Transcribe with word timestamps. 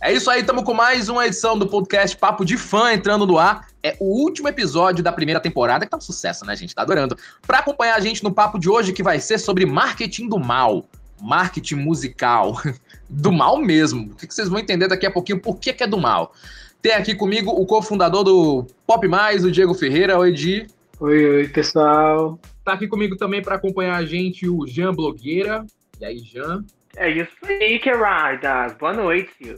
É 0.00 0.12
isso 0.12 0.30
aí, 0.30 0.40
estamos 0.40 0.62
com 0.62 0.74
mais 0.74 1.08
uma 1.08 1.26
edição 1.26 1.58
do 1.58 1.66
podcast 1.66 2.14
Papo 2.18 2.44
de 2.44 2.58
Fã 2.58 2.92
entrando 2.92 3.26
no 3.26 3.38
ar. 3.38 3.66
É 3.82 3.96
o 3.98 4.04
último 4.04 4.46
episódio 4.46 5.02
da 5.02 5.10
primeira 5.10 5.40
temporada, 5.40 5.86
que 5.86 5.90
tá 5.90 5.96
um 5.96 6.02
sucesso, 6.02 6.44
né, 6.44 6.54
gente? 6.54 6.74
Tá 6.74 6.82
adorando. 6.82 7.16
Para 7.46 7.60
acompanhar 7.60 7.96
a 7.96 8.00
gente 8.00 8.22
no 8.22 8.30
papo 8.30 8.58
de 8.58 8.68
hoje, 8.68 8.92
que 8.92 9.02
vai 9.02 9.18
ser 9.20 9.38
sobre 9.38 9.64
marketing 9.64 10.28
do 10.28 10.38
mal. 10.38 10.84
Marketing 11.20 11.76
musical. 11.76 12.60
Do 13.08 13.32
mal 13.32 13.56
mesmo. 13.58 14.10
O 14.12 14.16
que 14.16 14.26
vocês 14.26 14.48
vão 14.48 14.58
entender 14.58 14.88
daqui 14.88 15.06
a 15.06 15.10
pouquinho 15.10 15.40
por 15.40 15.58
que, 15.58 15.72
que 15.72 15.84
é 15.84 15.86
do 15.86 15.96
mal. 15.96 16.34
Tem 16.82 16.92
aqui 16.92 17.14
comigo 17.14 17.52
o 17.52 17.64
cofundador 17.64 18.24
do 18.24 18.66
Pop 18.84 19.06
Mais, 19.06 19.44
o 19.44 19.50
Diego 19.50 19.74
Ferreira. 19.74 20.18
Oi, 20.18 20.32
Di. 20.32 20.66
Oi, 20.98 21.24
oi, 21.24 21.48
pessoal. 21.48 22.38
Tá 22.64 22.72
aqui 22.72 22.88
comigo 22.88 23.16
também 23.16 23.40
para 23.40 23.54
acompanhar 23.54 23.96
a 23.96 24.04
gente 24.04 24.48
o 24.48 24.66
Jean 24.66 24.92
Blogueira. 24.92 25.64
E 26.00 26.04
aí, 26.04 26.18
Jean? 26.18 26.64
É 26.96 27.08
isso 27.08 27.30
aí, 27.44 27.78
Queridas. 27.78 28.74
Boa 28.74 28.92
noite. 28.92 29.56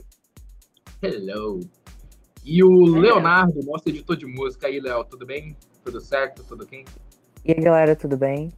Hello. 1.01 1.61
E 2.43 2.61
o. 2.61 2.85
Leonardo, 2.85 3.63
nosso 3.63 3.87
editor 3.87 4.17
de 4.17 4.25
música. 4.25 4.67
aí, 4.67 4.81
Léo, 4.81 5.05
tudo 5.05 5.25
bem? 5.25 5.55
Tudo 5.81 6.01
certo? 6.01 6.43
Tudo 6.43 6.67
bem? 6.67 6.83
E 7.45 7.53
aí, 7.53 7.61
galera, 7.61 7.95
tudo 7.95 8.17
bem? 8.17 8.51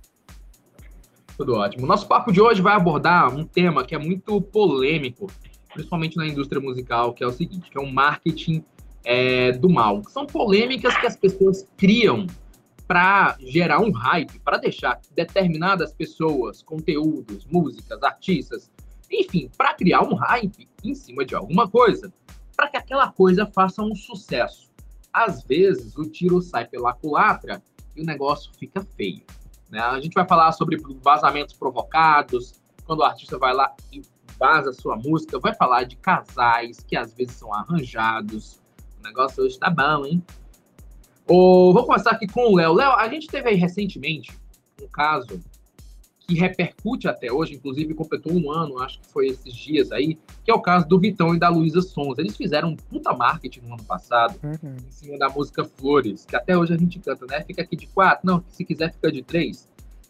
Tudo 1.38 1.54
ótimo. 1.54 1.86
Nosso 1.86 2.08
papo 2.08 2.32
de 2.32 2.42
hoje 2.42 2.60
vai 2.60 2.74
abordar 2.74 3.32
um 3.32 3.46
tema 3.46 3.86
que 3.86 3.94
é 3.94 4.00
muito 4.00 4.42
polêmico, 4.42 5.28
principalmente 5.72 6.18
na 6.18 6.26
indústria 6.26 6.60
musical, 6.60 7.14
que 7.14 7.24
é 7.24 7.28
o 7.28 7.32
seguinte, 7.32 7.70
que 7.70 7.78
é 7.78 7.82
o 7.82 7.92
marketing 7.92 8.66
é, 9.04 9.52
do 9.52 9.70
mal. 9.70 10.04
São 10.06 10.26
polêmicas 10.26 10.98
que 10.98 11.06
as 11.06 11.16
pessoas 11.16 11.68
criam 11.78 12.26
para 12.88 13.38
gerar 13.40 13.80
um 13.82 13.92
hype, 13.92 14.40
para 14.40 14.58
deixar 14.58 15.00
determinadas 15.16 15.94
pessoas, 15.94 16.64
conteúdos, 16.64 17.46
músicas, 17.46 18.02
artistas, 18.02 18.72
enfim, 19.12 19.50
para 19.58 19.74
criar 19.74 20.02
um 20.02 20.16
hype 20.16 20.68
em 20.84 20.96
cima 20.96 21.26
de 21.26 21.36
alguma 21.36 21.68
coisa 21.68 22.12
para 22.56 22.70
que 22.70 22.78
aquela 22.78 23.12
coisa 23.12 23.46
faça 23.46 23.82
um 23.82 23.96
sucesso. 23.96 24.70
Às 25.12 25.44
vezes, 25.44 25.98
o 25.98 26.10
tiro 26.10 26.42
sai 26.42 26.68
pela 26.68 26.94
culatra 26.94 27.62
e 27.96 28.02
o 28.02 28.06
negócio 28.06 28.52
fica 28.58 28.86
feio. 28.96 29.24
Né? 29.70 29.80
A 29.80 30.00
gente 30.00 30.14
vai 30.14 30.28
falar 30.28 30.52
sobre 30.52 30.78
vazamentos 31.02 31.56
provocados, 31.56 32.62
quando 32.86 33.00
o 33.00 33.04
artista 33.04 33.38
vai 33.38 33.54
lá 33.54 33.74
e 33.92 34.02
vaza 34.38 34.74
sua 34.74 34.96
música, 34.96 35.40
vai 35.40 35.54
falar 35.56 35.84
de 35.84 35.96
casais 35.96 36.80
que 36.82 36.96
às 36.96 37.14
vezes 37.14 37.36
são 37.36 37.54
arranjados. 37.54 38.62
O 39.00 39.04
negócio 39.04 39.44
hoje 39.44 39.58
tá 39.58 39.70
bom, 39.70 40.06
hein? 40.06 40.24
Ou, 41.28 41.74
vou 41.74 41.86
começar 41.86 42.12
aqui 42.12 42.28
com 42.28 42.52
o 42.52 42.56
Léo. 42.56 42.74
Léo, 42.74 42.92
a 42.92 43.08
gente 43.08 43.28
teve 43.28 43.50
aí 43.50 43.56
recentemente 43.56 44.38
um 44.82 44.88
caso 44.88 45.42
que 46.28 46.36
repercute 46.36 47.08
até 47.08 47.32
hoje, 47.32 47.56
inclusive 47.56 47.94
completou 47.94 48.34
um 48.34 48.52
ano, 48.52 48.80
acho 48.80 49.00
que 49.00 49.08
foi 49.08 49.28
esses 49.28 49.54
dias 49.54 49.92
aí, 49.92 50.18
que 50.44 50.52
é 50.52 50.54
o 50.54 50.62
caso 50.62 50.88
do 50.88 51.00
Vitão 51.00 51.36
e 51.36 51.40
da 51.40 51.50
Luísa 51.50 51.82
Sons. 51.82 52.18
Eles 52.18 52.38
fizeram 52.38 52.70
um 52.70 52.76
puta 52.76 53.14
marketing 53.14 53.62
no 53.62 53.74
ano 53.74 53.84
passado, 53.84 54.40
uhum. 54.44 54.76
em 54.88 54.92
cima 54.92 55.18
da 55.18 55.30
música 55.30 55.66
Flores, 55.66 56.26
que 56.26 56.36
até 56.36 56.58
hoje 56.58 56.74
a 56.74 56.78
gente 56.78 57.00
canta, 57.00 57.26
né? 57.26 57.44
Fica 57.44 57.62
aqui 57.62 57.76
de 57.76 57.88
quatro, 57.88 58.26
não, 58.26 58.44
se 58.50 58.64
quiser 58.64 58.94
fica 58.94 59.12
de 59.12 59.22
três. 59.22 59.68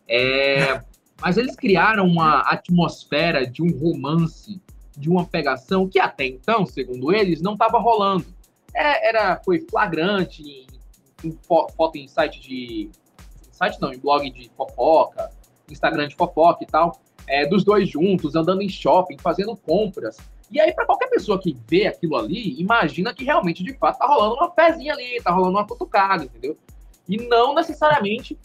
É... 0.07 0.81
Mas 1.21 1.37
eles 1.37 1.55
criaram 1.55 2.07
uma 2.07 2.39
atmosfera 2.39 3.45
de 3.45 3.61
um 3.61 3.69
romance, 3.77 4.59
de 4.97 5.07
uma 5.07 5.23
pegação 5.23 5.87
que 5.87 5.99
até 5.99 6.25
então, 6.25 6.65
segundo 6.65 7.13
eles, 7.13 7.41
não 7.41 7.53
estava 7.53 7.77
rolando. 7.77 8.25
É, 8.73 9.07
era, 9.07 9.39
foi 9.43 9.59
flagrante 9.69 10.41
em, 10.41 10.67
em 11.23 11.37
foto 11.43 11.95
em 11.95 12.07
site 12.07 12.41
de. 12.41 12.89
Site 13.51 13.79
não, 13.79 13.93
em 13.93 13.99
blog 13.99 14.27
de 14.31 14.49
fofoca, 14.57 15.29
Instagram 15.73 16.07
de 16.07 16.15
fofoca 16.15 16.63
e 16.63 16.67
tal, 16.67 16.99
é, 17.27 17.45
dos 17.45 17.63
dois 17.63 17.89
juntos, 17.89 18.35
andando 18.35 18.61
em 18.61 18.69
shopping, 18.69 19.17
fazendo 19.17 19.55
compras. 19.55 20.17
E 20.51 20.59
aí, 20.59 20.73
para 20.73 20.85
qualquer 20.85 21.09
pessoa 21.09 21.39
que 21.39 21.57
vê 21.67 21.87
aquilo 21.87 22.17
ali, 22.17 22.59
imagina 22.59 23.13
que 23.13 23.23
realmente, 23.23 23.63
de 23.63 23.73
fato, 23.73 23.99
tá 23.99 24.05
rolando 24.05 24.35
uma 24.35 24.49
pezinha 24.49 24.93
ali, 24.93 25.21
tá 25.21 25.31
rolando 25.31 25.57
uma 25.57 25.65
cutucada, 25.65 26.25
entendeu? 26.25 26.57
E 27.07 27.17
não 27.17 27.55
necessariamente 27.55 28.37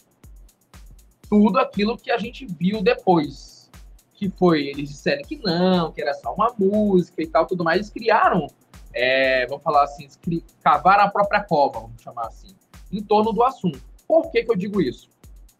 tudo 1.28 1.59
aquilo 1.59 1.97
que 1.97 2.10
a 2.10 2.19
gente 2.19 2.47
viu 2.47 2.82
depois. 2.82 3.70
Que 4.15 4.31
foi, 4.31 4.69
eles 4.69 4.88
disseram 4.88 5.22
que 5.22 5.36
não, 5.36 5.92
que 5.92 6.00
era 6.00 6.15
só 6.15 6.32
uma 6.32 6.54
música 6.59 7.22
e 7.22 7.26
tal, 7.26 7.44
tudo 7.44 7.65
mais. 7.65 7.78
Eles 7.78 7.91
criaram, 7.91 8.47
é, 8.94 9.47
vamos 9.47 9.62
falar 9.62 9.84
assim, 9.84 10.09
cavaram 10.62 11.04
a 11.04 11.10
própria 11.10 11.42
cova, 11.42 11.81
vamos 11.81 12.00
chamar 12.00 12.28
assim, 12.28 12.54
em 12.91 13.03
torno 13.03 13.32
do 13.32 13.42
assunto. 13.42 13.82
Por 14.06 14.31
que, 14.31 14.44
que 14.44 14.50
eu 14.50 14.56
digo 14.56 14.81
isso? 14.81 15.10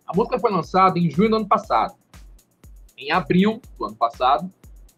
A 0.07 0.15
música 0.15 0.39
foi 0.39 0.51
lançada 0.51 0.99
em 0.99 1.11
junho 1.11 1.31
do 1.31 1.37
ano 1.37 1.49
passado. 1.49 1.95
Em 2.97 3.11
abril 3.11 3.61
do 3.79 3.87
ano 3.87 3.97
passado, 3.97 4.53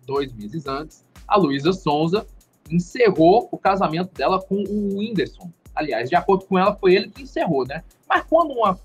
dois 0.06 0.32
meses 0.32 0.66
antes, 0.66 1.04
a 1.26 1.36
Luísa 1.36 1.72
Sonza 1.72 2.26
encerrou 2.70 3.48
o 3.50 3.58
casamento 3.58 4.12
dela 4.14 4.40
com 4.40 4.56
o 4.56 4.98
Whindersson. 4.98 5.50
Aliás, 5.74 6.08
de 6.08 6.16
acordo 6.16 6.44
com 6.44 6.58
ela, 6.58 6.74
foi 6.74 6.94
ele 6.94 7.10
que 7.10 7.22
encerrou, 7.22 7.66
né? 7.66 7.82
Mas 8.08 8.24
quando 8.28 8.52
uma, 8.52 8.78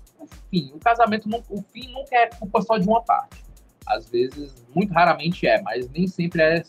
fim, 0.50 0.72
o 0.74 0.78
casamento, 0.78 1.28
não, 1.28 1.42
o 1.48 1.62
fim 1.62 1.92
nunca 1.92 2.16
é 2.16 2.26
culpa 2.26 2.62
só 2.62 2.78
de 2.78 2.86
uma 2.88 3.02
parte. 3.02 3.44
Às 3.86 4.08
vezes, 4.08 4.54
muito 4.74 4.92
raramente 4.92 5.46
é, 5.46 5.60
mas 5.60 5.90
nem 5.90 6.06
sempre 6.06 6.40
é 6.40 6.62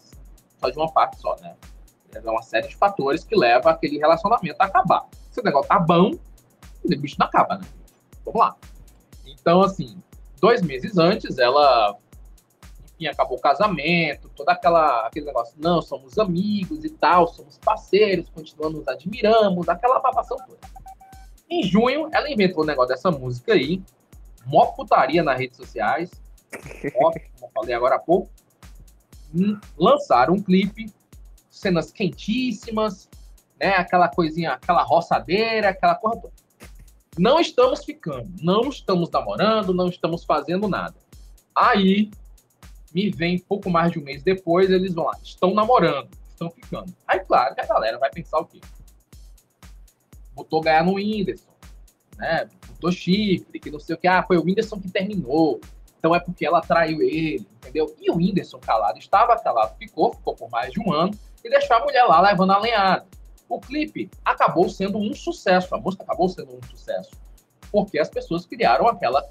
só 0.60 0.70
de 0.70 0.78
uma 0.78 0.92
parte 0.92 1.20
só, 1.20 1.36
né? 1.42 1.56
É 2.14 2.30
uma 2.30 2.42
série 2.42 2.68
de 2.68 2.76
fatores 2.76 3.24
que 3.24 3.36
leva 3.36 3.72
aquele 3.72 3.98
relacionamento 3.98 4.56
a 4.60 4.66
acabar. 4.66 5.06
Se 5.32 5.42
o 5.42 5.44
negócio 5.44 5.68
tá 5.68 5.80
bom, 5.80 6.12
o 6.84 6.98
bicho 6.98 7.18
não 7.20 7.28
acaba, 7.28 7.58
né? 7.58 7.66
Vamos 8.24 8.40
lá. 8.40 8.56
Então, 9.40 9.62
assim, 9.62 10.02
dois 10.40 10.62
meses 10.62 10.98
antes, 10.98 11.38
ela, 11.38 11.96
enfim, 12.84 13.08
acabou 13.08 13.38
o 13.38 13.42
casamento, 13.42 14.30
toda 14.36 14.52
aquela 14.52 15.08
aquele 15.08 15.26
negócio, 15.26 15.56
não, 15.58 15.82
somos 15.82 16.18
amigos 16.18 16.84
e 16.84 16.90
tal, 16.90 17.28
somos 17.28 17.58
parceiros, 17.58 18.30
continuamos 18.30 18.80
nos 18.80 18.88
admiramos, 18.88 19.70
aquela 19.70 20.00
babação 20.00 20.38
toda. 20.38 20.60
Em 21.50 21.64
junho, 21.64 22.10
ela 22.12 22.30
inventou 22.30 22.64
o 22.64 22.66
negócio 22.66 22.90
dessa 22.90 23.12
música 23.12 23.54
aí, 23.54 23.82
mó 24.46 24.68
putaria 24.68 25.24
nas 25.24 25.38
redes 25.38 25.58
sociais, 25.58 26.12
ó, 26.96 27.12
como 27.12 27.22
eu 27.44 27.50
falei 27.54 27.76
agora 27.76 27.96
há 27.96 28.00
pouco, 28.00 28.30
hum, 29.34 29.60
lançaram 29.78 30.34
um 30.34 30.42
clipe, 30.42 30.92
cenas 31.50 31.92
quentíssimas, 31.92 33.10
né, 33.60 33.76
aquela 33.76 34.10
coisinha, 34.10 34.54
aquela 34.54 34.84
roçadeira, 34.84 35.70
aquela 35.70 35.96
coisa 35.96 36.22
toda. 36.22 36.45
Não 37.18 37.40
estamos 37.40 37.86
ficando, 37.86 38.30
não 38.42 38.70
estamos 38.70 39.10
namorando, 39.10 39.74
não 39.74 39.88
estamos 39.88 40.26
fazendo 40.26 40.68
nada. 40.68 40.96
Aí 41.56 42.12
me 42.94 43.10
vem 43.10 43.40
pouco 43.40 43.70
mais 43.70 43.92
de 43.92 44.00
um 44.00 44.04
mês 44.04 44.22
depois, 44.24 44.70
eles 44.70 44.94
vão 44.94 45.06
lá, 45.06 45.18
estão 45.24 45.54
namorando, 45.54 46.10
estão 46.30 46.50
ficando. 46.50 46.94
Aí, 47.08 47.20
claro 47.22 47.56
que 47.56 47.62
a 47.62 47.66
galera 47.66 47.98
vai 47.98 48.10
pensar 48.10 48.40
o 48.40 48.46
quê? 48.46 48.60
Botou 50.34 50.62
ganhar 50.62 50.84
no 50.84 50.96
Whindersson, 50.96 51.52
né? 52.18 52.50
Botou 52.68 52.92
chifre, 52.92 53.60
que 53.60 53.72
não 53.72 53.80
sei 53.80 53.96
o 53.96 53.98
que. 53.98 54.08
Ah, 54.08 54.24
foi 54.24 54.38
o 54.38 54.44
Whindersson 54.44 54.80
que 54.80 54.90
terminou. 54.90 55.62
Então 55.98 56.14
é 56.14 56.20
porque 56.20 56.46
ela 56.46 56.62
traiu 56.62 57.02
ele, 57.02 57.48
entendeu? 57.58 57.96
E 58.00 58.12
o 58.12 58.18
Whindersson 58.18 58.60
calado, 58.60 59.00
estava 59.00 59.38
calado, 59.40 59.76
ficou, 59.78 60.14
ficou 60.14 60.36
por 60.36 60.50
mais 60.50 60.72
de 60.72 60.80
um 60.80 60.94
ano, 60.94 61.18
e 61.44 61.50
deixou 61.50 61.78
a 61.78 61.80
mulher 61.80 62.04
lá 62.04 62.22
levando 62.22 62.52
a 62.52 62.60
lenhada. 62.60 63.06
O 63.48 63.60
clipe 63.60 64.10
acabou 64.24 64.70
sendo 64.70 64.98
um 64.98 65.14
sucesso, 65.14 65.74
a 65.76 65.80
música 65.80 66.04
acabou 66.04 66.28
sendo 66.28 66.56
um 66.56 66.64
sucesso, 66.70 67.12
porque 67.72 68.00
as 68.00 68.10
pessoas 68.10 68.46
criaram 68.46 68.88
aquela 68.88 69.24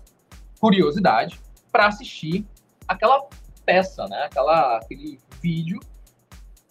curiosidade 0.61 1.41
para 1.71 1.87
assistir 1.87 2.47
aquela 2.87 3.27
peça, 3.65 4.07
né? 4.07 4.25
Aquela, 4.25 4.77
aquele 4.77 5.19
vídeo 5.41 5.81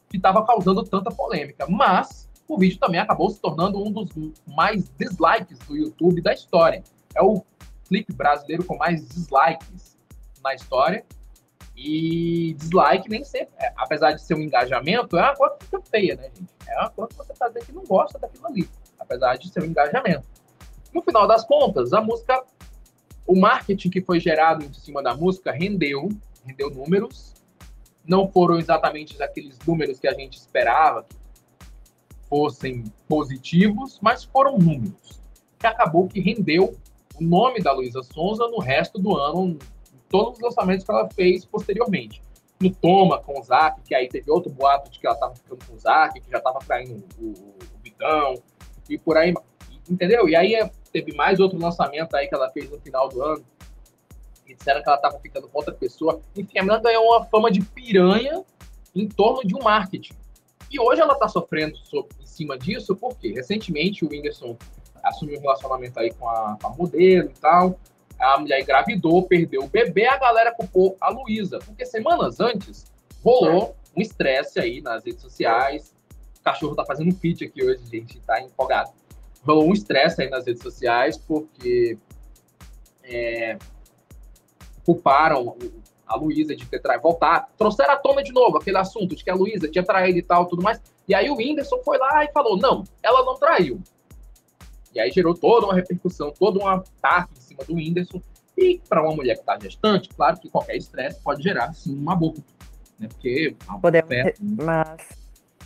que 0.10 0.18
estava 0.18 0.46
causando 0.46 0.84
tanta 0.84 1.12
polêmica. 1.12 1.66
Mas 1.68 2.30
o 2.48 2.58
vídeo 2.58 2.80
também 2.80 3.00
acabou 3.00 3.30
se 3.30 3.40
tornando 3.40 3.84
um 3.84 3.92
dos 3.92 4.34
mais 4.46 4.90
dislikes 4.98 5.58
do 5.60 5.76
YouTube 5.76 6.22
da 6.22 6.34
história. 6.34 6.84
É 7.16 7.22
o 7.22 7.44
clipe 7.88 8.14
brasileiro 8.14 8.64
com 8.64 8.78
mais 8.78 9.08
dislikes 9.08 9.98
na 10.44 10.54
história. 10.54 11.06
E 11.76 12.54
dislike 12.54 13.10
nem 13.10 13.24
sempre, 13.24 13.54
é, 13.58 13.74
apesar 13.76 14.12
de 14.14 14.22
ser 14.22 14.36
um 14.36 14.42
engajamento, 14.42 15.18
é 15.18 15.22
uma 15.22 15.36
coisa 15.36 15.56
que 15.58 15.66
fica 15.66 15.82
feia, 15.82 16.16
né, 16.16 16.30
gente? 16.36 16.52
É 16.68 16.80
uma 16.80 16.90
coisa 16.90 17.10
que 17.10 17.18
você 17.18 17.34
tá 17.34 17.48
dizendo 17.48 17.66
que 17.66 17.72
não 17.72 17.84
gosta 17.84 18.20
daquilo 18.20 18.46
ali, 18.46 18.70
apesar 19.00 19.38
de 19.38 19.50
ser 19.50 19.64
um 19.64 19.66
engajamento. 19.66 20.24
No 20.94 21.02
final 21.02 21.28
das 21.28 21.44
contas, 21.44 21.92
a 21.92 22.00
música, 22.00 22.44
o 23.26 23.36
marketing 23.36 23.90
que 23.90 24.02
foi 24.02 24.20
gerado 24.20 24.64
em 24.64 24.74
cima 24.74 25.02
da 25.02 25.16
música 25.16 25.52
rendeu, 25.52 26.10
rendeu 26.46 26.70
números. 26.70 27.34
Não 28.06 28.28
foram 28.28 28.60
exatamente 28.60 29.22
aqueles 29.22 29.58
números 29.66 30.00
que 30.00 30.08
a 30.08 30.14
gente 30.14 30.38
esperava 30.38 31.04
que 31.04 31.16
fossem 32.30 32.84
positivos, 33.08 33.98
mas 34.02 34.24
foram 34.24 34.58
números. 34.58 35.22
Que 35.58 35.66
acabou 35.66 36.08
que 36.08 36.20
rendeu 36.20 36.78
o 37.16 37.24
nome 37.24 37.62
da 37.62 37.72
Luísa 37.72 38.04
Sonza 38.04 38.48
no 38.48 38.60
resto 38.60 39.00
do 39.00 39.16
ano 39.18 39.58
todos 40.14 40.38
os 40.38 40.44
lançamentos 40.44 40.86
que 40.86 40.92
ela 40.92 41.10
fez 41.10 41.44
posteriormente. 41.44 42.22
No 42.62 42.70
Toma, 42.70 43.20
com 43.20 43.40
o 43.40 43.44
Zac, 43.44 43.82
que 43.82 43.96
aí 43.96 44.08
teve 44.08 44.30
outro 44.30 44.52
boato 44.52 44.92
de 44.92 45.00
que 45.00 45.08
ela 45.08 45.16
estava 45.16 45.34
ficando 45.34 45.66
com 45.66 45.74
o 45.74 45.80
Zac, 45.80 46.22
que 46.22 46.30
já 46.30 46.38
estava 46.38 46.60
traindo 46.60 47.04
o, 47.20 47.26
o, 47.26 47.30
o 47.32 47.84
Vitão, 47.84 48.36
e 48.88 48.96
por 48.96 49.18
aí, 49.18 49.34
entendeu? 49.90 50.30
E 50.30 50.36
aí 50.36 50.56
teve 50.92 51.16
mais 51.16 51.40
outro 51.40 51.58
lançamento 51.58 52.16
aí 52.16 52.28
que 52.28 52.36
ela 52.36 52.48
fez 52.52 52.70
no 52.70 52.80
final 52.80 53.10
do 53.10 53.24
ano, 53.24 53.44
e 54.46 54.54
disseram 54.54 54.84
que 54.84 54.88
ela 54.88 54.98
estava 54.98 55.20
ficando 55.20 55.48
com 55.48 55.58
outra 55.58 55.74
pessoa. 55.74 56.22
Enfim, 56.38 56.60
a 56.60 56.62
menina 56.62 56.80
ganhou 56.80 57.06
uma 57.06 57.26
fama 57.26 57.50
de 57.50 57.62
piranha 57.62 58.44
em 58.94 59.08
torno 59.10 59.42
de 59.44 59.56
um 59.56 59.64
marketing. 59.64 60.14
E 60.70 60.80
hoje 60.80 61.02
ela 61.02 61.16
tá 61.16 61.28
sofrendo 61.28 61.76
sobre, 61.78 62.16
em 62.22 62.28
cima 62.28 62.56
disso, 62.56 62.96
porque 62.96 63.32
recentemente 63.32 64.06
o 64.06 64.10
Whindersson 64.10 64.56
assumiu 65.04 65.40
um 65.40 65.42
relacionamento 65.42 66.00
aí 66.00 66.14
com 66.14 66.30
a, 66.30 66.56
com 66.62 66.68
a 66.68 66.70
modelo 66.70 67.30
e 67.30 67.40
tal. 67.40 67.80
A 68.24 68.40
mulher 68.40 68.62
engravidou, 68.62 69.28
perdeu 69.28 69.64
o 69.64 69.68
bebê, 69.68 70.06
a 70.06 70.18
galera 70.18 70.54
culpou 70.54 70.96
a 71.02 71.10
Luísa. 71.10 71.60
Porque 71.60 71.86
semanas 71.86 72.40
antes 72.40 72.86
rolou 73.24 73.76
um 73.96 74.02
estresse 74.02 74.60
aí 74.60 74.82
nas 74.82 75.04
redes 75.04 75.22
sociais. 75.22 75.94
O 76.40 76.44
cachorro 76.44 76.76
tá 76.76 76.86
fazendo 76.86 77.14
feat 77.16 77.44
aqui 77.44 77.64
hoje, 77.64 77.84
gente, 77.92 78.20
tá 78.22 78.42
empolgado. 78.42 78.92
Rolou 79.46 79.68
um 79.68 79.74
estresse 79.74 80.22
aí 80.22 80.30
nas 80.30 80.46
redes 80.46 80.64
sociais, 80.64 81.18
porque 81.18 81.98
é, 83.04 83.58
culparam 84.86 85.58
a 86.08 86.16
Luísa 86.16 86.56
de 86.56 86.66
ter 86.66 86.80
traído, 86.80 87.04
voltar, 87.04 87.50
trouxeram 87.58 87.94
à 87.94 87.98
tona 87.98 88.24
de 88.24 88.32
novo 88.32 88.58
aquele 88.58 88.78
assunto 88.78 89.16
de 89.16 89.24
que 89.24 89.30
a 89.30 89.36
Luísa 89.36 89.68
tinha 89.68 89.84
traído 89.84 90.18
e 90.18 90.22
tal, 90.24 90.46
tudo 90.46 90.62
mais. 90.62 90.82
E 91.08 91.14
aí 91.14 91.30
o 91.30 91.36
Whindersson 91.36 91.80
foi 91.84 91.98
lá 91.98 92.24
e 92.24 92.32
falou: 92.32 92.58
não, 92.58 92.84
ela 93.02 93.26
não 93.26 93.36
traiu. 93.36 93.82
E 94.94 95.00
aí 95.00 95.12
gerou 95.12 95.34
toda 95.34 95.66
uma 95.66 95.74
repercussão, 95.74 96.32
todo 96.32 96.60
um 96.60 96.68
ataque 96.68 97.34
em 97.38 97.42
cima 97.54 97.64
do 97.68 97.76
Whindersson. 97.76 98.22
E 98.58 98.82
para 98.88 99.02
uma 99.02 99.16
mulher 99.16 99.36
que 99.36 99.42
está 99.42 99.58
gestante, 99.60 100.10
claro 100.10 100.40
que 100.40 100.50
qualquer 100.50 100.76
estresse 100.76 101.20
pode 101.22 101.42
gerar, 101.42 101.74
sim, 101.74 101.96
uma 101.96 102.16
boca. 102.16 102.42
Né? 103.00 103.08
Porque. 103.08 103.56
Podemos, 103.82 104.10
fé... 104.10 104.34
mas 104.40 105.02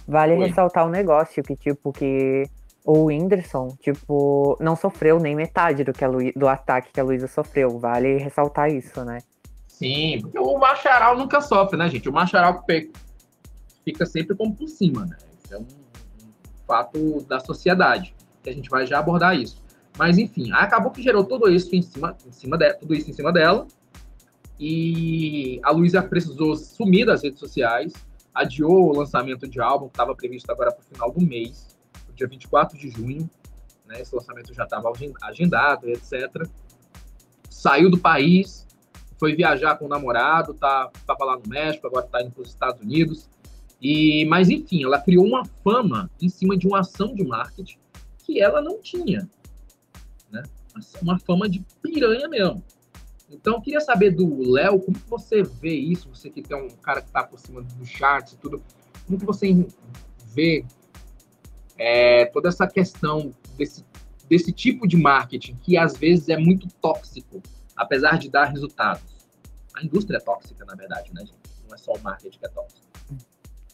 vale 0.08 0.34
Oi. 0.34 0.48
ressaltar 0.48 0.88
um 0.88 0.90
negócio 0.90 1.44
que, 1.44 1.56
tipo, 1.56 1.92
que 1.92 2.44
o 2.86 3.06
Whindersson, 3.06 3.76
tipo, 3.82 4.58
não 4.62 4.76
sofreu 4.76 5.20
nem 5.20 5.36
metade 5.36 5.84
do, 5.84 5.92
que 5.92 6.06
a 6.06 6.08
Lu... 6.08 6.32
do 6.34 6.48
ataque 6.48 6.92
que 6.94 7.00
a 7.00 7.04
Luísa 7.04 7.28
sofreu. 7.28 7.78
Vale 7.78 8.18
ressaltar 8.18 8.72
isso, 8.72 9.04
né? 9.04 9.20
Sim, 9.68 10.20
porque 10.22 10.40
o 10.40 10.58
macharal 10.58 11.18
nunca 11.18 11.42
sofre, 11.42 11.78
né, 11.78 11.90
gente? 11.90 12.08
O 12.10 12.14
macharal 12.14 12.66
fica 13.84 14.06
sempre 14.06 14.36
como 14.36 14.56
por 14.56 14.68
cima, 14.68 15.06
né? 15.06 15.18
Isso 15.44 15.54
é 15.54 15.58
um, 15.58 15.62
um 15.62 16.66
fato 16.66 17.22
da 17.28 17.40
sociedade 17.40 18.16
que 18.42 18.50
a 18.50 18.54
gente 18.54 18.70
vai 18.70 18.88
já 18.88 19.00
abordar 19.00 19.36
isso. 19.38 19.62
Mas 19.98 20.18
enfim, 20.18 20.52
acabou 20.52 20.92
que 20.92 21.02
gerou 21.02 21.24
tudo 21.24 21.50
isso 21.50 21.76
em 21.76 21.82
cima, 21.82 22.16
em 22.26 22.32
cima 22.32 22.58
dela, 22.58 22.74
tudo 22.76 22.94
isso 22.94 23.10
em 23.10 23.14
cima 23.14 23.34
dela. 23.34 23.68
E 24.60 25.60
a 25.64 25.72
Luísa 25.72 26.02
precisou 26.02 26.56
sumir 26.56 27.06
das 27.06 27.24
redes 27.24 27.40
sociais, 27.40 27.94
adiou 28.34 28.90
o 28.90 28.98
lançamento 28.98 29.48
de 29.48 29.60
álbum, 29.60 29.88
que 29.88 29.94
estava 29.94 30.16
previsto 30.16 30.52
agora 30.52 30.72
para 30.72 30.82
o 30.82 30.86
final 30.86 31.12
do 31.12 31.22
mês, 31.22 31.78
dia 32.18 32.28
24 32.28 32.78
de 32.78 32.90
junho. 32.90 33.30
Né, 33.86 34.02
esse 34.02 34.14
lançamento 34.14 34.54
já 34.54 34.66
estava 34.66 34.92
agendado, 35.24 35.88
etc. 35.90 36.46
Saiu 37.50 37.90
do 37.90 37.98
país, 37.98 38.68
foi 39.18 39.36
viajar 39.36 39.78
com 39.78 39.86
o 39.86 39.88
namorado, 39.88 40.54
tá, 40.54 40.92
lá 41.20 41.38
no 41.38 41.48
México, 41.48 41.88
agora 41.88 42.06
está 42.06 42.22
indo 42.22 42.32
para 42.32 42.42
os 42.42 42.50
Estados 42.50 42.82
Unidos. 42.82 43.30
E, 43.82 44.26
mas 44.26 44.50
enfim, 44.50 44.84
ela 44.84 45.00
criou 45.00 45.26
uma 45.26 45.46
fama 45.64 46.10
em 46.20 46.28
cima 46.28 46.58
de 46.58 46.68
uma 46.68 46.80
ação 46.80 47.14
de 47.14 47.24
marketing 47.24 47.78
que 48.20 48.42
ela 48.42 48.62
não 48.62 48.82
tinha. 48.82 49.30
Uma 51.02 51.20
fama 51.20 51.50
de 51.50 51.64
piranha 51.82 52.28
mesmo. 52.28 52.64
Então, 53.30 53.56
eu 53.56 53.62
queria 53.62 53.82
saber 53.82 54.12
do 54.12 54.50
Léo, 54.50 54.80
como 54.80 54.98
que 54.98 55.10
você 55.10 55.44
vê 55.44 55.76
isso? 55.76 56.10
Você 56.10 56.30
que 56.30 56.42
tem 56.42 56.56
um 56.56 56.70
cara 56.78 57.02
que 57.02 57.08
está 57.08 57.24
por 57.24 57.38
cima 57.38 57.62
do 57.62 57.86
chat 57.86 58.32
e 58.32 58.38
tudo, 58.38 58.64
como 59.06 59.20
que 59.20 59.26
você 59.26 59.54
vê 60.34 60.66
é, 61.78 62.26
toda 62.26 62.48
essa 62.48 62.66
questão 62.68 63.34
desse, 63.58 63.84
desse 64.30 64.52
tipo 64.52 64.88
de 64.88 64.96
marketing 64.96 65.58
que 65.62 65.78
às 65.78 65.98
vezes 65.98 66.30
é 66.30 66.38
muito 66.38 66.68
tóxico, 66.82 67.42
apesar 67.76 68.18
de 68.18 68.30
dar 68.30 68.46
resultados? 68.46 69.28
A 69.76 69.84
indústria 69.84 70.18
é 70.18 70.22
tóxica, 70.22 70.64
na 70.66 70.76
verdade, 70.76 71.14
né, 71.14 71.22
gente? 71.22 71.38
Não 71.68 71.76
é 71.76 71.78
só 71.78 71.92
o 71.92 72.02
marketing 72.02 72.40
que 72.40 72.46
é 72.46 72.50
tóxico. 72.50 72.88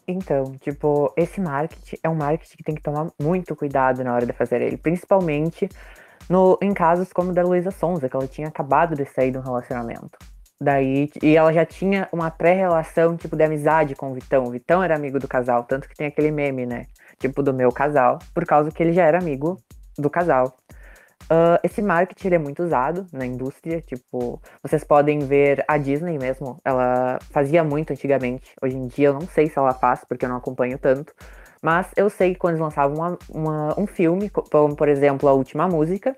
Então, 0.07 0.57
tipo, 0.59 1.13
esse 1.15 1.39
marketing 1.39 1.97
é 2.03 2.09
um 2.09 2.15
marketing 2.15 2.57
que 2.57 2.63
tem 2.63 2.75
que 2.75 2.81
tomar 2.81 3.09
muito 3.21 3.55
cuidado 3.55 4.03
na 4.03 4.13
hora 4.13 4.25
de 4.25 4.33
fazer 4.33 4.61
ele, 4.61 4.77
principalmente 4.77 5.69
no, 6.29 6.57
em 6.61 6.73
casos 6.73 7.11
como 7.11 7.33
da 7.33 7.43
Luísa 7.43 7.71
Sonza, 7.71 8.09
que 8.09 8.15
ela 8.15 8.27
tinha 8.27 8.47
acabado 8.47 8.95
de 8.95 9.05
sair 9.05 9.31
de 9.31 9.37
um 9.37 9.41
relacionamento. 9.41 10.17
Daí, 10.59 11.11
e 11.21 11.35
ela 11.35 11.51
já 11.51 11.65
tinha 11.65 12.07
uma 12.11 12.31
pré-relação, 12.31 13.17
tipo, 13.17 13.35
de 13.35 13.43
amizade 13.43 13.95
com 13.95 14.11
o 14.11 14.13
Vitão. 14.13 14.45
O 14.45 14.51
Vitão 14.51 14.81
era 14.81 14.95
amigo 14.95 15.19
do 15.19 15.27
casal, 15.27 15.63
tanto 15.63 15.89
que 15.89 15.95
tem 15.95 16.07
aquele 16.07 16.31
meme, 16.31 16.65
né? 16.65 16.85
Tipo, 17.19 17.43
do 17.43 17.53
meu 17.53 17.71
casal, 17.71 18.19
por 18.33 18.45
causa 18.45 18.71
que 18.71 18.81
ele 18.81 18.93
já 18.93 19.03
era 19.03 19.17
amigo 19.17 19.57
do 19.97 20.09
casal. 20.09 20.57
Uh, 21.23 21.57
esse 21.63 21.81
marketing 21.81 22.33
é 22.33 22.37
muito 22.37 22.63
usado 22.63 23.07
na 23.11 23.25
indústria, 23.25 23.81
tipo, 23.81 24.41
vocês 24.61 24.83
podem 24.83 25.19
ver 25.19 25.63
a 25.67 25.77
Disney 25.77 26.17
mesmo, 26.17 26.59
ela 26.65 27.17
fazia 27.31 27.63
muito 27.63 27.93
antigamente, 27.93 28.53
hoje 28.61 28.75
em 28.75 28.87
dia 28.87 29.07
eu 29.07 29.13
não 29.13 29.27
sei 29.27 29.49
se 29.49 29.57
ela 29.57 29.73
faz, 29.73 30.03
porque 30.03 30.25
eu 30.25 30.29
não 30.29 30.35
acompanho 30.35 30.77
tanto, 30.77 31.13
mas 31.63 31.87
eu 31.95 32.09
sei 32.09 32.33
que 32.33 32.39
quando 32.39 32.55
eles 32.55 32.61
lançavam 32.61 32.97
uma, 32.97 33.17
uma, 33.29 33.79
um 33.79 33.87
filme, 33.87 34.29
como 34.29 34.75
por 34.75 34.89
exemplo 34.89 35.29
A 35.29 35.33
Última 35.33 35.65
Música, 35.65 36.13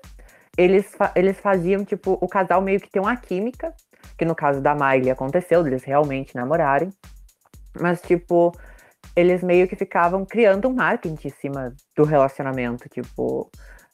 eles, 0.58 0.86
fa 0.92 1.12
eles 1.14 1.38
faziam, 1.38 1.84
tipo, 1.84 2.18
o 2.20 2.26
casal 2.26 2.60
meio 2.60 2.80
que 2.80 2.90
ter 2.90 2.98
uma 2.98 3.16
química, 3.16 3.72
que 4.18 4.24
no 4.24 4.34
caso 4.34 4.60
da 4.60 4.74
Miley 4.74 5.08
aconteceu, 5.08 5.64
eles 5.64 5.84
realmente 5.84 6.34
namorarem, 6.34 6.90
mas 7.80 8.02
tipo, 8.02 8.50
eles 9.14 9.40
meio 9.40 9.68
que 9.68 9.76
ficavam 9.76 10.24
criando 10.26 10.68
um 10.68 10.74
marketing 10.74 11.28
em 11.28 11.30
cima 11.30 11.72
do 11.94 12.02
relacionamento, 12.02 12.88
tipo 12.88 13.48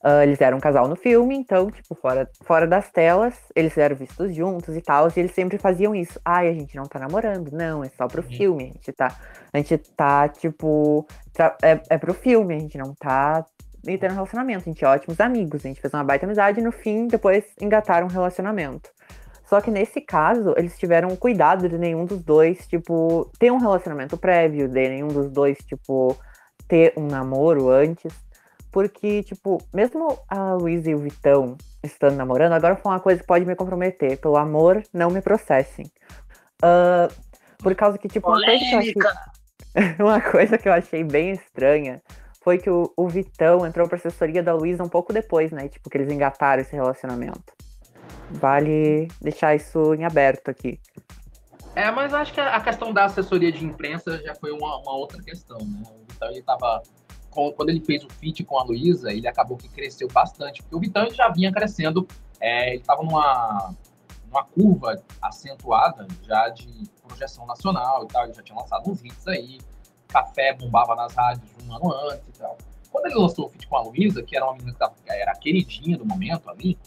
Uh, 0.04 0.22
eles 0.22 0.40
eram 0.40 0.56
um 0.56 0.60
casal 0.60 0.88
no 0.88 0.96
filme, 0.96 1.36
então, 1.36 1.70
tipo, 1.70 1.94
fora, 1.94 2.28
fora 2.42 2.66
das 2.66 2.90
telas, 2.90 3.34
eles 3.54 3.78
eram 3.78 3.94
vistos 3.94 4.34
juntos 4.34 4.76
e 4.76 4.80
tal, 4.80 5.06
e 5.08 5.20
eles 5.20 5.32
sempre 5.32 5.58
faziam 5.58 5.94
isso. 5.94 6.20
Ai, 6.24 6.48
a 6.48 6.52
gente 6.52 6.74
não 6.74 6.86
tá 6.86 6.98
namorando, 6.98 7.52
não, 7.52 7.84
é 7.84 7.88
só 7.90 8.08
pro 8.08 8.20
uhum. 8.20 8.28
filme. 8.28 8.64
A 8.64 8.72
gente 8.72 8.92
tá, 8.92 9.16
a 9.52 9.58
gente 9.58 9.78
tá, 9.78 10.28
tipo, 10.28 11.06
tá, 11.32 11.56
é, 11.62 11.80
é 11.88 11.98
pro 11.98 12.12
filme, 12.12 12.54
a 12.54 12.58
gente 12.58 12.76
não 12.76 12.92
tá 12.94 13.46
tendo 13.84 14.12
um 14.12 14.14
relacionamento, 14.14 14.62
a 14.68 14.72
gente 14.72 14.84
é 14.84 14.88
ótimos 14.88 15.20
amigos, 15.20 15.64
a 15.64 15.68
gente 15.68 15.80
fez 15.80 15.94
uma 15.94 16.04
baita 16.04 16.26
amizade 16.26 16.58
e 16.58 16.62
no 16.62 16.72
fim, 16.72 17.06
depois 17.06 17.44
engataram 17.60 18.06
um 18.06 18.10
relacionamento. 18.10 18.90
Só 19.44 19.60
que 19.60 19.70
nesse 19.70 20.00
caso, 20.00 20.54
eles 20.56 20.78
tiveram 20.78 21.14
cuidado 21.14 21.68
de 21.68 21.78
nenhum 21.78 22.06
dos 22.06 22.22
dois, 22.22 22.66
tipo, 22.66 23.30
ter 23.38 23.52
um 23.52 23.58
relacionamento 23.58 24.16
prévio, 24.16 24.66
de 24.66 24.88
nenhum 24.88 25.08
dos 25.08 25.30
dois, 25.30 25.58
tipo, 25.58 26.16
ter 26.66 26.92
um 26.96 27.06
namoro 27.06 27.68
antes. 27.68 28.12
Porque, 28.72 29.22
tipo, 29.22 29.62
mesmo 29.72 30.18
a 30.26 30.54
Luísa 30.54 30.90
e 30.90 30.94
o 30.94 30.98
Vitão 30.98 31.58
estando 31.84 32.16
namorando, 32.16 32.54
agora 32.54 32.74
foi 32.74 32.90
uma 32.90 33.00
coisa 33.00 33.20
que 33.20 33.26
pode 33.26 33.44
me 33.44 33.54
comprometer. 33.54 34.18
Pelo 34.18 34.36
amor, 34.36 34.82
não 34.94 35.10
me 35.10 35.20
processem. 35.20 35.86
Uh, 36.64 37.12
por 37.62 37.74
causa 37.74 37.98
que, 37.98 38.08
tipo, 38.08 38.28
uma 38.28 38.42
coisa 38.42 38.58
que, 38.58 38.74
achei... 38.74 38.94
uma 40.00 40.20
coisa 40.22 40.56
que 40.56 40.68
eu 40.68 40.72
achei 40.72 41.04
bem 41.04 41.32
estranha 41.32 42.02
foi 42.42 42.56
que 42.58 42.70
o, 42.70 42.90
o 42.96 43.06
Vitão 43.08 43.66
entrou 43.66 43.86
pra 43.86 43.98
assessoria 43.98 44.42
da 44.42 44.54
Luísa 44.54 44.82
um 44.82 44.88
pouco 44.88 45.12
depois, 45.12 45.52
né? 45.52 45.68
Tipo, 45.68 45.90
que 45.90 45.98
eles 45.98 46.10
engataram 46.10 46.62
esse 46.62 46.74
relacionamento. 46.74 47.52
Vale 48.30 49.08
deixar 49.20 49.54
isso 49.54 49.94
em 49.94 50.04
aberto 50.04 50.48
aqui. 50.48 50.80
É, 51.74 51.90
mas 51.90 52.12
acho 52.12 52.32
que 52.32 52.40
a 52.40 52.60
questão 52.60 52.92
da 52.92 53.04
assessoria 53.04 53.52
de 53.52 53.64
imprensa 53.64 54.18
já 54.22 54.34
foi 54.34 54.50
uma, 54.50 54.78
uma 54.78 54.96
outra 54.96 55.22
questão, 55.22 55.58
né? 55.58 55.82
O 55.90 56.04
Vitão, 56.10 56.30
ele 56.30 56.42
tava 56.42 56.82
quando 57.32 57.70
ele 57.70 57.80
fez 57.80 58.04
o 58.04 58.10
feat 58.10 58.44
com 58.44 58.58
a 58.58 58.62
Luísa, 58.62 59.10
ele 59.10 59.26
acabou 59.26 59.56
que 59.56 59.68
cresceu 59.68 60.06
bastante, 60.08 60.62
porque 60.62 60.76
o 60.76 60.80
Vitão 60.80 61.10
já 61.10 61.28
vinha 61.30 61.50
crescendo, 61.50 62.06
é, 62.38 62.70
ele 62.70 62.80
estava 62.80 63.02
numa, 63.02 63.74
numa 64.26 64.44
curva 64.44 65.02
acentuada 65.20 66.06
já 66.22 66.48
de 66.50 66.88
projeção 67.06 67.46
nacional 67.46 68.04
e 68.04 68.08
tal, 68.08 68.24
ele 68.24 68.34
já 68.34 68.42
tinha 68.42 68.58
lançado 68.58 68.90
uns 68.90 69.02
hits 69.02 69.26
aí, 69.26 69.58
Café 70.08 70.52
bombava 70.52 70.94
nas 70.94 71.14
rádios 71.14 71.50
um 71.66 71.74
ano 71.74 71.92
antes 72.10 72.28
e 72.28 72.32
tal. 72.32 72.58
Quando 72.90 73.06
ele 73.06 73.14
lançou 73.14 73.46
o 73.46 73.48
feat 73.48 73.66
com 73.66 73.76
a 73.76 73.82
Luísa, 73.82 74.22
que 74.22 74.36
era 74.36 74.44
uma 74.44 74.54
menina 74.54 74.76
que 74.76 75.10
era 75.10 75.32
a 75.32 75.36
queridinha 75.36 75.96
do 75.96 76.04
momento 76.04 76.50
ali, 76.50 76.78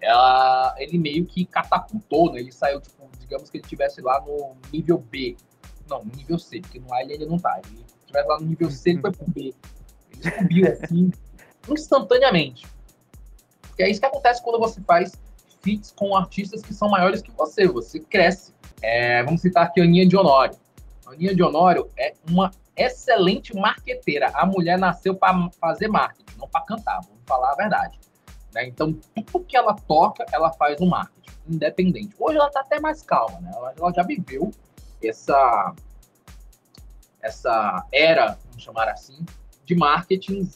ela, 0.00 0.74
ele 0.78 0.98
meio 0.98 1.24
que 1.24 1.44
catapultou, 1.44 2.32
né? 2.32 2.40
Ele 2.40 2.50
saiu, 2.50 2.80
tipo, 2.80 3.08
digamos 3.20 3.48
que 3.48 3.58
ele 3.58 3.64
estivesse 3.64 4.00
lá 4.02 4.20
no 4.20 4.56
nível 4.72 4.98
B. 4.98 5.36
Não, 5.88 6.04
nível 6.04 6.38
C, 6.38 6.60
porque 6.60 6.80
no 6.80 6.92
A 6.92 7.02
ele 7.02 7.12
ainda 7.12 7.26
não 7.26 7.38
tá. 7.38 7.60
Ele 7.64 7.84
estivesse 8.00 8.28
lá 8.28 8.40
no 8.40 8.46
nível 8.46 8.68
C, 8.68 8.90
ele 8.90 9.00
foi 9.00 9.12
pro 9.12 9.30
B 9.30 9.54
subiu 10.22 10.72
assim, 10.72 11.12
instantaneamente. 11.68 12.66
E 13.78 13.82
é 13.82 13.90
isso 13.90 14.00
que 14.00 14.06
acontece 14.06 14.42
quando 14.42 14.58
você 14.58 14.80
faz 14.80 15.12
feats 15.62 15.92
com 15.92 16.16
artistas 16.16 16.62
que 16.62 16.72
são 16.72 16.88
maiores 16.88 17.20
que 17.20 17.30
você, 17.32 17.66
você 17.66 18.00
cresce. 18.00 18.54
É, 18.80 19.22
vamos 19.24 19.40
citar 19.40 19.66
aqui 19.66 19.80
a 19.80 19.84
Aninha 19.84 20.06
de 20.06 20.16
Honório. 20.16 20.56
A 21.06 21.10
Aninha 21.12 21.34
de 21.34 21.42
Honório 21.42 21.90
é 21.96 22.14
uma 22.28 22.50
excelente 22.76 23.54
marqueteira. 23.54 24.30
A 24.34 24.46
mulher 24.46 24.78
nasceu 24.78 25.14
para 25.14 25.50
fazer 25.60 25.88
marketing, 25.88 26.38
não 26.38 26.48
para 26.48 26.64
cantar, 26.64 27.00
vamos 27.00 27.22
falar 27.26 27.52
a 27.52 27.54
verdade. 27.56 27.98
Né? 28.54 28.66
Então, 28.66 28.92
tudo 29.26 29.44
que 29.44 29.56
ela 29.56 29.74
toca, 29.74 30.24
ela 30.32 30.52
faz 30.52 30.80
um 30.80 30.86
marketing, 30.86 31.30
independente. 31.48 32.14
Hoje 32.18 32.36
ela 32.36 32.48
está 32.48 32.60
até 32.60 32.78
mais 32.78 33.02
calma, 33.02 33.40
né? 33.40 33.50
Ela, 33.54 33.74
ela 33.78 33.92
já 33.92 34.02
viveu 34.02 34.52
essa, 35.02 35.74
essa 37.20 37.86
era, 37.92 38.38
vamos 38.48 38.62
chamar 38.62 38.88
assim, 38.88 39.24
de 39.66 39.74
marketing, 39.74 40.48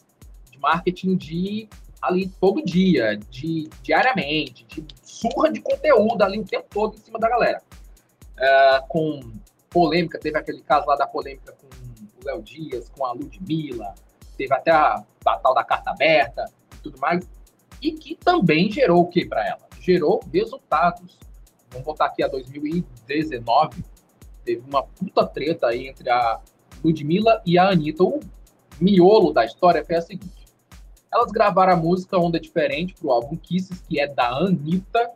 de 0.50 0.59
marketing 0.59 1.17
de 1.17 1.69
ali 2.00 2.29
todo 2.40 2.64
dia, 2.64 3.17
de 3.17 3.69
diariamente, 3.83 4.64
de 4.64 4.87
surra 5.02 5.52
de 5.52 5.61
conteúdo 5.61 6.23
ali 6.23 6.38
o 6.38 6.45
tempo 6.45 6.67
todo 6.71 6.97
em 6.97 7.00
cima 7.00 7.19
da 7.19 7.29
galera. 7.29 7.62
Uh, 8.38 8.87
com 8.88 9.21
polêmica, 9.69 10.19
teve 10.19 10.38
aquele 10.38 10.62
caso 10.62 10.87
lá 10.87 10.97
da 10.97 11.07
polêmica 11.07 11.52
com 11.52 11.67
o 11.67 12.25
Léo 12.25 12.43
Dias 12.43 12.88
com 12.88 13.05
a 13.05 13.12
Ludmilla, 13.12 13.95
teve 14.38 14.55
até 14.55 14.71
a, 14.71 15.05
a 15.26 15.37
tal 15.37 15.55
da 15.55 15.62
carta 15.62 15.90
aberta 15.90 16.50
e 16.75 16.76
tudo 16.79 16.99
mais, 16.99 17.29
e 17.83 17.93
que 17.93 18.14
também 18.14 18.71
gerou 18.71 19.02
o 19.02 19.09
que 19.09 19.26
para 19.26 19.47
ela? 19.47 19.69
Gerou 19.81 20.21
resultados. 20.33 21.19
Vamos 21.71 21.85
voltar 21.85 22.07
aqui 22.07 22.23
a 22.23 22.29
2019, 22.29 23.85
teve 24.45 24.62
uma 24.69 24.83
puta 24.83 25.26
treta 25.26 25.69
aí 25.69 25.87
entre 25.88 26.11
a 26.11 26.40
Ludmilla 26.83 27.43
e 27.45 27.59
a 27.59 27.69
Anitta. 27.69 28.02
O 28.02 28.21
miolo 28.80 29.32
da 29.32 29.44
história 29.44 29.84
foi 29.84 29.96
a 29.96 30.02
seguinte: 30.02 30.46
elas 31.12 31.30
gravaram 31.32 31.75
a 31.75 31.76
música 31.76 32.18
Onda 32.18 32.38
Diferente 32.38 32.94
pro 32.94 33.10
álbum 33.10 33.37
Kisses, 33.37 33.80
que 33.80 34.00
é 34.00 34.06
da 34.06 34.28
Anitta. 34.28 35.10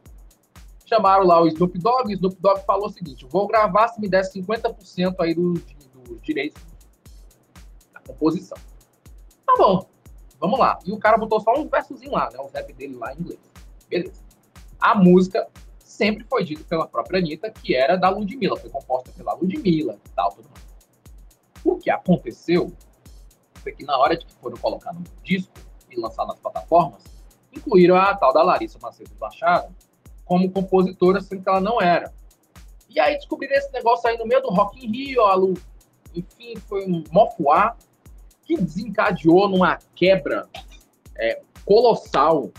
Chamaram 0.87 1.25
lá 1.25 1.41
o 1.41 1.47
Snoop 1.47 1.79
Dogg, 1.79 2.11
e 2.11 2.15
o 2.15 2.17
Snoop 2.17 2.37
Dogg 2.41 2.61
falou 2.65 2.87
o 2.87 2.93
seguinte: 2.93 3.27
vou 3.27 3.47
gravar 3.47 3.89
se 3.89 4.01
me 4.01 4.09
der 4.09 4.23
50% 4.23 5.17
aí 5.21 5.35
dos 5.35 5.63
do 6.05 6.17
direitos 6.21 6.63
da 7.93 8.01
composição. 8.01 8.59
Tá 9.47 9.55
bom, 9.57 9.87
vamos 10.39 10.59
lá. 10.59 10.79
E 10.85 10.93
o 10.93 10.99
cara 10.99 11.17
botou 11.17 11.41
só 11.41 11.55
uns 11.55 11.71
versozinhos 11.71 12.13
lá, 12.13 12.31
né? 12.31 12.39
O 12.39 12.49
rap 12.49 12.73
dele 12.73 12.97
lá 12.97 13.15
em 13.15 13.21
inglês. 13.21 13.41
Beleza. 13.89 14.23
A 14.79 14.95
música 14.95 15.49
sempre 15.79 16.25
foi 16.25 16.45
dita 16.45 16.65
pela 16.65 16.87
própria 16.87 17.19
Anitta 17.19 17.51
que 17.51 17.75
era 17.75 17.97
da 17.97 18.11
Ludmilla, 18.11 18.57
foi 18.57 18.69
composta 18.69 19.11
pela 19.13 19.35
Ludmilla 19.35 19.99
e 20.05 20.09
tal, 20.11 20.33
tudo 20.33 20.49
mais. 20.51 20.65
O 21.65 21.77
que 21.77 21.89
aconteceu 21.89 22.73
que 23.73 23.85
na 23.85 23.97
hora 23.99 24.17
de 24.17 24.25
que 24.27 24.35
foram 24.35 24.57
colocar 24.57 24.93
no 24.93 25.03
disco 25.23 25.53
e 25.91 25.99
lançar 25.99 26.27
nas 26.27 26.39
plataformas, 26.39 27.03
incluíram 27.53 27.97
a 27.97 28.15
tal 28.15 28.33
da 28.33 28.43
Larissa 28.43 28.79
Macedo 28.81 29.11
Machado 29.21 29.75
como 30.25 30.51
compositora, 30.51 31.21
sendo 31.21 31.43
que 31.43 31.49
ela 31.49 31.61
não 31.61 31.81
era. 31.81 32.13
E 32.89 32.99
aí 32.99 33.15
descobriram 33.17 33.55
esse 33.57 33.73
negócio 33.73 34.09
aí 34.09 34.17
no 34.17 34.27
meio 34.27 34.41
do 34.41 34.49
Rock 34.49 34.85
in 34.85 34.91
Rio, 34.91 35.23
a 35.23 35.35
Lu, 35.35 35.55
enfim, 36.15 36.57
foi 36.69 36.87
um 36.87 37.03
mofuá 37.11 37.77
que 38.45 38.57
desencadeou 38.57 39.49
numa 39.49 39.79
quebra 39.95 40.47
é, 41.17 41.41
colossal 41.65 42.51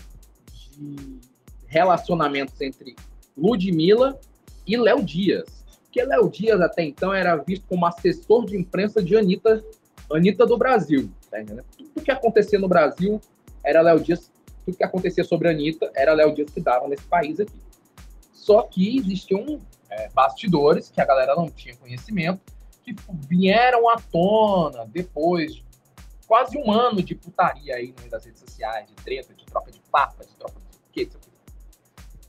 de 0.52 1.20
relacionamentos 1.66 2.60
entre 2.60 2.96
Ludmilla 3.36 4.18
e 4.66 4.76
Léo 4.76 5.02
Dias. 5.02 5.64
Porque 5.84 6.02
Léo 6.02 6.28
Dias 6.28 6.60
até 6.60 6.82
então 6.82 7.12
era 7.12 7.36
visto 7.36 7.64
como 7.68 7.86
assessor 7.86 8.44
de 8.44 8.56
imprensa 8.56 9.02
de 9.02 9.16
Anitta, 9.16 9.64
Anitta 10.10 10.46
do 10.46 10.56
Brasil. 10.56 11.10
Tá 11.30 11.38
Tudo 11.76 12.04
que 12.04 12.10
acontecia 12.10 12.58
no 12.58 12.68
Brasil 12.68 13.20
era 13.64 13.80
Léo 13.80 14.00
Dias, 14.00 14.30
tudo 14.64 14.76
que 14.76 14.84
acontecia 14.84 15.24
sobre 15.24 15.48
a 15.48 15.50
Anitta 15.50 15.90
era 15.94 16.12
Léo 16.12 16.34
Dias 16.34 16.50
que 16.50 16.60
dava 16.60 16.86
nesse 16.88 17.04
país 17.04 17.40
aqui. 17.40 17.60
Só 18.32 18.62
que 18.62 18.96
existiam 18.98 19.60
é, 19.90 20.08
bastidores 20.10 20.88
que 20.88 21.00
a 21.00 21.04
galera 21.04 21.34
não 21.34 21.50
tinha 21.50 21.74
conhecimento, 21.76 22.40
que 22.84 22.94
vieram 23.28 23.88
à 23.88 23.96
tona 23.96 24.86
depois 24.86 25.56
de 25.56 25.64
quase 26.26 26.56
um 26.56 26.70
ano 26.70 27.02
de 27.02 27.14
putaria 27.14 27.74
aí 27.74 27.94
meio 27.98 28.10
das 28.10 28.24
redes 28.24 28.40
sociais, 28.40 28.86
de 28.86 28.94
treta, 28.94 29.34
de 29.34 29.44
troca 29.44 29.70
de 29.70 29.80
papas, 29.90 30.28
de 30.28 30.34
troca 30.34 30.54
de 30.54 30.78
quê, 30.92 31.08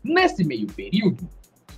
Nesse 0.03 0.43
meio 0.43 0.67
período, 0.67 1.27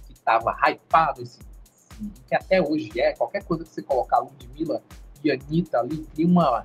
que 0.06 0.14
estava 0.14 0.56
hypado 0.70 1.22
esse, 1.22 1.40
esse, 1.40 2.12
que 2.28 2.36
até 2.36 2.62
hoje 2.62 2.92
é, 3.00 3.14
qualquer 3.14 3.44
coisa 3.44 3.64
que 3.64 3.70
você 3.70 3.82
colocar 3.82 4.20
Ludmilla 4.20 4.82
e 5.24 5.32
Anitta 5.32 5.80
ali, 5.80 6.06
cria 6.14 6.28
uma, 6.28 6.64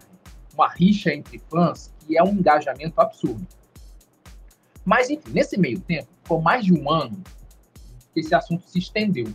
uma 0.54 0.68
rixa 0.68 1.12
entre 1.12 1.38
fãs 1.38 1.92
que 2.06 2.16
é 2.18 2.22
um 2.22 2.32
engajamento 2.32 3.00
absurdo. 3.00 3.46
Mas, 4.84 5.08
enfim, 5.08 5.30
nesse 5.32 5.58
meio 5.58 5.80
tempo, 5.80 6.08
por 6.24 6.42
mais 6.42 6.64
de 6.64 6.72
um 6.72 6.90
ano, 6.90 7.22
esse 8.14 8.34
assunto 8.34 8.68
se 8.68 8.78
estendeu. 8.78 9.26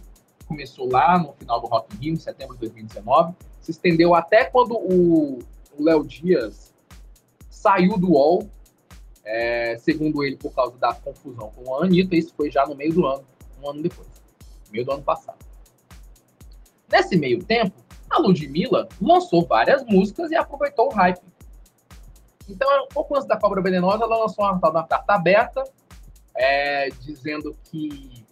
Começou 0.47 0.91
lá 0.91 1.17
no 1.17 1.33
final 1.33 1.59
do 1.59 1.67
Rock 1.67 1.95
in 1.95 1.99
Rio, 1.99 2.13
em 2.13 2.17
setembro 2.17 2.55
de 2.55 2.61
2019, 2.61 3.33
se 3.61 3.71
estendeu 3.71 4.15
até 4.15 4.45
quando 4.45 4.75
o 4.75 5.39
Léo 5.79 6.03
Dias 6.03 6.73
saiu 7.49 7.97
do 7.97 8.11
UOL, 8.11 8.49
é, 9.25 9.77
segundo 9.77 10.23
ele, 10.23 10.37
por 10.37 10.53
causa 10.53 10.77
da 10.77 10.93
confusão 10.93 11.51
com 11.51 11.75
a 11.75 11.85
Anitta, 11.85 12.15
isso 12.15 12.33
foi 12.35 12.49
já 12.49 12.65
no 12.65 12.75
meio 12.75 12.93
do 12.93 13.05
ano, 13.05 13.23
um 13.61 13.69
ano 13.69 13.83
depois, 13.83 14.07
meio 14.71 14.85
do 14.85 14.91
ano 14.91 15.03
passado. 15.03 15.37
Nesse 16.91 17.15
meio 17.15 17.43
tempo, 17.43 17.73
Ludmilla 18.19 18.87
lançou 19.01 19.45
várias 19.45 19.83
músicas 19.85 20.31
e 20.31 20.35
aproveitou 20.35 20.87
o 20.87 20.93
hype. 20.93 21.21
Então, 22.47 22.67
um 22.85 22.87
pouco 22.87 23.15
antes 23.15 23.27
da 23.27 23.37
Cobra 23.37 23.61
Venenosa, 23.61 24.03
ela 24.03 24.17
lançou 24.17 24.43
uma, 24.43 24.53
uma 24.53 24.87
carta 24.87 25.13
aberta, 25.13 25.63
é, 26.35 26.89
dizendo 27.01 27.55
que 27.65 28.25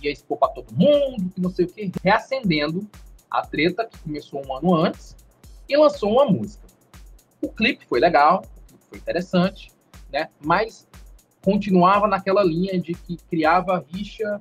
ia 0.00 0.10
expor 0.10 0.38
para 0.38 0.48
todo 0.48 0.72
mundo, 0.72 1.30
que 1.34 1.40
não 1.40 1.50
sei 1.50 1.66
o 1.66 1.68
quê, 1.68 1.90
reacendendo 2.02 2.88
a 3.30 3.42
treta 3.42 3.84
que 3.84 3.98
começou 3.98 4.44
um 4.46 4.56
ano 4.56 4.74
antes 4.74 5.16
e 5.68 5.76
lançou 5.76 6.12
uma 6.12 6.26
música. 6.26 6.66
O 7.40 7.48
clipe 7.48 7.86
foi 7.86 8.00
legal, 8.00 8.44
foi 8.88 8.98
interessante, 8.98 9.70
né? 10.12 10.28
Mas 10.40 10.86
continuava 11.42 12.06
naquela 12.06 12.42
linha 12.42 12.80
de 12.80 12.94
que 12.94 13.16
criava 13.28 13.84
rixa 13.92 14.40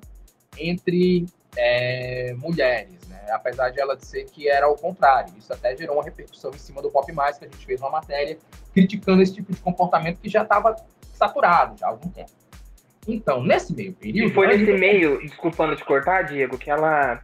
entre 0.58 1.26
é, 1.56 2.34
mulheres, 2.36 3.01
né? 3.22 3.32
Apesar 3.32 3.70
de 3.70 3.80
ela 3.80 3.96
dizer 3.96 4.26
que 4.26 4.50
era 4.50 4.68
o 4.68 4.76
contrário. 4.76 5.34
Isso 5.38 5.52
até 5.54 5.76
gerou 5.76 5.98
uma 5.98 6.04
repercussão 6.04 6.52
em 6.52 6.58
cima 6.58 6.82
do 6.82 6.90
Pop 6.90 7.12
Mais, 7.12 7.38
que 7.38 7.46
a 7.46 7.48
gente 7.48 7.66
fez 7.66 7.80
uma 7.82 7.90
matéria 7.90 8.38
criticando 8.74 9.22
esse 9.22 9.34
tipo 9.34 9.52
de 9.52 9.60
comportamento 9.60 10.20
que 10.20 10.30
já 10.30 10.44
estava 10.44 10.76
saturado 11.14 11.78
já 11.78 11.88
há 11.88 11.90
algum 11.90 12.10
tempo. 12.10 12.32
Então, 13.08 13.44
nesse 13.44 13.74
meio 13.74 13.94
período. 13.94 14.32
E 14.32 14.34
foi 14.34 14.48
nesse 14.48 14.74
meio, 14.74 15.20
desculpando 15.22 15.76
te 15.76 15.84
cortar, 15.84 16.24
Diego, 16.24 16.58
que 16.58 16.70
ela, 16.70 17.22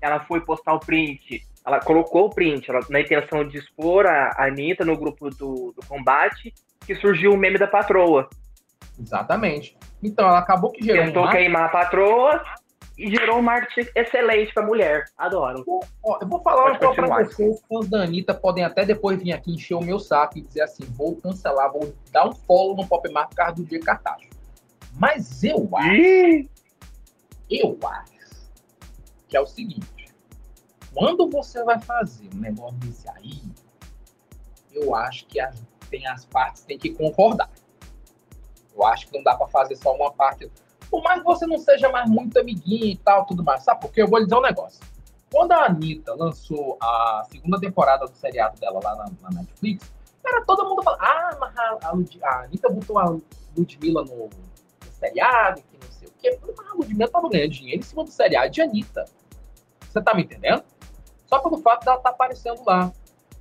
ela 0.00 0.20
foi 0.20 0.40
postar 0.40 0.74
o 0.74 0.80
print. 0.80 1.46
Ela 1.64 1.78
colocou 1.80 2.26
o 2.26 2.30
print 2.30 2.68
ela, 2.68 2.80
na 2.88 3.00
intenção 3.00 3.46
de 3.46 3.58
expor 3.58 4.06
a, 4.06 4.32
a 4.36 4.46
Anitta 4.46 4.84
no 4.84 4.96
grupo 4.96 5.30
do, 5.30 5.72
do 5.72 5.86
combate, 5.86 6.52
que 6.84 6.94
surgiu 6.96 7.32
o 7.32 7.36
meme 7.36 7.58
da 7.58 7.66
patroa. 7.66 8.28
Exatamente. 8.98 9.76
Então, 10.02 10.26
ela 10.26 10.40
acabou 10.40 10.72
que 10.72 10.84
gerou. 10.84 11.04
Tentou 11.04 11.26
um 11.26 11.30
queimar 11.30 11.64
a 11.64 11.68
patroa 11.68 12.42
e 13.00 13.10
gerou 13.10 13.38
um 13.38 13.42
marketing 13.42 13.90
excelente 13.94 14.52
pra 14.52 14.62
mulher. 14.62 15.06
Adoro. 15.16 15.64
Ó, 16.02 16.18
eu 16.20 16.28
vou 16.28 16.42
falar 16.42 16.78
Pode 16.78 16.84
uma 16.84 16.94
coisa 16.94 17.08
pra 17.08 17.24
vocês. 17.24 17.54
Os 17.54 17.62
fãs 17.66 17.88
da 17.88 18.02
Anitta 18.02 18.34
podem 18.34 18.62
até 18.62 18.84
depois 18.84 19.18
vir 19.22 19.32
aqui 19.32 19.54
encher 19.54 19.74
o 19.74 19.80
meu 19.80 19.98
saco 19.98 20.36
e 20.36 20.42
dizer 20.42 20.62
assim: 20.62 20.84
vou 20.84 21.16
cancelar, 21.16 21.72
vou 21.72 21.94
dar 22.12 22.28
um 22.28 22.34
follow 22.34 22.76
no 22.76 22.86
Pop 22.86 23.10
Mar 23.10 23.26
por 23.28 23.36
causa 23.36 23.54
do 23.54 23.64
dia 23.64 23.80
Cartacho. 23.80 24.28
Mas 24.92 25.42
eu 25.42 25.66
acho, 25.72 26.48
eu 27.48 27.78
acho 27.82 28.12
que 29.26 29.36
é 29.36 29.40
o 29.40 29.46
seguinte: 29.46 30.12
quando 30.92 31.30
você 31.30 31.64
vai 31.64 31.80
fazer 31.80 32.28
um 32.34 32.38
negócio 32.38 32.76
desse 32.80 33.08
aí, 33.08 33.40
eu 34.72 34.94
acho 34.94 35.24
que 35.26 35.40
as, 35.40 35.56
tem 35.88 36.06
as 36.06 36.26
partes 36.26 36.64
têm 36.64 36.78
que 36.78 36.90
concordar. 36.90 37.50
Eu 38.74 38.84
acho 38.84 39.06
que 39.08 39.16
não 39.16 39.24
dá 39.24 39.34
para 39.34 39.48
fazer 39.48 39.76
só 39.76 39.94
uma 39.94 40.12
parte. 40.12 40.50
Por 40.90 41.02
mais 41.02 41.20
que 41.20 41.24
você 41.24 41.46
não 41.46 41.58
seja 41.58 41.88
mais 41.88 42.08
muito 42.08 42.38
amiguinho 42.38 42.86
e 42.86 42.96
tal, 42.96 43.24
tudo 43.26 43.44
mais. 43.44 43.62
Sabe 43.62 43.80
por 43.80 43.92
quê? 43.92 44.02
Eu 44.02 44.08
vou 44.08 44.18
lhe 44.18 44.24
dizer 44.24 44.36
um 44.36 44.42
negócio. 44.42 44.80
Quando 45.32 45.52
a 45.52 45.66
Anitta 45.66 46.14
lançou 46.14 46.76
a 46.82 47.24
segunda 47.30 47.60
temporada 47.60 48.06
do 48.06 48.16
seriado 48.16 48.58
dela 48.58 48.80
lá 48.82 48.96
na, 48.96 49.04
na 49.22 49.40
Netflix, 49.40 49.90
era 50.24 50.44
todo 50.44 50.68
mundo 50.68 50.82
falando, 50.82 51.00
ah, 51.02 51.36
mas 51.40 51.56
a, 51.56 51.78
a, 51.82 52.28
a 52.28 52.44
Anitta 52.44 52.68
botou 52.68 52.98
a 52.98 53.16
Ludmilla 53.56 54.04
no, 54.04 54.28
seriado, 55.00 55.62
que 55.62 55.78
não 55.84 55.92
sei 55.92 56.08
o 56.08 56.12
quê. 56.20 56.38
Mas 56.46 56.68
a 56.68 56.74
Ludmilla 56.74 57.08
tava 57.08 57.28
ganhando 57.28 57.52
dinheiro 57.52 57.80
em 57.80 57.82
cima 57.82 58.04
do 58.04 58.10
seriado 58.10 58.50
de 58.50 58.60
Anitta. 58.60 59.06
Você 59.80 60.00
tá 60.00 60.14
me 60.14 60.22
entendendo? 60.22 60.62
Só 61.26 61.38
pelo 61.38 61.58
fato 61.58 61.84
dela 61.84 61.96
estar 61.96 62.10
tá 62.10 62.14
aparecendo 62.14 62.62
lá. 62.66 62.92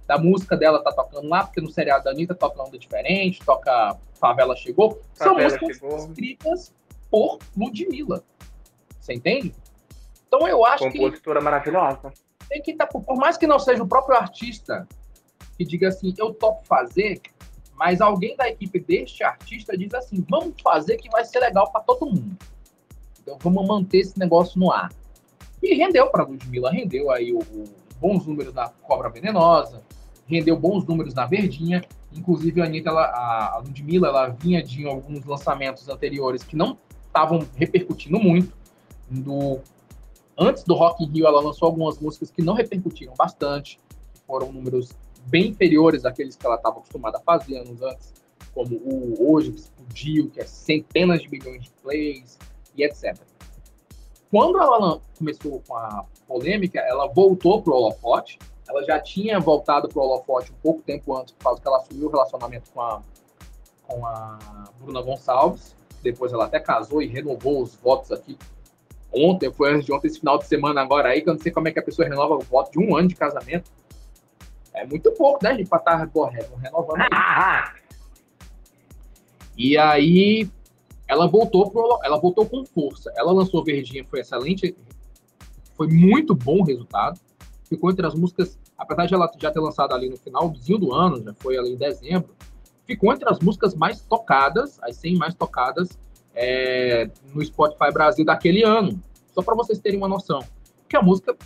Da 0.07 0.17
música 0.17 0.57
dela 0.57 0.81
tá 0.83 0.91
tocando 0.91 1.27
lá, 1.27 1.43
porque 1.43 1.61
no 1.61 1.69
seriado 1.69 2.03
da 2.03 2.11
Anitta 2.11 2.33
toca 2.33 2.63
onda 2.63 2.79
diferente, 2.79 3.45
toca 3.45 3.95
Favela 4.15 4.55
Chegou. 4.55 4.99
São 5.13 5.35
músicas 5.35 5.77
chegou. 5.77 5.97
escritas 5.97 6.73
por 7.09 7.39
Ludmilla. 7.57 8.23
Você 8.99 9.13
entende? 9.13 9.53
Então 10.27 10.47
eu 10.47 10.65
acho 10.65 10.83
Compositora 10.83 10.91
que. 10.91 10.99
Compositora 10.99 11.41
maravilhosa. 11.41 12.13
Tem 12.47 12.61
que 12.61 12.71
estar. 12.71 12.87
Tá, 12.87 12.99
por 12.99 13.17
mais 13.17 13.37
que 13.37 13.47
não 13.47 13.59
seja 13.59 13.83
o 13.83 13.87
próprio 13.87 14.17
artista 14.17 14.87
que 15.57 15.65
diga 15.65 15.89
assim, 15.89 16.13
eu 16.17 16.33
topo 16.33 16.65
fazer, 16.65 17.21
mas 17.75 17.99
alguém 17.99 18.35
da 18.35 18.49
equipe 18.49 18.79
deste 18.79 19.23
artista 19.23 19.77
diz 19.77 19.93
assim: 19.93 20.25
vamos 20.29 20.61
fazer 20.61 20.97
que 20.97 21.09
vai 21.09 21.25
ser 21.25 21.39
legal 21.39 21.71
para 21.71 21.81
todo 21.81 22.05
mundo. 22.05 22.37
Então 23.21 23.37
vamos 23.41 23.67
manter 23.67 23.99
esse 23.99 24.17
negócio 24.17 24.59
no 24.59 24.71
ar. 24.71 24.91
E 25.61 25.75
rendeu 25.75 26.07
para 26.07 26.23
Ludmilla, 26.23 26.71
rendeu 26.71 27.11
aí 27.11 27.33
o, 27.33 27.39
o, 27.39 27.65
bons 27.99 28.25
números 28.25 28.53
na 28.53 28.69
Cobra 28.69 29.09
Venenosa, 29.09 29.83
rendeu 30.25 30.57
bons 30.57 30.85
números 30.85 31.13
na 31.13 31.25
Verdinha. 31.25 31.83
Inclusive 32.13 32.61
a 32.61 32.65
Anitta, 32.65 32.89
ela, 32.89 33.05
a 33.05 33.57
Ludmilla, 33.57 34.07
ela 34.07 34.27
vinha 34.29 34.63
de 34.63 34.87
alguns 34.87 35.23
lançamentos 35.25 35.87
anteriores 35.89 36.43
que 36.43 36.55
não 36.55 36.77
estavam 37.09 37.45
repercutindo 37.55 38.19
muito. 38.19 38.57
Do, 39.09 39.59
antes 40.37 40.63
do 40.63 40.75
Rock 40.75 41.03
in 41.03 41.07
Rio, 41.07 41.27
ela 41.27 41.41
lançou 41.41 41.65
algumas 41.65 41.99
músicas 41.99 42.31
que 42.31 42.41
não 42.41 42.53
repercutiram 42.53 43.13
bastante, 43.17 43.79
foram 44.25 44.51
números 44.51 44.91
bem 45.25 45.49
inferiores 45.49 46.05
àqueles 46.05 46.35
que 46.35 46.45
ela 46.45 46.55
estava 46.55 46.77
acostumada 46.77 47.17
a 47.17 47.21
fazer 47.21 47.57
anos 47.57 47.81
antes, 47.81 48.13
como 48.53 48.75
o 48.75 49.31
Hoje, 49.31 49.51
que 49.51 49.59
explodiu, 49.59 50.29
que 50.29 50.39
é 50.39 50.45
centenas 50.45 51.21
de 51.21 51.29
milhões 51.29 51.63
de 51.63 51.69
plays 51.81 52.37
e 52.75 52.83
etc. 52.83 53.17
Quando 54.31 54.61
ela 54.61 55.01
começou 55.17 55.61
com 55.67 55.75
a 55.75 56.05
polêmica, 56.27 56.79
ela 56.79 57.07
voltou 57.07 57.61
para 57.61 57.73
o 57.73 57.75
holofote, 57.75 58.37
ela 58.67 58.83
já 58.83 58.99
tinha 58.99 59.39
voltado 59.39 59.89
pro 59.89 60.01
holofote 60.01 60.51
um 60.51 60.55
pouco 60.61 60.81
tempo 60.83 61.17
antes, 61.17 61.33
por 61.33 61.43
causa 61.43 61.61
que 61.61 61.67
ela 61.67 61.77
assumiu 61.77 62.07
o 62.07 62.11
relacionamento 62.11 62.69
com 62.71 62.81
a, 62.81 63.01
com 63.87 64.05
a 64.05 64.37
Bruna 64.79 65.01
Gonçalves. 65.01 65.75
Depois 66.01 66.31
ela 66.31 66.45
até 66.45 66.59
casou 66.59 67.01
e 67.01 67.07
renovou 67.07 67.61
os 67.61 67.75
votos 67.75 68.11
aqui. 68.11 68.37
Ontem, 69.11 69.51
foi 69.51 69.73
antes 69.73 69.85
de 69.85 69.91
ontem, 69.93 70.07
esse 70.07 70.19
final 70.19 70.37
de 70.37 70.45
semana 70.45 70.81
agora 70.81 71.09
aí, 71.09 71.21
que 71.21 71.29
eu 71.29 71.33
não 71.33 71.41
sei 71.41 71.51
como 71.51 71.67
é 71.67 71.71
que 71.71 71.79
a 71.79 71.83
pessoa 71.83 72.07
renova 72.07 72.35
o 72.35 72.41
voto 72.41 72.71
de 72.71 72.79
um 72.79 72.95
ano 72.95 73.07
de 73.07 73.15
casamento. 73.15 73.71
É 74.73 74.85
muito 74.85 75.11
pouco, 75.13 75.39
né, 75.43 75.55
gente, 75.55 75.67
pra 75.67 75.79
estar 75.79 76.07
tá 76.07 76.29
renovando. 76.61 77.01
Aí. 77.01 77.79
E 79.57 79.77
aí, 79.77 80.49
ela 81.07 81.27
voltou, 81.27 81.69
pro, 81.69 81.99
ela 82.03 82.19
voltou 82.19 82.45
com 82.45 82.63
força. 82.65 83.11
Ela 83.15 83.31
lançou 83.31 83.63
Verdinha, 83.63 84.05
foi 84.05 84.19
excelente, 84.19 84.77
foi 85.75 85.87
muito 85.87 86.35
bom 86.35 86.59
o 86.59 86.63
resultado. 86.63 87.19
Ficou 87.63 87.89
entre 87.89 88.05
as 88.05 88.13
músicas, 88.13 88.57
apesar 88.77 89.07
de 89.07 89.15
ela 89.15 89.29
já 89.37 89.51
ter 89.51 89.59
lançado 89.59 89.93
ali 89.93 90.07
no 90.07 90.17
finalzinho 90.17 90.77
do 90.77 90.93
ano, 90.93 91.21
já 91.23 91.33
foi 91.33 91.57
ali 91.57 91.73
em 91.73 91.77
dezembro, 91.77 92.29
ficou 92.89 93.13
entre 93.13 93.29
as 93.29 93.39
músicas 93.39 93.75
mais 93.75 94.01
tocadas, 94.01 94.79
as 94.81 94.95
100 94.95 95.15
mais 95.15 95.35
tocadas 95.35 95.89
é, 96.33 97.07
no 97.31 97.45
Spotify 97.45 97.91
Brasil 97.93 98.25
daquele 98.25 98.63
ano. 98.63 98.99
Só 99.31 99.43
para 99.43 99.53
vocês 99.53 99.77
terem 99.77 99.99
uma 99.99 100.07
noção. 100.07 100.43
Que 100.87 100.97
a 100.97 101.01
música 101.01 101.37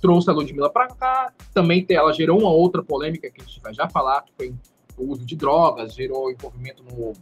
trouxe 0.00 0.30
a 0.30 0.32
Ludmilla 0.32 0.70
para 0.70 0.88
cá, 0.88 1.30
também 1.52 1.84
ela 1.90 2.10
gerou 2.14 2.40
uma 2.40 2.50
outra 2.50 2.82
polêmica 2.82 3.30
que 3.30 3.42
a 3.42 3.44
gente 3.44 3.60
vai 3.60 3.74
já 3.74 3.86
falar, 3.86 4.22
que 4.22 4.32
foi 4.34 4.54
o 4.96 5.10
uso 5.10 5.26
de 5.26 5.36
drogas, 5.36 5.94
gerou 5.94 6.30
envolvimento 6.30 6.82
no, 6.82 7.12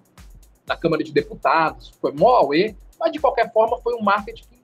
na 0.65 0.77
Câmara 0.77 1.03
de 1.03 1.13
Deputados, 1.13 1.93
foi 2.01 2.13
mó 2.13 2.37
auê, 2.37 2.77
mas 3.01 3.11
de 3.11 3.19
qualquer 3.19 3.53
forma 3.53 3.79
foi 3.79 3.95
um 3.95 4.03
marketing 4.03 4.45
que 4.45 4.61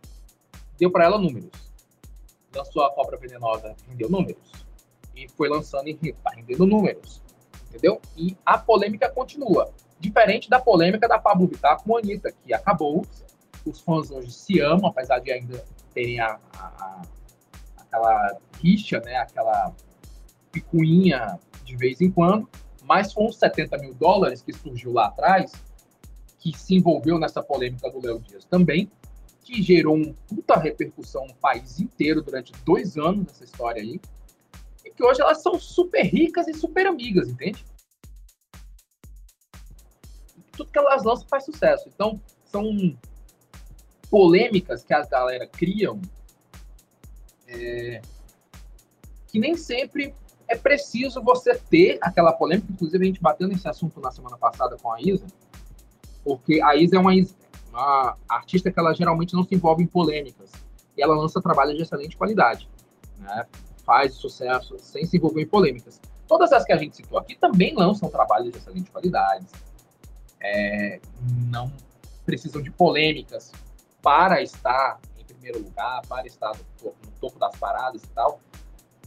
deu 0.79 0.93
para 0.93 1.05
ela 1.05 1.19
números. 1.19 1.51
Lançou 2.55 2.85
a 2.85 2.91
Cobra 2.91 3.17
Venenosa, 3.17 3.75
rendeu 3.89 4.09
números. 4.09 4.53
E 5.17 5.27
foi 5.29 5.49
lançando 5.49 5.89
em 5.89 5.99
Rio, 6.01 6.15
tá 6.23 6.31
rendendo 6.37 6.67
números. 6.67 7.21
Entendeu? 7.73 8.01
E 8.17 8.37
a 8.45 8.59
polêmica 8.59 9.09
continua. 9.09 9.73
Diferente 9.99 10.51
da 10.51 10.61
polêmica 10.61 11.09
da 11.09 11.19
Pablo 11.19 11.47
Vittar 11.47 11.83
com 11.83 11.97
a 11.97 12.01
Anitta, 12.01 12.31
que 12.45 12.53
acabou. 12.53 13.07
Os 13.65 13.81
fãs 13.81 14.11
hoje 14.11 14.31
se 14.31 14.61
amam, 14.61 14.91
apesar 14.91 15.21
de 15.21 15.33
ainda 15.33 15.65
terem 15.95 16.21
a, 16.21 16.39
a, 16.59 16.67
a 16.67 17.03
aquela 17.79 18.39
rixa, 18.61 19.01
né? 19.01 19.17
Aquela 19.17 19.73
picuinha 20.51 21.39
de 21.65 21.77
vez 21.77 22.01
em 22.01 22.11
quando. 22.11 22.49
Mas 22.85 23.15
com 23.15 23.27
os 23.27 23.37
70 23.37 23.79
mil 23.79 23.95
dólares 23.95 24.43
que 24.43 24.53
surgiu 24.53 24.93
lá 24.93 25.07
atrás, 25.07 25.53
que 26.39 26.57
se 26.57 26.75
envolveu 26.75 27.19
nessa 27.19 27.43
polêmica 27.43 27.89
do 27.91 28.05
Léo 28.05 28.19
Dias 28.19 28.45
também, 28.45 28.91
que 29.43 29.63
gerou 29.63 29.97
uma 29.97 30.15
puta 30.29 30.59
repercussão 30.59 31.27
no 31.27 31.35
país 31.35 31.81
inteiro 31.81 32.23
durante 32.23 32.53
dois 32.65 32.97
anos 32.97 33.27
nessa 33.27 33.45
história 33.45 33.81
aí, 33.81 34.01
que 34.95 35.05
hoje 35.05 35.21
elas 35.21 35.43
são 35.43 35.59
super 35.59 36.03
ricas 36.03 36.49
e 36.49 36.55
super 36.55 36.87
amigas, 36.87 37.29
entende? 37.29 37.65
Tudo 40.53 40.71
que 40.71 40.79
elas 40.79 41.03
lançam 41.03 41.27
faz 41.29 41.45
sucesso. 41.45 41.89
Então, 41.89 42.21
são 42.45 42.97
polêmicas 44.11 44.83
que 44.85 44.93
a 44.93 45.05
galera 45.07 45.47
criam 45.47 46.01
é, 47.49 48.03
que 49.29 49.39
nem 49.39 49.57
sempre 49.57 50.15
é 50.47 50.57
preciso 50.57 51.23
você 51.23 51.55
ter 51.55 51.99
aquela 52.03 52.33
polêmica. 52.33 52.71
Inclusive, 52.71 53.03
a 53.03 53.07
gente 53.07 53.21
bateu 53.21 53.49
nesse 53.49 53.67
assunto 53.67 54.01
na 54.01 54.11
semana 54.11 54.37
passada 54.37 54.77
com 54.77 54.93
a 54.93 55.01
Isa, 55.01 55.27
porque 56.23 56.61
a 56.61 56.77
Isa 56.77 56.97
é 56.97 56.99
uma, 56.99 57.13
uma 57.71 58.17
artista 58.29 58.71
que 58.71 58.79
ela 58.79 58.93
geralmente 58.93 59.35
não 59.35 59.45
se 59.45 59.55
envolve 59.55 59.83
em 59.83 59.87
polêmicas. 59.87 60.51
E 60.97 61.03
ela 61.03 61.17
lança 61.17 61.41
trabalhos 61.41 61.77
de 61.77 61.83
excelente 61.83 62.17
qualidade. 62.17 62.69
Né? 63.19 63.47
Faz 63.85 64.15
sucesso 64.15 64.79
sem 64.79 65.05
se 65.07 65.17
envolver 65.17 65.43
em 65.43 65.47
polêmicas. 65.47 66.01
Todas 66.27 66.53
as 66.53 66.65
que 66.65 66.73
a 66.73 66.77
gente 66.77 66.97
citou 66.97 67.19
aqui 67.19 67.35
também 67.35 67.75
lançam 67.75 68.09
trabalhos 68.09 68.53
de 68.53 68.59
excelente 68.59 68.91
qualidade. 68.91 69.47
É, 70.41 71.01
não 71.51 71.73
precisam 72.25 72.63
de 72.63 72.71
polêmicas 72.71 73.53
para 74.01 74.43
estar 74.43 75.01
em 75.19 75.25
primeiro 75.25 75.63
lugar, 75.63 76.03
para 76.09 76.27
estar 76.27 76.51
no 76.51 76.65
topo, 76.81 76.97
no 77.05 77.13
topo 77.21 77.39
das 77.39 77.57
paradas 77.57 78.03
e 78.03 78.09
tal. 78.09 78.41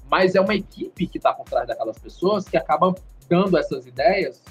Mas 0.10 0.36
é 0.36 0.42
uma 0.42 0.56
equipe 0.56 1.08
que 1.08 1.18
está 1.18 1.34
por 1.34 1.46
trás 1.46 1.68
daquelas 1.68 1.98
pessoas 1.98 2.48
que 2.48 2.58
acaba 2.58 2.94
dando 3.28 3.58
essas 3.58 3.86
ideias 3.86 4.42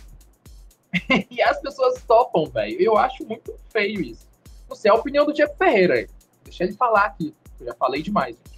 e 1.30 1.42
as 1.42 1.60
pessoas 1.60 2.02
topam, 2.04 2.46
velho. 2.46 2.80
Eu 2.80 2.98
acho 2.98 3.24
muito 3.24 3.54
feio 3.70 4.00
isso. 4.00 4.26
Não 4.68 4.76
sei, 4.76 4.90
é 4.90 4.94
a 4.94 4.96
opinião 4.96 5.24
do 5.24 5.32
Diego 5.32 5.54
Ferreira. 5.56 6.06
Deixa 6.42 6.64
ele 6.64 6.72
falar 6.74 7.04
aqui. 7.04 7.34
Eu 7.60 7.66
já 7.66 7.74
falei 7.74 8.02
demais. 8.02 8.36
Gente. 8.36 8.53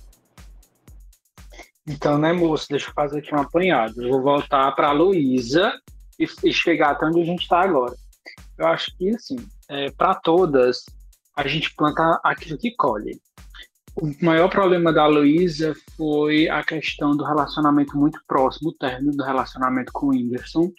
Então, 1.88 2.18
né, 2.18 2.32
moço? 2.32 2.66
Deixa 2.68 2.88
eu 2.88 2.94
fazer 2.94 3.18
aqui 3.18 3.34
um 3.34 3.40
apanhado. 3.40 4.02
Eu 4.02 4.10
vou 4.10 4.22
voltar 4.22 4.72
para 4.72 4.88
a 4.88 4.92
Luísa 4.92 5.72
e, 6.18 6.26
e, 6.44 6.52
chegar 6.52 6.90
até 6.90 7.06
onde 7.06 7.20
a 7.20 7.24
gente 7.24 7.42
está 7.42 7.60
agora. 7.60 7.94
Eu 8.58 8.66
acho 8.66 8.96
que, 8.96 9.10
assim, 9.10 9.36
é, 9.68 9.90
para 9.92 10.14
todas, 10.14 10.84
a 11.36 11.46
gente 11.46 11.74
planta 11.74 12.20
aquilo 12.24 12.58
que 12.58 12.74
colhe. 12.74 13.20
O 13.94 14.12
maior 14.22 14.50
problema 14.50 14.92
da 14.92 15.06
Luísa 15.06 15.74
foi 15.96 16.48
a 16.48 16.62
questão 16.62 17.16
do 17.16 17.24
relacionamento 17.24 17.96
muito 17.96 18.20
próximo, 18.26 18.70
o 18.70 18.74
término 18.74 19.12
do 19.12 19.24
relacionamento 19.24 19.92
com 19.92 20.06
o 20.06 20.10
Whindersson. 20.10 20.70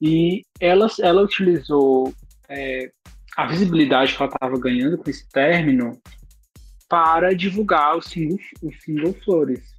E 0.00 0.44
ela, 0.60 0.86
ela 1.00 1.22
utilizou 1.22 2.14
é, 2.48 2.90
a 3.36 3.46
visibilidade 3.46 4.16
que 4.16 4.22
ela 4.22 4.32
estava 4.32 4.58
ganhando 4.58 4.96
com 4.96 5.10
esse 5.10 5.28
término 5.28 6.00
para 6.88 7.34
divulgar 7.34 7.96
o 7.96 8.02
single, 8.02 8.38
o 8.62 8.72
single 8.72 9.14
Flores, 9.24 9.73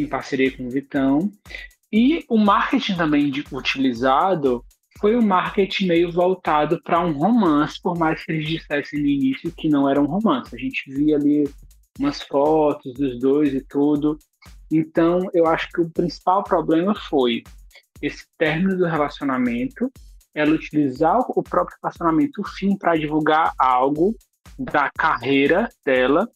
em 0.00 0.08
parceria 0.08 0.56
com 0.56 0.66
o 0.66 0.70
Vitão. 0.70 1.30
E 1.92 2.24
o 2.28 2.36
marketing 2.36 2.96
também 2.96 3.30
de, 3.30 3.44
utilizado 3.52 4.64
foi 4.98 5.16
um 5.16 5.22
marketing 5.22 5.86
meio 5.86 6.12
voltado 6.12 6.80
para 6.82 7.00
um 7.00 7.12
romance, 7.12 7.80
por 7.80 7.98
mais 7.98 8.24
que 8.24 8.32
eles 8.32 8.48
dissessem 8.48 9.00
no 9.00 9.06
início 9.06 9.52
que 9.52 9.68
não 9.68 9.88
era 9.88 10.00
um 10.00 10.06
romance. 10.06 10.54
A 10.54 10.58
gente 10.58 10.92
via 10.92 11.16
ali 11.16 11.44
umas 11.98 12.22
fotos 12.22 12.92
dos 12.94 13.18
dois 13.18 13.52
e 13.54 13.60
tudo. 13.60 14.18
Então, 14.70 15.28
eu 15.32 15.46
acho 15.46 15.68
que 15.70 15.80
o 15.80 15.90
principal 15.90 16.42
problema 16.42 16.94
foi 16.94 17.42
esse 18.02 18.26
término 18.36 18.76
do 18.76 18.86
relacionamento, 18.86 19.90
ela 20.34 20.52
utilizar 20.52 21.18
o 21.28 21.42
próprio 21.42 21.76
relacionamento, 21.82 22.40
o 22.40 22.44
fim, 22.44 22.76
para 22.76 22.96
divulgar 22.96 23.52
algo 23.58 24.16
da 24.58 24.90
carreira 24.96 25.68
dela 25.84 26.28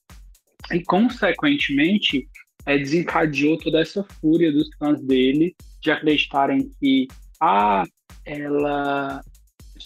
e, 0.73 0.83
consequentemente, 0.85 2.29
é, 2.68 2.78
desencadeou 2.78 3.59
toda 3.59 3.81
essa 3.81 4.04
fúria 4.20 4.52
dos 4.52 4.68
fãs 4.78 5.00
dele 5.02 5.57
de 5.81 5.90
acreditarem 5.90 6.70
que 6.78 7.09
ah, 7.40 7.85
ela 8.24 9.22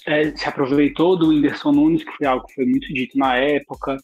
é, 0.07 0.37
se 0.37 0.49
aproveitou 0.49 1.17
do 1.17 1.29
Whindersson 1.29 1.73
Nunes, 1.73 2.03
que 2.03 2.13
foi 2.13 2.27
algo 2.27 2.47
que 2.47 2.55
foi 2.55 2.67
muito 2.67 2.93
dito 2.93 3.17
na 3.17 3.37
época, 3.37 3.97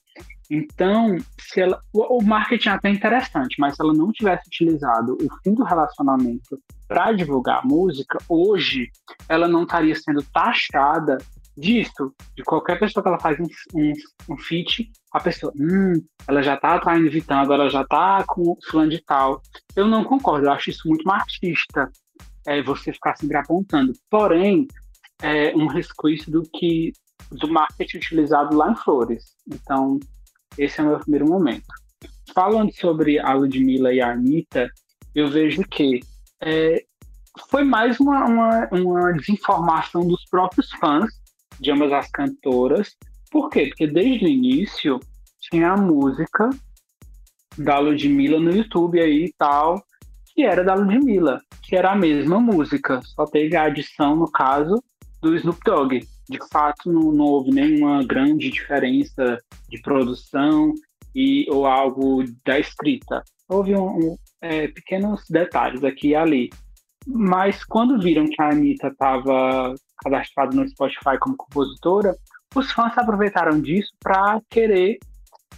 então, 0.50 1.16
se 1.38 1.60
ela, 1.60 1.78
o, 1.92 2.22
marketing 2.22 2.70
é 2.70 2.72
até 2.72 2.88
interessante, 2.88 3.56
mas 3.58 3.76
se 3.76 3.82
ela 3.82 3.92
não 3.92 4.10
tivesse 4.10 4.46
utilizado 4.46 5.18
o 5.20 5.28
fim 5.42 5.52
do 5.52 5.62
relacionamento 5.62 6.58
para 6.86 7.12
divulgar 7.12 7.60
a 7.62 7.66
música, 7.66 8.18
hoje 8.26 8.90
ela 9.28 9.46
não 9.46 9.64
estaria 9.64 9.94
sendo 9.94 10.22
taxada 10.32 11.18
disso, 11.58 12.14
de 12.36 12.42
qualquer 12.42 12.78
pessoa 12.78 13.02
que 13.02 13.08
ela 13.08 13.20
faz 13.20 13.38
um, 13.40 13.46
um, 13.74 13.92
um 14.30 14.36
feat, 14.36 14.90
a 15.12 15.20
pessoa, 15.20 15.52
hum, 15.56 15.94
ela 16.26 16.42
já 16.42 16.56
tá 16.56 16.74
atraindo, 16.74 17.06
invitando, 17.06 17.52
ela 17.52 17.68
já 17.68 17.84
tá 17.84 18.24
com 18.26 18.56
fulano 18.68 18.90
de 18.90 19.02
tal. 19.04 19.42
Eu 19.74 19.86
não 19.86 20.04
concordo, 20.04 20.46
eu 20.46 20.52
acho 20.52 20.70
isso 20.70 20.86
muito 20.86 21.04
machista, 21.04 21.90
é, 22.46 22.62
você 22.62 22.92
ficar 22.92 23.16
sempre 23.16 23.36
apontando. 23.36 23.92
Porém, 24.10 24.66
é 25.22 25.54
um 25.56 25.66
resquício 25.66 26.30
do 26.30 26.42
que 26.42 26.92
do 27.30 27.48
marketing 27.48 27.98
utilizado 27.98 28.56
lá 28.56 28.70
em 28.70 28.76
Flores. 28.76 29.36
Então, 29.46 29.98
esse 30.56 30.80
é 30.80 30.84
o 30.84 30.88
meu 30.88 30.98
primeiro 30.98 31.28
momento. 31.28 31.66
Falando 32.34 32.72
sobre 32.72 33.18
a 33.18 33.32
Ludmilla 33.34 33.92
e 33.92 34.00
a 34.00 34.12
Anitta, 34.12 34.70
eu 35.14 35.28
vejo 35.28 35.62
que 35.64 36.00
é, 36.40 36.84
foi 37.50 37.64
mais 37.64 37.98
uma, 38.00 38.24
uma, 38.24 38.68
uma, 38.70 39.12
desinformação 39.12 40.06
dos 40.06 40.24
próprios 40.26 40.70
fãs 40.72 41.10
de 41.60 41.70
ambas 41.70 41.92
as 41.92 42.10
cantoras. 42.10 42.96
Por 43.30 43.50
quê? 43.50 43.66
Porque 43.68 43.86
desde 43.86 44.24
o 44.24 44.28
início 44.28 44.98
tinha 45.40 45.72
a 45.72 45.76
música 45.76 46.50
da 47.56 47.78
Ludmilla 47.78 48.38
no 48.38 48.50
YouTube 48.50 49.00
aí 49.00 49.24
e 49.26 49.34
tal, 49.36 49.82
que 50.34 50.42
era 50.42 50.62
da 50.62 50.74
Ludmilla, 50.74 51.40
que 51.62 51.76
era 51.76 51.92
a 51.92 51.96
mesma 51.96 52.38
música, 52.38 53.00
só 53.02 53.24
teve 53.24 53.56
a 53.56 53.64
adição, 53.64 54.16
no 54.16 54.30
caso, 54.30 54.82
do 55.20 55.34
Snoop 55.34 55.58
Dogg 55.64 56.00
de 56.28 56.38
fato 56.50 56.92
não, 56.92 57.10
não 57.12 57.24
houve 57.24 57.50
nenhuma 57.50 58.04
grande 58.04 58.50
diferença 58.50 59.38
de 59.68 59.80
produção 59.80 60.72
e 61.14 61.46
ou 61.50 61.66
algo 61.66 62.22
da 62.44 62.58
escrita. 62.58 63.22
Houve 63.48 63.74
um, 63.74 63.98
um, 63.98 64.16
é, 64.42 64.68
pequenos 64.68 65.24
detalhes 65.28 65.82
aqui 65.82 66.08
e 66.08 66.14
ali. 66.14 66.50
Mas 67.06 67.64
quando 67.64 68.00
viram 68.00 68.26
que 68.26 68.40
a 68.40 68.50
Anitta 68.50 68.88
estava 68.88 69.74
cadastrada 70.02 70.54
no 70.54 70.68
Spotify 70.68 71.18
como 71.20 71.36
compositora, 71.36 72.16
os 72.54 72.70
fãs 72.72 72.96
aproveitaram 72.96 73.60
disso 73.60 73.90
para 74.00 74.40
querer 74.48 74.98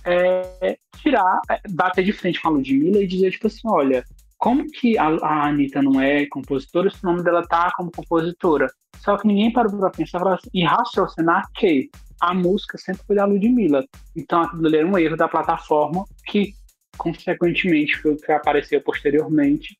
é, 0.04 0.76
tirar, 1.02 1.40
é, 1.50 1.60
bater 1.70 2.04
de 2.04 2.12
frente 2.12 2.40
com 2.40 2.48
a 2.48 2.52
Ludmilla 2.52 3.02
e 3.02 3.06
dizer, 3.06 3.30
tipo 3.30 3.46
assim, 3.46 3.60
olha, 3.66 4.04
como 4.38 4.64
que 4.70 4.96
a, 4.98 5.08
a 5.22 5.48
Anitta 5.48 5.82
não 5.82 6.00
é 6.00 6.26
compositora 6.26 6.90
se 6.90 6.96
o 7.02 7.06
nome 7.06 7.22
dela 7.22 7.46
tá 7.46 7.70
como 7.76 7.92
compositora? 7.92 8.66
Só 8.98 9.16
que 9.16 9.26
ninguém 9.26 9.52
parou 9.52 9.78
para 9.78 9.90
pensar 9.90 10.26
assim, 10.26 10.48
e 10.52 10.64
raciocinar 10.64 11.48
que 11.54 11.90
a 12.20 12.34
música 12.34 12.76
sempre 12.78 13.02
foi 13.06 13.16
da 13.16 13.24
Ludmilla. 13.24 13.84
Então 14.16 14.42
aquilo 14.42 14.66
ali 14.66 14.76
era 14.76 14.86
um 14.86 14.98
erro 14.98 15.16
da 15.16 15.28
plataforma 15.28 16.04
que, 16.26 16.54
consequentemente, 16.98 17.96
foi 17.98 18.12
o 18.12 18.16
que 18.16 18.32
apareceu 18.32 18.80
posteriormente, 18.82 19.76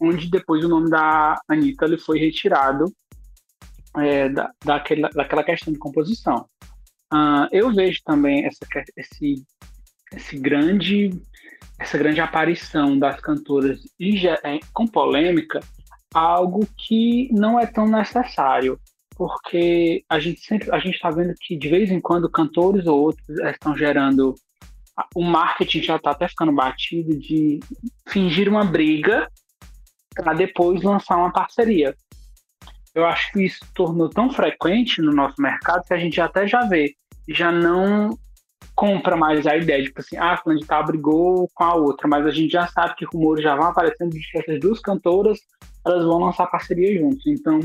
onde 0.00 0.30
depois 0.30 0.64
o 0.64 0.68
nome 0.68 0.90
da 0.90 1.40
Anitta 1.48 1.86
ele 1.86 1.98
foi 1.98 2.18
retirado 2.18 2.92
é, 4.00 4.28
da, 4.28 4.50
daquela, 4.64 5.08
daquela 5.10 5.44
questão 5.44 5.72
de 5.72 5.78
composição. 5.78 6.46
Uh, 7.12 7.48
eu 7.50 7.74
vejo 7.74 8.00
também 8.04 8.44
essa, 8.44 8.66
esse, 8.96 9.42
esse 10.12 10.38
grande, 10.38 11.10
essa 11.78 11.96
grande 11.96 12.20
aparição 12.20 12.98
das 12.98 13.20
cantoras 13.20 13.80
é, 14.44 14.58
com 14.72 14.86
polêmica 14.86 15.60
algo 16.14 16.66
que 16.76 17.28
não 17.32 17.58
é 17.58 17.66
tão 17.66 17.86
necessário, 17.86 18.78
porque 19.16 20.04
a 20.08 20.18
gente 20.18 20.40
sempre 20.40 20.70
a 20.70 20.78
gente 20.78 20.94
está 20.94 21.10
vendo 21.10 21.34
que 21.40 21.56
de 21.56 21.68
vez 21.68 21.90
em 21.90 22.00
quando 22.00 22.30
cantores 22.30 22.86
ou 22.86 23.00
outros 23.00 23.28
estão 23.28 23.76
gerando 23.76 24.34
o 25.14 25.22
marketing 25.22 25.82
já 25.82 25.96
está 25.96 26.10
até 26.10 26.28
ficando 26.28 26.52
batido 26.52 27.16
de 27.16 27.60
fingir 28.08 28.48
uma 28.48 28.64
briga 28.64 29.28
para 30.14 30.34
depois 30.34 30.82
lançar 30.82 31.16
uma 31.16 31.32
parceria. 31.32 31.94
Eu 32.98 33.06
acho 33.06 33.30
que 33.30 33.44
isso 33.44 33.60
tornou 33.76 34.08
tão 34.08 34.28
frequente 34.28 35.00
no 35.00 35.12
nosso 35.12 35.40
mercado 35.40 35.84
que 35.86 35.94
a 35.94 35.98
gente 35.98 36.20
até 36.20 36.48
já 36.48 36.62
vê, 36.62 36.96
já 37.28 37.52
não 37.52 38.10
compra 38.74 39.16
mais 39.16 39.46
a 39.46 39.56
ideia 39.56 39.80
de, 39.82 39.86
tipo 39.86 40.00
assim, 40.00 40.16
ah, 40.16 40.34
de 40.44 40.66
tal 40.66 40.84
brigou 40.84 41.48
com 41.54 41.62
a 41.62 41.76
outra, 41.76 42.08
mas 42.08 42.26
a 42.26 42.32
gente 42.32 42.50
já 42.50 42.66
sabe 42.66 42.96
que 42.96 43.04
rumores 43.04 43.44
já 43.44 43.54
vão 43.54 43.66
aparecendo 43.66 44.10
de 44.10 44.20
que 44.28 44.38
essas 44.38 44.58
duas 44.58 44.80
cantoras 44.80 45.38
elas 45.86 46.04
vão 46.04 46.18
lançar 46.18 46.48
parceria 46.48 46.98
juntos. 46.98 47.24
Então, 47.24 47.60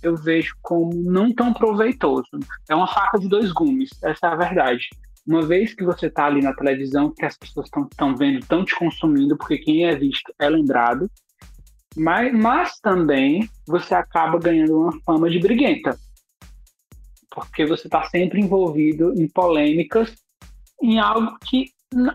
eu 0.00 0.14
vejo 0.14 0.54
como 0.62 0.94
não 0.94 1.34
tão 1.34 1.52
proveitoso. 1.52 2.28
É 2.68 2.74
uma 2.74 2.86
faca 2.86 3.18
de 3.18 3.28
dois 3.28 3.50
gumes, 3.50 3.90
essa 4.04 4.28
é 4.28 4.30
a 4.30 4.36
verdade. 4.36 4.88
Uma 5.26 5.42
vez 5.42 5.74
que 5.74 5.82
você 5.82 6.06
está 6.06 6.26
ali 6.26 6.40
na 6.40 6.54
televisão, 6.54 7.12
que 7.12 7.24
as 7.24 7.36
pessoas 7.36 7.66
estão 7.66 8.14
vendo, 8.14 8.38
estão 8.38 8.64
te 8.64 8.76
consumindo, 8.76 9.36
porque 9.36 9.58
quem 9.58 9.86
é 9.86 9.96
visto 9.96 10.32
é 10.38 10.48
lembrado, 10.48 11.10
mas, 11.98 12.32
mas 12.32 12.78
também 12.80 13.48
você 13.66 13.94
acaba 13.94 14.38
ganhando 14.38 14.80
uma 14.80 15.00
fama 15.00 15.28
de 15.28 15.38
briguenta. 15.38 15.98
Porque 17.30 17.66
você 17.66 17.86
está 17.86 18.04
sempre 18.04 18.40
envolvido 18.40 19.12
em 19.20 19.28
polêmicas, 19.28 20.14
em 20.82 20.98
algo 20.98 21.36
que, 21.44 21.66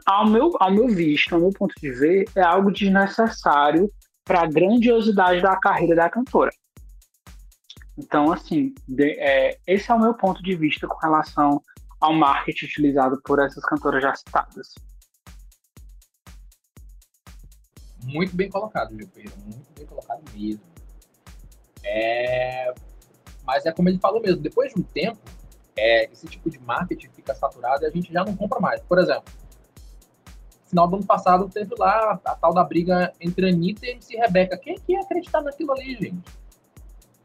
ao 0.05 0.27
meu, 0.27 0.51
ao 0.59 0.71
meu 0.71 0.87
visto, 0.87 1.35
ao 1.35 1.41
meu 1.41 1.51
ponto 1.51 1.73
de 1.79 1.91
ver, 1.91 2.25
é 2.35 2.41
algo 2.41 2.71
desnecessário 2.71 3.91
para 4.23 4.41
a 4.41 4.47
grandiosidade 4.47 5.41
da 5.41 5.55
carreira 5.57 5.95
da 5.95 6.09
cantora. 6.09 6.51
Então, 7.97 8.31
assim, 8.31 8.73
de, 8.87 9.11
é, 9.19 9.57
esse 9.67 9.91
é 9.91 9.93
o 9.93 9.99
meu 9.99 10.13
ponto 10.13 10.41
de 10.41 10.55
vista 10.55 10.87
com 10.87 10.97
relação 10.97 11.61
ao 11.99 12.13
marketing 12.13 12.65
utilizado 12.65 13.21
por 13.23 13.39
essas 13.39 13.63
cantoras 13.63 14.01
já 14.01 14.15
citadas. 14.15 14.73
Muito 18.03 18.35
bem 18.35 18.49
colocado, 18.49 18.95
Pedro? 19.13 19.33
Muito 19.45 19.73
bem 19.75 19.85
colocado 19.85 20.21
mesmo. 20.33 20.61
É... 21.83 22.73
Mas 23.45 23.65
é 23.65 23.71
como 23.71 23.89
ele 23.89 23.99
falou 23.99 24.21
mesmo, 24.21 24.41
depois 24.41 24.73
de 24.73 24.79
um 24.79 24.83
tempo, 24.83 25.19
é, 25.75 26.05
esse 26.05 26.27
tipo 26.27 26.49
de 26.49 26.59
marketing 26.59 27.09
fica 27.09 27.33
saturado 27.35 27.83
e 27.83 27.87
a 27.87 27.89
gente 27.89 28.11
já 28.11 28.23
não 28.23 28.35
compra 28.35 28.59
mais. 28.59 28.81
Por 28.81 28.99
exemplo, 28.99 29.31
final 30.73 30.87
do 30.87 30.95
ano 30.95 31.05
passado 31.05 31.47
teve 31.49 31.75
lá 31.77 32.19
a, 32.25 32.31
a 32.31 32.35
tal 32.35 32.53
da 32.53 32.63
briga 32.63 33.13
entre 33.21 33.49
Anitta 33.49 33.85
e 33.85 33.91
MC 33.91 34.15
Rebeca. 34.17 34.57
Quem 34.57 34.75
que 34.75 34.93
ia 34.93 35.01
acreditar 35.01 35.41
naquilo 35.41 35.71
ali, 35.71 35.95
gente? 35.95 36.23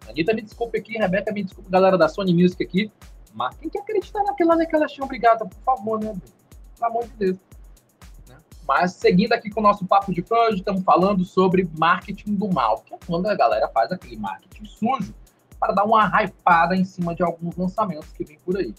Anitta, 0.09 0.35
me 0.35 0.43
desculpe 0.43 0.79
aqui, 0.79 0.99
Rebeca, 0.99 1.33
me 1.33 1.43
desculpe, 1.43 1.71
galera 1.71 1.97
da 1.97 2.09
Sony 2.09 2.33
Music 2.33 2.63
aqui. 2.63 2.91
Mas 3.35 3.57
quem 3.57 3.69
que 3.69 3.79
acreditar 3.79 4.23
naquilo 4.25 4.53
ali 4.53 4.67
que 4.67 4.75
elas 4.75 4.93
tinham 4.93 5.07
brigado? 5.07 5.49
Por 5.49 5.63
favor, 5.63 6.01
né? 6.01 6.15
Pelo 6.79 6.91
amor 6.91 7.05
de 7.05 7.17
Deus. 7.17 7.39
Mas 8.69 8.93
seguindo 8.93 9.33
aqui 9.33 9.49
com 9.49 9.61
o 9.61 9.63
nosso 9.63 9.87
papo 9.87 10.13
de 10.13 10.23
hoje, 10.29 10.59
estamos 10.59 10.85
falando 10.85 11.25
sobre 11.25 11.67
marketing 11.79 12.35
do 12.35 12.53
mal, 12.53 12.83
que 12.83 12.93
é 12.95 12.99
quando 13.07 13.27
a 13.27 13.35
galera 13.35 13.67
faz 13.69 13.91
aquele 13.91 14.19
marketing 14.19 14.67
sujo 14.67 15.15
para 15.59 15.73
dar 15.73 15.85
uma 15.85 16.07
hypada 16.23 16.77
em 16.77 16.85
cima 16.85 17.15
de 17.15 17.23
alguns 17.23 17.57
lançamentos 17.57 18.13
que 18.13 18.23
vem 18.23 18.39
por 18.41 18.59
aí 18.59 18.75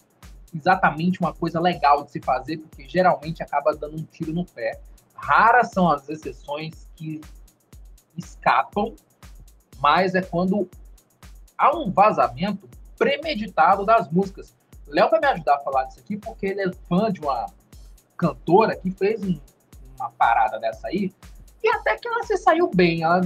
exatamente 0.56 1.20
uma 1.20 1.34
coisa 1.34 1.60
legal 1.60 2.04
de 2.04 2.12
se 2.12 2.22
fazer, 2.22 2.58
porque 2.58 2.88
geralmente 2.88 3.42
acaba 3.42 3.76
dando 3.76 3.98
um 3.98 4.04
tiro 4.04 4.34
no 4.34 4.46
pé. 4.46 4.80
Raras 5.16 5.72
são 5.72 5.90
as 5.90 6.08
exceções 6.10 6.88
que 6.96 7.22
escapam, 8.18 8.96
mas 9.80 10.16
é 10.16 10.22
quando 10.22 10.70
há 11.58 11.76
um 11.76 11.92
vazamento 11.92 12.70
premeditado 12.98 13.86
das 13.86 14.10
músicas. 14.10 14.56
Léo 14.88 15.10
vai 15.10 15.20
me 15.20 15.28
ajudar 15.28 15.56
a 15.56 15.60
falar 15.60 15.84
disso 15.86 16.00
aqui, 16.00 16.18
porque 16.18 16.48
ele 16.48 16.62
é 16.62 16.72
fã 16.88 17.12
de 17.12 17.20
uma 17.20 17.46
cantora 18.18 18.76
que 18.76 18.92
fez 18.92 19.24
um, 19.24 19.40
uma 20.00 20.12
parada 20.12 20.60
dessa 20.60 20.88
aí, 20.88 21.14
e 21.64 21.70
até 21.70 21.98
que 21.98 22.08
ela 22.08 22.24
se 22.24 22.38
saiu 22.38 22.70
bem, 22.74 23.04
ela 23.04 23.22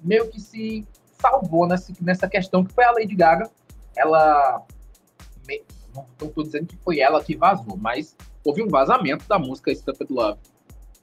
meio 0.00 0.28
que 0.30 0.40
se 0.40 0.86
salvou 1.18 1.66
nessa, 1.66 1.92
nessa 2.00 2.28
questão, 2.28 2.64
que 2.64 2.72
foi 2.72 2.84
a 2.84 2.92
Lady 2.92 3.14
Gaga. 3.14 3.50
Ela 3.96 4.62
não 5.94 6.04
estou 6.28 6.44
dizendo 6.44 6.66
que 6.66 6.76
foi 6.76 7.00
ela 7.00 7.22
que 7.24 7.34
vazou, 7.36 7.76
mas 7.76 8.14
houve 8.44 8.62
um 8.62 8.68
vazamento 8.68 9.26
da 9.26 9.38
música 9.38 9.74
Stuffed 9.74 10.12
Love 10.12 10.38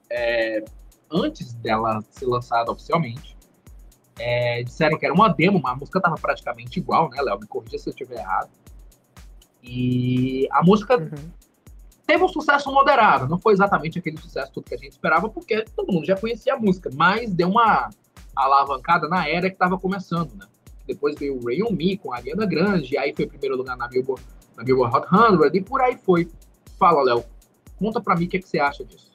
é, 0.10 0.64
antes 1.12 1.54
dela 1.54 2.04
ser 2.12 2.26
lançada 2.26 2.72
oficialmente. 2.72 3.36
É, 4.20 4.62
disseram 4.62 4.98
que 5.00 5.06
era 5.06 5.14
uma 5.14 5.28
demo, 5.28 5.60
mas 5.60 5.74
a 5.74 5.76
música 5.76 5.98
estava 5.98 6.16
praticamente 6.16 6.80
igual, 6.80 7.10
né, 7.10 7.20
Léo? 7.20 7.40
Me 7.40 7.48
corrija 7.48 7.80
se 7.80 7.90
eu 7.90 7.92
estiver 7.92 8.20
errado. 8.20 8.52
E 9.64 10.48
a 10.52 10.64
música 10.64 10.98
uhum. 10.98 11.32
Teve 12.06 12.24
um 12.24 12.28
sucesso 12.28 12.72
moderado, 12.72 13.28
não 13.28 13.40
foi 13.40 13.54
exatamente 13.54 14.00
aquele 14.00 14.18
sucesso 14.18 14.52
todo 14.52 14.66
que 14.66 14.76
a 14.76 14.78
gente 14.78 14.92
esperava, 14.92 15.30
porque 15.30 15.64
todo 15.76 15.92
mundo 15.92 16.06
já 16.06 16.16
conhecia 16.16 16.54
a 16.54 16.60
música, 16.60 16.90
mas 16.94 17.32
deu 17.32 17.50
uma 17.50 17.90
alavancada 18.36 19.08
na 19.08 19.28
era 19.28 19.50
que 19.50 19.56
estava 19.56 19.78
começando, 19.78 20.34
né? 20.36 20.46
Depois 20.86 21.18
veio 21.18 21.38
o 21.38 21.46
Ray 21.46 21.64
On 21.64 21.72
Me 21.72 21.98
com 21.98 22.12
a 22.12 22.18
Ariana 22.18 22.46
Grande, 22.46 22.98
aí 22.98 23.14
foi 23.16 23.26
o 23.26 23.30
primeiro 23.30 23.56
lugar 23.56 23.78
na 23.78 23.88
Billboard 23.88 24.24
na 24.56 24.64
Billboard 24.64 24.96
Hot 24.96 25.08
100 25.10 25.50
e 25.54 25.62
por 25.64 25.82
aí 25.82 25.98
foi. 25.98 26.30
Fala, 26.78 27.04
Léo, 27.04 27.24
conta 27.78 28.02
pra 28.02 28.16
mim 28.16 28.26
o 28.26 28.30
que, 28.30 28.38
é 28.38 28.40
que 28.40 28.48
você 28.48 28.60
acha 28.60 28.84
disso. 28.84 29.12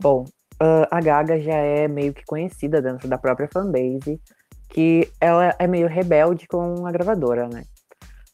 Bom, 0.00 0.24
uh, 0.62 0.86
a 0.90 1.00
Gaga 1.00 1.40
já 1.40 1.54
é 1.54 1.88
meio 1.88 2.12
que 2.12 2.24
conhecida 2.24 2.80
dentro 2.80 3.08
da 3.08 3.18
própria 3.18 3.48
fanbase, 3.48 4.20
que 4.68 5.10
ela 5.20 5.54
é 5.58 5.66
meio 5.66 5.88
rebelde 5.88 6.46
com 6.46 6.86
a 6.86 6.92
gravadora, 6.92 7.48
né? 7.48 7.64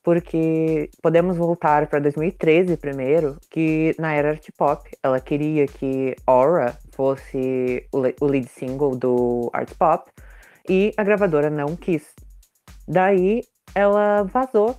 Porque 0.05 0.91
podemos 1.03 1.37
voltar 1.37 1.89
para 1.89 1.99
2013 1.99 2.77
primeiro, 2.77 3.39
que 3.51 3.97
na 3.99 4.13
era 4.13 4.31
art 4.31 4.47
pop, 4.57 4.89
ela 5.03 5.19
queria 5.19 5.67
que 5.67 6.15
Aura 6.27 6.77
fosse 6.93 7.87
o 7.91 8.27
lead 8.27 8.49
single 8.49 8.95
do 8.95 9.51
art 9.53 9.73
pop, 9.77 10.09
e 10.69 10.93
a 10.97 11.03
gravadora 11.03 11.51
não 11.51 11.75
quis. 11.75 12.05
Daí 12.87 13.43
ela 13.75 14.23
vazou 14.25 14.77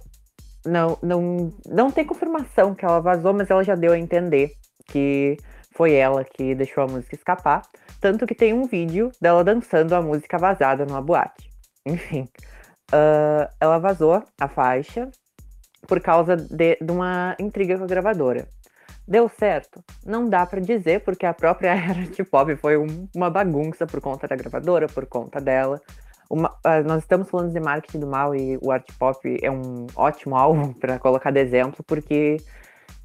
não, 0.65 0.97
não, 1.01 1.53
não 1.67 1.91
tem 1.91 2.05
confirmação 2.05 2.73
que 2.73 2.83
ela 2.83 2.99
vazou, 2.99 3.33
mas 3.33 3.49
ela 3.49 3.63
já 3.63 3.75
deu 3.75 3.93
a 3.93 3.99
entender 3.99 4.53
que 4.87 5.37
foi 5.71 5.93
ela 5.93 6.23
que 6.23 6.55
deixou 6.55 6.83
a 6.83 6.87
música 6.87 7.15
escapar. 7.15 7.61
Tanto 8.01 8.25
que 8.25 8.35
tem 8.35 8.53
um 8.53 8.65
vídeo 8.65 9.11
dela 9.21 9.43
dançando 9.43 9.93
a 9.93 10.01
música 10.01 10.37
vazada 10.37 10.85
numa 10.85 11.01
boate. 11.01 11.49
Enfim, 11.85 12.27
uh, 12.93 13.49
ela 13.59 13.77
vazou 13.79 14.23
a 14.39 14.47
faixa 14.47 15.09
por 15.87 16.01
causa 16.01 16.35
de, 16.35 16.77
de, 16.81 16.91
uma 16.91 17.35
intriga 17.39 17.77
com 17.77 17.83
a 17.83 17.87
gravadora. 17.87 18.47
Deu 19.07 19.29
certo? 19.29 19.83
Não 20.03 20.27
dá 20.27 20.45
para 20.45 20.59
dizer, 20.59 21.03
porque 21.03 21.25
a 21.25 21.33
própria 21.33 21.69
era 21.75 22.01
de 22.01 22.23
pop 22.23 22.55
foi 22.55 22.77
um, 22.77 23.07
uma 23.15 23.29
bagunça 23.29 23.85
por 23.85 24.01
conta 24.01 24.27
da 24.27 24.35
gravadora, 24.35 24.87
por 24.87 25.05
conta 25.05 25.39
dela. 25.39 25.81
Uma, 26.29 26.49
uh, 26.49 26.83
nós 26.85 27.03
estamos 27.03 27.29
falando 27.29 27.53
de 27.53 27.59
marketing 27.59 27.99
do 27.99 28.07
mal 28.07 28.35
e 28.35 28.57
o 28.61 28.71
art 28.71 28.89
pop 28.97 29.39
é 29.41 29.51
um 29.51 29.85
ótimo 29.95 30.35
álbum 30.37 30.73
para 30.73 30.97
colocar 30.97 31.31
de 31.31 31.39
exemplo, 31.39 31.83
porque, 31.85 32.37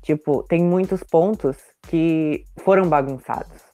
tipo, 0.03 0.43
tem 0.45 0.65
muitos 0.65 1.03
pontos 1.03 1.57
que 1.83 2.45
foram 2.65 2.89
bagunçados. 2.89 3.70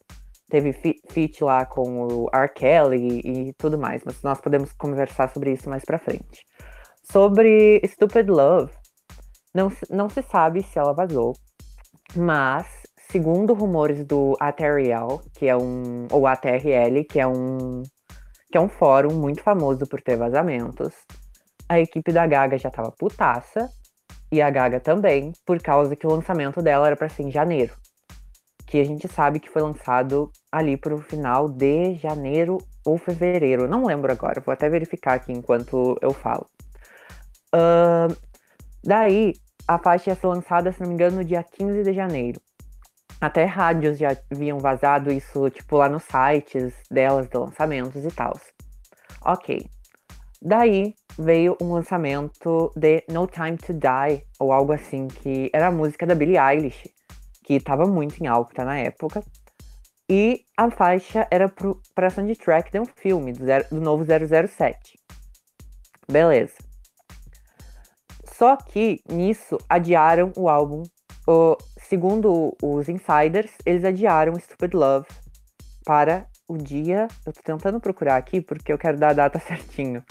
Teve 0.48 0.72
feat 0.72 1.42
lá 1.42 1.66
com 1.66 2.06
o 2.06 2.30
R. 2.32 2.48
Kelly 2.48 3.20
e, 3.24 3.52
tudo 3.54 3.76
mais, 3.76 4.02
mas 4.04 4.22
nós 4.22 4.40
podemos 4.40 4.72
conversar 4.72 5.28
sobre 5.32 5.52
isso 5.52 5.68
mais 5.68 5.84
pra 5.84 5.98
frente. 5.98 6.46
Sobre 7.10 7.80
Stupid 7.86 8.28
Love, 8.28 8.72
não, 9.54 9.72
não 9.90 10.08
se 10.08 10.22
sabe 10.22 10.62
se 10.62 10.78
ela 10.78 10.92
vazou, 10.92 11.32
mas 12.14 12.66
segundo 13.10 13.54
rumores 13.54 14.04
do 14.04 14.36
ATRL, 14.40 15.20
que 15.34 15.46
é 15.46 15.56
um. 15.56 16.06
ou 16.10 16.26
ATRL, 16.26 17.04
que 17.08 17.18
é 17.18 17.26
um 17.26 17.82
que 18.50 18.56
é 18.56 18.60
um 18.60 18.68
fórum 18.68 19.12
muito 19.14 19.42
famoso 19.42 19.86
por 19.86 20.00
ter 20.00 20.16
vazamentos. 20.16 20.94
A 21.68 21.80
equipe 21.80 22.12
da 22.12 22.26
Gaga 22.26 22.56
já 22.56 22.70
tava 22.70 22.92
putaça, 22.92 23.68
e 24.30 24.42
a 24.42 24.50
Gaga 24.50 24.80
também, 24.80 25.32
por 25.44 25.60
causa 25.60 25.94
que 25.94 26.06
o 26.06 26.10
lançamento 26.10 26.60
dela 26.62 26.86
era 26.86 26.96
para 26.96 27.08
ser 27.08 27.22
em 27.22 27.30
janeiro. 27.30 27.74
Que 28.66 28.80
a 28.80 28.84
gente 28.84 29.06
sabe 29.06 29.38
que 29.38 29.48
foi 29.48 29.62
lançado 29.62 30.30
ali 30.50 30.76
para 30.76 30.94
o 30.94 31.00
final 31.00 31.48
de 31.48 31.94
janeiro 31.94 32.58
ou 32.84 32.98
fevereiro. 32.98 33.68
Não 33.68 33.86
lembro 33.86 34.10
agora, 34.10 34.40
vou 34.40 34.52
até 34.52 34.68
verificar 34.68 35.14
aqui 35.14 35.32
enquanto 35.32 35.96
eu 36.02 36.12
falo. 36.12 36.46
Uh, 37.54 38.14
daí, 38.84 39.34
a 39.68 39.78
faixa 39.78 40.10
ia 40.10 40.16
ser 40.16 40.26
lançada, 40.26 40.72
se 40.72 40.80
não 40.80 40.88
me 40.88 40.94
engano, 40.94 41.18
no 41.18 41.24
dia 41.24 41.44
15 41.44 41.84
de 41.84 41.92
janeiro. 41.92 42.40
Até 43.20 43.44
rádios 43.44 43.98
já 43.98 44.16
haviam 44.30 44.58
vazado 44.58 45.10
isso, 45.10 45.48
tipo, 45.50 45.76
lá 45.76 45.88
nos 45.88 46.02
sites 46.02 46.74
delas, 46.90 47.28
de 47.28 47.38
lançamentos 47.38 48.04
e 48.04 48.10
tal. 48.10 48.38
Ok. 49.24 49.64
Daí 50.42 50.94
veio 51.18 51.56
um 51.62 51.72
lançamento 51.72 52.72
de 52.76 53.02
No 53.08 53.26
Time 53.26 53.56
to 53.56 53.72
Die, 53.72 54.22
ou 54.38 54.52
algo 54.52 54.72
assim, 54.72 55.08
que 55.08 55.50
era 55.52 55.68
a 55.68 55.72
música 55.72 56.06
da 56.06 56.14
Billie 56.14 56.38
Eilish, 56.38 56.90
que 57.46 57.54
estava 57.54 57.86
muito 57.86 58.22
em 58.22 58.26
alta 58.26 58.64
na 58.64 58.76
época. 58.76 59.22
E 60.10 60.44
a 60.56 60.68
faixa 60.70 61.26
era 61.30 61.52
para 61.94 62.10
soundtrack 62.10 62.72
de 62.72 62.80
um 62.80 62.84
filme, 62.84 63.32
do, 63.32 63.44
zero, 63.44 63.66
do 63.70 63.80
novo 63.80 64.04
007. 64.04 64.98
Beleza. 66.10 66.54
Só 68.32 68.56
que 68.56 69.00
nisso 69.08 69.58
adiaram 69.68 70.32
o 70.36 70.48
álbum. 70.48 70.82
O, 71.26 71.56
segundo 71.78 72.56
os 72.62 72.88
insiders, 72.88 73.50
eles 73.64 73.84
adiaram 73.84 74.38
Stupid 74.38 74.74
Love 74.74 75.06
para 75.84 76.26
o 76.48 76.56
dia. 76.56 77.08
Eu 77.24 77.32
tô 77.32 77.42
tentando 77.42 77.80
procurar 77.80 78.16
aqui 78.16 78.40
porque 78.40 78.72
eu 78.72 78.78
quero 78.78 78.98
dar 78.98 79.10
a 79.10 79.14
data 79.14 79.38
certinho. 79.40 80.04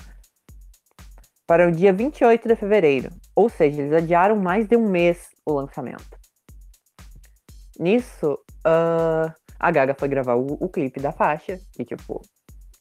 Para 1.45 1.67
o 1.67 1.71
dia 1.71 1.93
28 1.93 2.47
de 2.47 2.55
fevereiro. 2.55 3.09
Ou 3.35 3.49
seja, 3.49 3.81
eles 3.81 3.93
adiaram 3.93 4.37
mais 4.37 4.67
de 4.67 4.75
um 4.75 4.89
mês 4.89 5.29
o 5.45 5.53
lançamento. 5.53 6.24
Nisso, 7.79 8.39
uh, 8.65 9.33
a 9.59 9.71
Gaga 9.71 9.95
foi 9.97 10.07
gravar 10.07 10.35
o, 10.35 10.57
o 10.59 10.69
clipe 10.69 10.99
da 10.99 11.11
faixa. 11.11 11.59
E 11.77 11.85
tipo, 11.85 12.21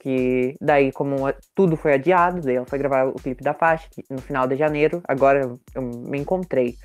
que 0.04 0.54
daí, 0.60 0.92
como 0.92 1.16
tudo 1.54 1.76
foi 1.76 1.94
adiado, 1.94 2.40
daí 2.42 2.56
ela 2.56 2.66
foi 2.66 2.78
gravar 2.78 3.06
o 3.08 3.14
clipe 3.14 3.42
da 3.42 3.54
faixa 3.54 3.88
no 4.10 4.20
final 4.20 4.46
de 4.46 4.56
janeiro. 4.56 5.02
Agora 5.08 5.58
eu 5.74 5.82
me 5.82 6.18
encontrei 6.18 6.76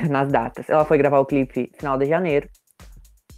nas 0.10 0.28
datas. 0.28 0.68
Ela 0.68 0.84
foi 0.84 0.98
gravar 0.98 1.20
o 1.20 1.26
clipe 1.26 1.70
final 1.78 1.96
de 1.96 2.06
janeiro, 2.06 2.48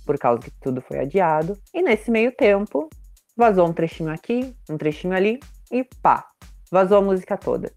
por 0.06 0.18
causa 0.18 0.40
que 0.40 0.50
tudo 0.62 0.80
foi 0.80 1.00
adiado. 1.00 1.58
E 1.74 1.82
nesse 1.82 2.10
meio 2.10 2.32
tempo, 2.32 2.88
vazou 3.36 3.68
um 3.68 3.72
trechinho 3.72 4.10
aqui, 4.10 4.54
um 4.68 4.78
trechinho 4.78 5.14
ali, 5.14 5.38
e 5.70 5.84
pá, 6.02 6.26
vazou 6.72 6.98
a 6.98 7.02
música 7.02 7.36
toda. 7.36 7.70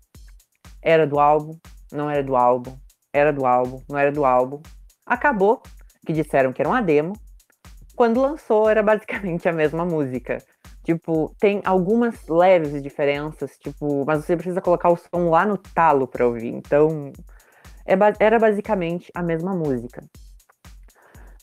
Era 0.81 1.05
do 1.05 1.19
álbum, 1.19 1.59
não 1.91 2.09
era 2.09 2.23
do 2.23 2.35
álbum, 2.35 2.75
era 3.13 3.33
do 3.33 3.45
álbum, 3.45 3.83
não 3.89 3.99
era 3.99 4.11
do 4.11 4.23
álbum. 4.23 4.61
Acabou, 5.05 5.61
que 6.05 6.13
disseram 6.13 6.53
que 6.53 6.61
era 6.61 6.69
uma 6.69 6.81
demo. 6.81 7.13
Quando 7.95 8.21
lançou, 8.21 8.69
era 8.69 8.81
basicamente 8.81 9.47
a 9.47 9.53
mesma 9.53 9.85
música. 9.85 10.37
Tipo, 10.83 11.35
tem 11.39 11.61
algumas 11.63 12.27
leves 12.27 12.81
diferenças, 12.81 13.51
tipo, 13.59 14.03
mas 14.05 14.25
você 14.25 14.35
precisa 14.35 14.61
colocar 14.61 14.89
o 14.89 14.97
som 14.97 15.29
lá 15.29 15.45
no 15.45 15.57
talo 15.57 16.07
para 16.07 16.25
ouvir. 16.25 16.47
Então, 16.47 17.11
é, 17.85 17.93
era 18.19 18.39
basicamente 18.39 19.11
a 19.13 19.21
mesma 19.21 19.53
música. 19.53 20.03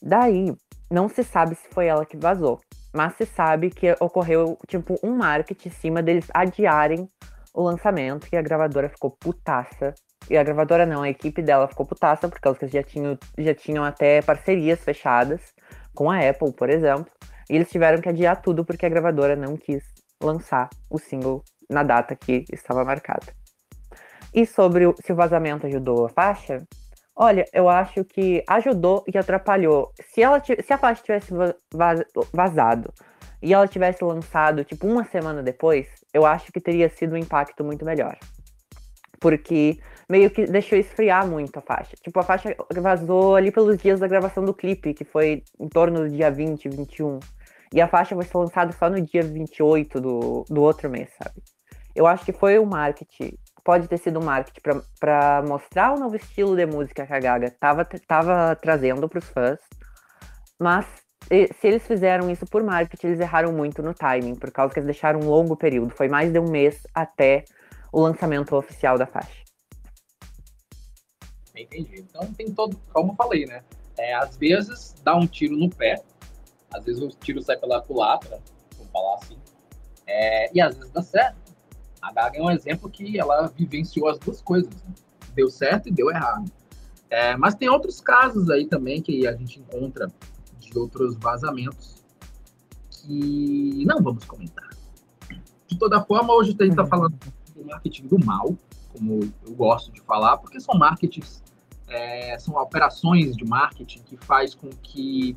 Daí, 0.03 0.53
não 0.91 1.09
se 1.09 1.23
sabe 1.23 1.55
se 1.55 1.69
foi 1.69 1.87
ela 1.87 2.05
que 2.05 2.17
vazou, 2.17 2.61
mas 2.93 3.15
se 3.15 3.27
sabe 3.27 3.71
que 3.71 3.95
ocorreu, 4.01 4.59
tipo, 4.67 4.99
um 5.03 5.17
marketing 5.17 5.69
em 5.69 5.73
cima 5.73 6.03
deles 6.03 6.27
adiarem 6.35 7.09
o 7.55 7.63
lançamento 7.63 8.27
e 8.33 8.37
a 8.37 8.43
gravadora 8.43 8.89
ficou 8.89 9.11
putaça. 9.11 9.95
E 10.31 10.37
a 10.37 10.43
gravadora 10.43 10.85
não, 10.85 11.03
a 11.03 11.09
equipe 11.09 11.41
dela 11.41 11.69
ficou 11.69 11.87
putaça, 11.87 12.29
por 12.29 12.39
causa 12.39 12.59
que 12.59 12.65
eles 12.67 12.73
já 12.73 12.83
tinham, 12.83 13.19
já 13.39 13.55
tinham 13.55 13.85
até 13.85 14.21
parcerias 14.21 14.81
fechadas 14.81 15.41
com 15.95 16.11
a 16.11 16.19
Apple, 16.19 16.53
por 16.53 16.69
exemplo. 16.69 17.11
E 17.49 17.57
eles 17.57 17.71
tiveram 17.71 18.01
que 18.01 18.09
adiar 18.09 18.43
tudo 18.43 18.65
porque 18.65 18.85
a 18.85 18.89
gravadora 18.89 19.35
não 19.35 19.57
quis 19.57 19.83
lançar 20.23 20.69
o 20.91 20.99
single 20.99 21.43
na 21.71 21.83
data 21.83 22.15
que 22.15 22.45
estava 22.53 22.85
marcada. 22.85 23.27
E 24.35 24.45
sobre 24.45 24.87
o, 24.87 24.95
se 25.03 25.13
o 25.13 25.17
vazamento 25.17 25.67
ajudou 25.67 26.07
a 26.07 26.09
faixa, 26.09 26.63
olha, 27.17 27.45
eu 27.53 27.69
acho 27.69 28.05
que 28.05 28.45
ajudou 28.47 29.05
e 29.13 29.17
atrapalhou. 29.17 29.91
Se, 30.13 30.23
ela, 30.23 30.43
se 30.45 30.73
a 30.73 30.79
faixa 30.79 31.03
tivesse 31.03 31.33
vazado 32.33 32.93
e 33.43 33.55
ela 33.55 33.67
tivesse 33.67 34.05
lançado, 34.05 34.65
tipo, 34.65 34.87
uma 34.87 35.05
semana 35.05 35.43
depois, 35.43 35.89
eu 36.13 36.27
acho 36.27 36.53
que 36.53 36.61
teria 36.61 36.89
sido 36.89 37.15
um 37.15 37.19
impacto 37.19 37.65
muito 37.65 37.85
melhor. 37.85 38.19
Porque 39.21 39.81
meio 40.09 40.31
que 40.31 40.47
deixou 40.47 40.79
esfriar 40.79 41.27
muito 41.27 41.59
a 41.59 41.63
faixa. 41.63 41.95
Tipo, 42.03 42.21
a 42.21 42.23
faixa 42.23 42.57
vazou 42.75 43.37
ali 43.37 43.51
pelos 43.51 43.77
dias 43.77 44.01
da 44.01 44.09
gravação 44.09 44.45
do 44.45 44.55
clipe, 44.55 44.95
que 44.95 45.05
foi 45.05 45.43
em 45.61 45.69
torno 45.69 46.01
do 46.01 46.09
dia 46.09 46.31
20, 46.31 46.69
21. 46.69 47.21
E 47.75 47.81
a 47.81 47.89
faixa 47.89 48.15
vai 48.15 48.25
ser 48.25 48.39
lançada 48.39 48.73
só 48.73 48.89
no 48.89 49.01
dia 49.01 49.23
28 49.23 50.01
do, 50.01 50.45
do 50.49 50.63
outro 50.63 50.89
mês, 50.89 51.11
sabe? 51.23 51.43
Eu 51.95 52.07
acho 52.07 52.25
que 52.25 52.33
foi 52.33 52.59
o 52.59 52.65
marketing, 52.65 53.37
pode 53.63 53.89
ter 53.89 53.99
sido 53.99 54.19
um 54.19 54.25
marketing 54.25 54.61
para 54.99 55.43
mostrar 55.47 55.93
o 55.93 55.99
novo 55.99 56.17
estilo 56.17 56.57
de 56.57 56.65
música 56.65 57.07
que 57.07 57.13
a 57.13 57.21
Gaga 57.21 57.51
tava, 57.51 57.85
tava 58.07 58.57
trazendo 58.57 59.07
para 59.09 59.19
os 59.19 59.29
fãs, 59.29 59.59
mas 60.59 60.87
se 61.29 61.67
eles 61.67 61.87
fizeram 61.87 62.31
isso 62.31 62.47
por 62.47 62.63
marketing, 62.63 63.09
eles 63.09 63.21
erraram 63.21 63.53
muito 63.53 63.83
no 63.83 63.93
timing, 63.93 64.37
por 64.37 64.51
causa 64.51 64.73
que 64.73 64.81
eles 64.81 64.87
deixaram 64.87 65.21
um 65.21 65.29
longo 65.29 65.57
período. 65.57 65.91
Foi 65.91 66.09
mais 66.09 66.33
de 66.33 66.39
um 66.39 66.49
mês 66.49 66.87
até 66.95 67.45
o 67.93 68.01
lançamento 68.01 68.57
oficial 68.57 68.97
da 68.97 69.07
faixa. 69.07 69.48
Entendi. 71.63 72.05
Então 72.09 72.33
tem 72.35 72.53
todo, 72.53 72.79
como 72.93 73.13
eu 73.13 73.17
falei, 73.17 73.47
né? 73.47 73.63
É, 73.97 74.15
às 74.15 74.37
vezes 74.37 74.95
dá 75.03 75.17
um 75.17 75.27
tiro 75.27 75.57
no 75.57 75.69
pé, 75.69 76.03
às 76.73 76.85
vezes 76.85 77.03
o 77.03 77.09
tiro 77.09 77.43
sai 77.43 77.57
pela 77.57 77.81
culatra, 77.83 78.41
vamos 78.77 78.93
falar 78.93 79.15
assim. 79.17 79.37
É, 80.07 80.51
e 80.57 80.61
às 80.61 80.77
vezes 80.77 80.91
dá 80.91 81.03
certo. 81.03 81.37
A 82.01 82.13
Gaga 82.13 82.39
é 82.39 82.43
um 82.43 82.51
exemplo 82.51 82.89
que 82.89 83.19
ela 83.19 83.49
vivenciou 83.49 84.09
as 84.09 84.19
duas 84.19 84.41
coisas. 84.41 84.71
Né? 84.71 84.95
Deu 85.35 85.51
certo 85.51 85.89
e 85.89 85.93
deu 85.93 86.11
errado. 86.11 86.51
É, 87.11 87.37
mas 87.37 87.55
tem 87.55 87.69
outros 87.69 88.01
casos 88.01 88.51
aí 88.51 88.67
também 88.67 89.03
que 89.03 89.27
a 89.27 89.33
gente 89.33 89.61
encontra 89.61 90.11
de 90.61 90.79
outros 90.79 91.17
vazamentos 91.17 91.97
que 92.91 93.85
não 93.87 94.03
vamos 94.03 94.25
comentar. 94.25 94.69
De 95.67 95.79
toda 95.79 96.03
forma, 96.03 96.35
hoje 96.35 96.57
a 96.59 96.63
gente 96.65 96.73
está 96.73 96.87
falando 96.87 97.19
do 97.55 97.65
marketing 97.65 98.07
do 98.07 98.25
mal, 98.25 98.55
como 98.93 99.21
eu 99.47 99.55
gosto 99.55 99.93
de 99.93 100.01
falar, 100.03 100.37
porque 100.39 100.61
são 100.61 100.79
marketings, 100.79 101.43
é, 101.89 102.39
são 102.39 102.55
operações 102.57 103.37
de 103.37 103.45
marketing 103.45 104.01
que 104.03 104.17
faz 104.17 104.55
com 104.55 104.69
que 104.83 105.37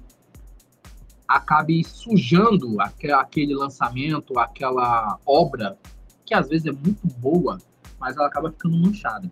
acabe 1.28 1.84
sujando 1.84 2.78
aquele 2.82 3.56
lançamento, 3.56 4.38
aquela 4.38 5.18
obra, 5.26 5.78
que 6.26 6.34
às 6.34 6.50
vezes 6.50 6.68
é 6.68 6.72
muito 6.72 7.08
boa, 7.18 7.58
mas 8.00 8.18
ela 8.18 8.28
acaba 8.28 8.52
ficando 8.52 8.78
manchada. 8.78 9.32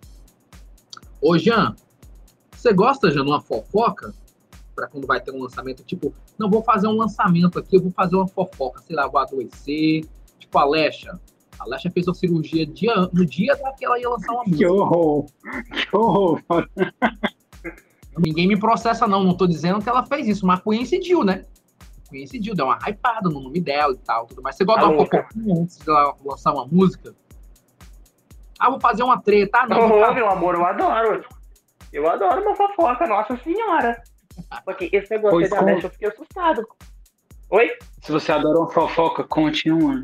Ô, 1.22 1.38
Jean, 1.38 1.76
você 2.52 2.74
gosta, 2.74 3.12
de 3.12 3.20
uma 3.20 3.42
fofoca? 3.42 4.14
Para 4.74 4.88
quando 4.88 5.06
vai 5.06 5.20
ter 5.20 5.32
um 5.32 5.42
lançamento, 5.42 5.84
tipo, 5.84 6.14
não 6.38 6.50
vou 6.50 6.64
fazer 6.64 6.88
um 6.88 6.96
lançamento 6.96 7.60
aqui, 7.60 7.76
eu 7.76 7.82
vou 7.82 7.92
fazer 7.92 8.16
uma 8.16 8.28
fofoca, 8.28 8.82
sei 8.82 8.96
lá, 8.96 9.08
vou 9.08 9.20
adoecer. 9.20 10.06
Tipo, 10.38 10.58
Alexa. 10.58 11.20
A 11.60 11.64
Alexa 11.64 11.90
fez 11.92 12.08
uma 12.08 12.14
cirurgia 12.14 12.66
dia, 12.66 12.96
no 13.14 13.26
dia 13.26 13.56
que 13.78 13.86
ela 13.86 14.00
ia 14.00 14.10
lançar 14.10 14.32
uma 14.32 14.44
música. 14.44 14.58
Que 14.58 14.66
horror! 14.66 15.26
Que 15.72 15.96
horror! 15.96 16.42
Ninguém 18.18 18.48
me 18.48 18.60
processa, 18.60 19.08
não. 19.08 19.24
Não 19.24 19.36
tô 19.36 19.46
dizendo 19.48 19.82
que 19.82 19.90
ela 19.90 20.06
fez 20.06 20.28
isso, 20.28 20.46
mas 20.46 20.62
coincidiu, 20.62 21.24
né? 21.24 21.46
coincidiu, 22.10 22.56
deu 22.56 22.66
uma 22.66 22.80
hypada 22.88 23.30
no 23.30 23.40
nome 23.40 23.62
dela 23.62 23.94
e 23.94 23.98
tal, 23.98 24.26
tudo 24.26 24.42
mais. 24.42 24.56
Você 24.56 24.66
gosta 24.66 24.88
de 24.88 24.94
uma 24.94 25.06
fofoquinha 25.06 25.62
antes 25.62 25.78
de 25.78 25.90
ela 25.90 26.16
lançar 26.26 26.54
uma 26.54 26.66
música? 26.66 27.16
Ah, 28.60 28.70
vou 28.70 28.80
fazer 28.80 29.04
uma 29.04 29.22
treta. 29.22 29.60
Ah, 29.62 29.68
não. 29.68 29.86
Oh, 29.86 30.14
meu 30.14 30.30
amor, 30.30 30.56
eu 30.56 30.66
adoro. 30.66 31.24
Eu 31.94 32.10
adoro 32.10 32.42
uma 32.42 32.56
fofoca, 32.56 33.08
nossa 33.08 33.38
senhora. 33.38 34.02
Porque 34.66 34.90
esse 34.92 35.10
negócio 35.12 35.38
pois 35.38 35.50
da 35.50 35.62
Dash 35.62 35.84
eu 35.84 35.90
fiquei 35.90 36.10
assustado. 36.10 36.68
Oi? 37.52 37.72
Se 38.02 38.12
você 38.12 38.32
adora 38.32 38.60
uma 38.60 38.70
fofoca, 38.70 39.24
conte 39.24 39.72
uma. 39.72 40.04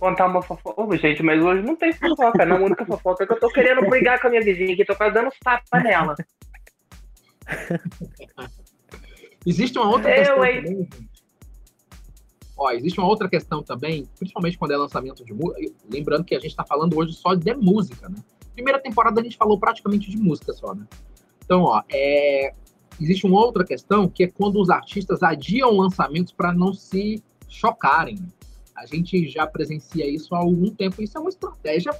Contar 0.00 0.26
uma 0.28 0.40
fofoca. 0.40 0.82
Oh, 0.82 0.96
gente, 0.96 1.22
mas 1.22 1.42
hoje 1.44 1.60
não 1.60 1.76
tem 1.76 1.92
fofoca. 1.92 2.46
Não, 2.46 2.56
a 2.56 2.60
única 2.60 2.86
fofoca 2.86 3.22
é 3.22 3.26
que 3.26 3.34
eu 3.34 3.38
tô 3.38 3.50
querendo 3.50 3.82
brigar 3.82 4.18
com 4.18 4.28
a 4.28 4.30
minha 4.30 4.42
vizinha 4.42 4.72
aqui, 4.72 4.82
tô 4.82 4.96
quase 4.96 5.12
dando 5.12 5.30
tapa 5.44 5.78
nela. 5.78 6.16
Existe 9.44 9.78
uma 9.78 9.90
outra 9.90 10.10
eu, 10.10 10.16
questão 10.16 10.44
hein? 10.44 10.62
também. 10.62 10.88
Ó, 12.56 12.70
existe 12.70 12.98
uma 12.98 13.08
outra 13.08 13.28
questão 13.28 13.62
também, 13.62 14.08
principalmente 14.18 14.56
quando 14.56 14.70
é 14.70 14.76
lançamento 14.78 15.22
de 15.22 15.34
música. 15.34 15.70
Lembrando 15.90 16.24
que 16.24 16.34
a 16.34 16.40
gente 16.40 16.50
está 16.50 16.64
falando 16.64 16.96
hoje 16.96 17.12
só 17.12 17.34
de 17.34 17.52
música, 17.54 18.08
né? 18.08 18.16
Primeira 18.54 18.78
temporada 18.78 19.20
a 19.20 19.22
gente 19.22 19.36
falou 19.36 19.58
praticamente 19.58 20.10
de 20.10 20.16
música 20.16 20.54
só, 20.54 20.74
né? 20.74 20.86
Então, 21.44 21.64
ó, 21.64 21.82
é... 21.90 22.54
existe 22.98 23.26
uma 23.26 23.38
outra 23.38 23.64
questão 23.64 24.08
que 24.08 24.24
é 24.24 24.28
quando 24.28 24.58
os 24.58 24.70
artistas 24.70 25.22
adiam 25.22 25.70
lançamentos 25.72 26.32
para 26.32 26.54
não 26.54 26.72
se 26.72 27.22
chocarem. 27.46 28.16
A 28.80 28.86
gente 28.86 29.28
já 29.28 29.46
presencia 29.46 30.08
isso 30.08 30.34
há 30.34 30.38
algum 30.38 30.70
tempo. 30.74 31.02
Isso 31.02 31.18
é 31.18 31.20
uma 31.20 31.28
estratégia, 31.28 31.92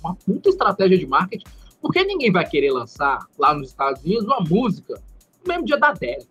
uma 0.00 0.16
puta 0.16 0.48
estratégia 0.48 0.98
de 0.98 1.06
marketing, 1.06 1.44
porque 1.80 2.02
ninguém 2.02 2.32
vai 2.32 2.44
querer 2.44 2.72
lançar 2.72 3.24
lá 3.38 3.54
nos 3.54 3.68
Estados 3.68 4.02
Unidos 4.02 4.24
uma 4.24 4.40
música 4.40 5.00
no 5.44 5.48
mesmo 5.48 5.64
dia 5.64 5.78
da 5.78 5.90
Adele 5.90 6.26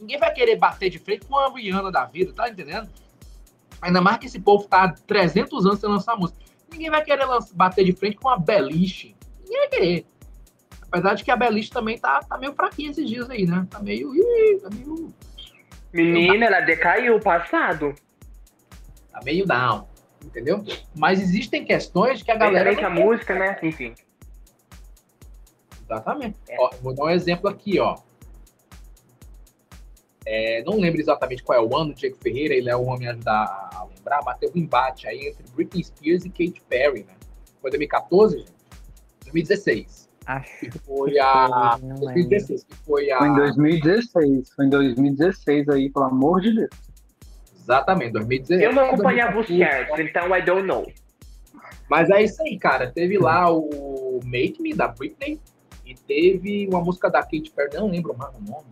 Ninguém 0.00 0.18
vai 0.18 0.32
querer 0.32 0.56
bater 0.56 0.88
de 0.88 0.98
frente 0.98 1.26
com 1.26 1.34
uma 1.34 1.54
Rihanna 1.54 1.92
da 1.92 2.06
vida, 2.06 2.32
tá 2.32 2.48
entendendo? 2.48 2.88
Ainda 3.82 4.00
mais 4.00 4.16
que 4.16 4.26
esse 4.26 4.40
povo 4.40 4.66
tá 4.66 4.84
há 4.84 4.92
300 4.92 5.66
anos 5.66 5.80
sem 5.80 5.90
lançar 5.90 6.16
música. 6.16 6.40
Ninguém 6.72 6.88
vai 6.88 7.04
querer 7.04 7.26
bater 7.52 7.84
de 7.84 7.92
frente 7.92 8.16
com 8.16 8.30
a 8.30 8.38
Beliche. 8.38 9.14
Ninguém 9.42 9.58
vai 9.58 9.68
querer. 9.68 10.06
Apesar 10.80 11.14
de 11.14 11.22
que 11.22 11.30
a 11.30 11.36
Beliche 11.36 11.70
também 11.70 11.98
tá, 11.98 12.20
tá 12.20 12.38
meio 12.38 12.54
fraquinha 12.54 12.90
esses 12.90 13.06
dias 13.06 13.28
aí, 13.28 13.44
né? 13.44 13.66
Tá 13.68 13.78
meio. 13.78 14.14
Ih, 14.16 14.60
tá 14.60 14.70
meio. 14.70 15.12
Menina, 15.92 16.46
ela 16.46 16.60
decaiu 16.60 17.16
o 17.16 17.20
passado. 17.20 17.94
Tá 19.10 19.20
meio 19.24 19.46
down. 19.46 19.88
Entendeu? 20.24 20.62
Mas 20.94 21.20
existem 21.20 21.64
questões 21.64 22.22
que 22.22 22.30
a 22.30 22.36
galera. 22.36 22.74
que 22.74 22.84
a 22.84 22.90
música, 22.90 23.34
né? 23.34 23.58
Enfim. 23.62 23.94
Exatamente. 25.82 26.36
É. 26.48 26.56
Ó, 26.60 26.70
vou 26.82 26.94
dar 26.94 27.04
um 27.04 27.10
exemplo 27.10 27.48
aqui, 27.48 27.80
ó. 27.80 27.96
É, 30.26 30.62
não 30.62 30.78
lembro 30.78 31.00
exatamente 31.00 31.42
qual 31.42 31.58
é 31.58 31.62
o 31.62 31.76
ano, 31.76 31.94
Diego 31.94 32.16
Ferreira, 32.22 32.54
ele 32.54 32.70
é 32.70 32.76
o 32.76 32.84
homem 32.84 33.08
a 33.08 33.12
ajudar 33.12 33.70
a 33.74 33.84
lembrar, 33.84 34.20
mas 34.24 34.38
teve 34.38 34.58
um 34.58 34.62
embate 34.62 35.08
aí 35.08 35.26
entre 35.26 35.42
Britney 35.54 35.82
Spears 35.82 36.24
e 36.24 36.28
Katy 36.28 36.62
Perry, 36.68 37.04
né? 37.04 37.14
Foi 37.60 37.70
2014, 37.70 38.38
gente? 38.38 38.52
2016. 39.24 40.09
Acho 40.30 40.60
que 40.60 40.78
foi 40.78 41.18
a. 41.18 41.76
2016, 41.80 42.62
que 42.62 42.76
foi 42.76 43.10
a. 43.10 43.18
Foi 43.18 43.28
em 43.28 43.34
2016, 43.34 44.52
foi 44.54 44.66
em 44.66 44.68
2016 44.68 45.68
aí, 45.70 45.90
pelo 45.90 46.04
amor 46.04 46.40
de 46.40 46.54
Deus. 46.54 46.70
Exatamente, 47.60 48.12
2016. 48.12 48.62
Eu 48.62 48.72
não 48.72 48.84
acompanhava 48.84 49.40
os 49.40 49.46
certos, 49.48 49.98
então 49.98 50.36
I 50.36 50.42
don't 50.42 50.66
know. 50.66 50.86
Mas 51.88 52.08
é 52.10 52.22
isso 52.22 52.40
aí, 52.42 52.56
cara. 52.56 52.88
Teve 52.92 53.18
lá 53.18 53.50
o 53.50 54.20
Make 54.24 54.62
Me, 54.62 54.72
da 54.72 54.86
Britney, 54.86 55.40
e 55.84 55.94
teve 55.94 56.68
uma 56.68 56.80
música 56.80 57.10
da 57.10 57.22
Katy 57.22 57.50
Perry, 57.50 57.74
não 57.74 57.88
lembro 57.88 58.16
mais 58.16 58.32
o 58.36 58.40
nome. 58.40 58.66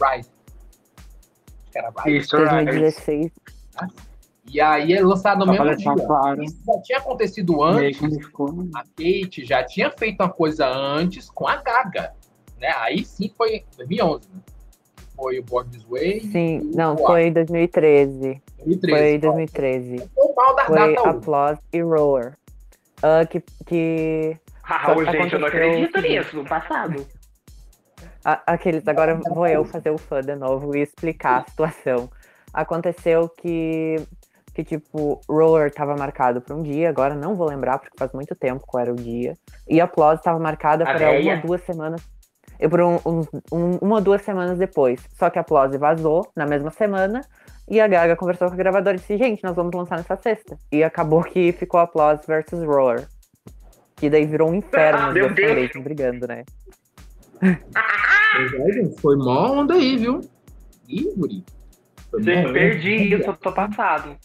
Rise. 0.00 0.30
Acho 1.60 1.70
que 1.70 1.78
era 1.78 1.92
Rise. 2.02 2.16
Isso, 2.16 2.36
2016. 2.38 3.30
E 4.50 4.60
aí 4.60 4.92
é 4.92 5.02
lançado 5.02 5.44
no 5.44 5.52
mesmo 5.52 5.76
dia. 5.76 6.06
Claro. 6.06 6.42
Isso 6.42 6.62
já 6.64 6.80
tinha 6.82 6.98
acontecido 6.98 7.62
antes. 7.62 8.00
A 8.74 8.82
Kate 8.82 9.44
já 9.44 9.64
tinha 9.64 9.90
feito 9.90 10.22
uma 10.22 10.30
coisa 10.30 10.68
antes 10.68 11.30
com 11.30 11.48
a 11.48 11.56
Gaga. 11.56 12.12
Né? 12.60 12.72
Aí 12.76 13.04
sim 13.04 13.30
foi 13.36 13.64
2011, 13.76 14.28
né? 14.32 14.40
Foi 15.14 15.38
o 15.38 15.42
Born 15.42 15.70
This 15.70 15.84
Way. 15.84 16.20
Sim, 16.20 16.70
não, 16.74 16.96
foi 16.96 17.30
2013. 17.30 18.42
2013. 18.58 18.88
Foi 18.90 19.18
2013. 19.18 20.10
Foi, 20.14 20.34
mal 20.34 20.54
da 20.54 20.64
foi 20.66 20.96
Applause 20.96 21.60
e 21.72 21.80
Roar. 21.80 22.36
Uh, 22.98 23.26
que, 23.28 23.42
que 23.64 24.36
ah, 24.64 24.94
gente, 25.12 25.32
eu 25.34 25.40
não 25.40 25.48
acredito 25.48 26.00
nisso, 26.00 26.36
no 26.36 26.44
passado. 26.44 27.06
Aqueles, 28.24 28.86
agora 28.88 29.14
vou 29.14 29.46
eu 29.46 29.64
fazer 29.64 29.90
o 29.90 29.98
fã 29.98 30.20
de 30.20 30.34
novo 30.34 30.76
e 30.76 30.82
explicar 30.82 31.42
a 31.42 31.44
situação. 31.48 32.10
Aconteceu 32.52 33.28
que, 33.28 33.96
que 34.56 34.64
tipo, 34.64 35.20
Roller 35.28 35.66
estava 35.66 35.94
marcado 35.94 36.40
para 36.40 36.56
um 36.56 36.62
dia, 36.62 36.88
agora 36.88 37.14
não 37.14 37.34
vou 37.34 37.46
lembrar 37.46 37.78
porque 37.78 37.94
faz 37.98 38.10
muito 38.12 38.34
tempo 38.34 38.64
qual 38.66 38.82
era 38.82 38.92
o 38.92 38.96
dia. 38.96 39.34
E 39.68 39.82
Applause 39.82 40.20
estava 40.20 40.38
marcada 40.38 40.84
para 40.84 41.12
uma 41.12 41.34
ou 41.34 41.40
duas 41.42 41.62
semanas. 41.62 42.00
E 42.58 42.66
por 42.66 42.80
um, 42.80 42.94
um, 43.04 43.20
um, 43.52 43.70
uma 43.82 43.96
ou 43.96 44.00
duas 44.00 44.22
semanas 44.22 44.58
depois. 44.58 45.06
Só 45.18 45.28
que 45.28 45.38
a 45.38 45.42
Applause 45.42 45.76
vazou 45.76 46.26
na 46.34 46.46
mesma 46.46 46.70
semana 46.70 47.20
e 47.68 47.78
a 47.78 47.86
Gaga 47.86 48.16
conversou 48.16 48.48
com 48.48 48.54
a 48.54 48.56
gravadora 48.56 48.96
e 48.96 49.00
disse: 49.00 49.18
Gente, 49.18 49.44
nós 49.44 49.54
vamos 49.54 49.74
lançar 49.74 49.98
nessa 49.98 50.16
sexta. 50.16 50.56
E 50.72 50.82
acabou 50.82 51.22
que 51.22 51.52
ficou 51.52 51.78
Applause 51.78 52.22
versus 52.26 52.64
Roller. 52.64 53.06
Que 53.94 54.08
daí 54.08 54.24
virou 54.24 54.50
um 54.50 54.54
inferno 54.54 55.02
ah, 55.02 55.08
os 55.10 55.34
dois 55.34 55.70
brigando, 55.84 56.26
né? 56.26 56.44
Foi 59.00 59.16
mó 59.16 59.52
onda 59.52 59.74
aí, 59.74 59.98
viu? 59.98 60.22
Ih, 60.88 61.12
Guri. 61.14 61.44
Você 62.10 62.52
perdi 62.52 63.14
isso, 63.14 63.28
eu 63.28 63.36
tô 63.36 63.52
passado. 63.52 64.16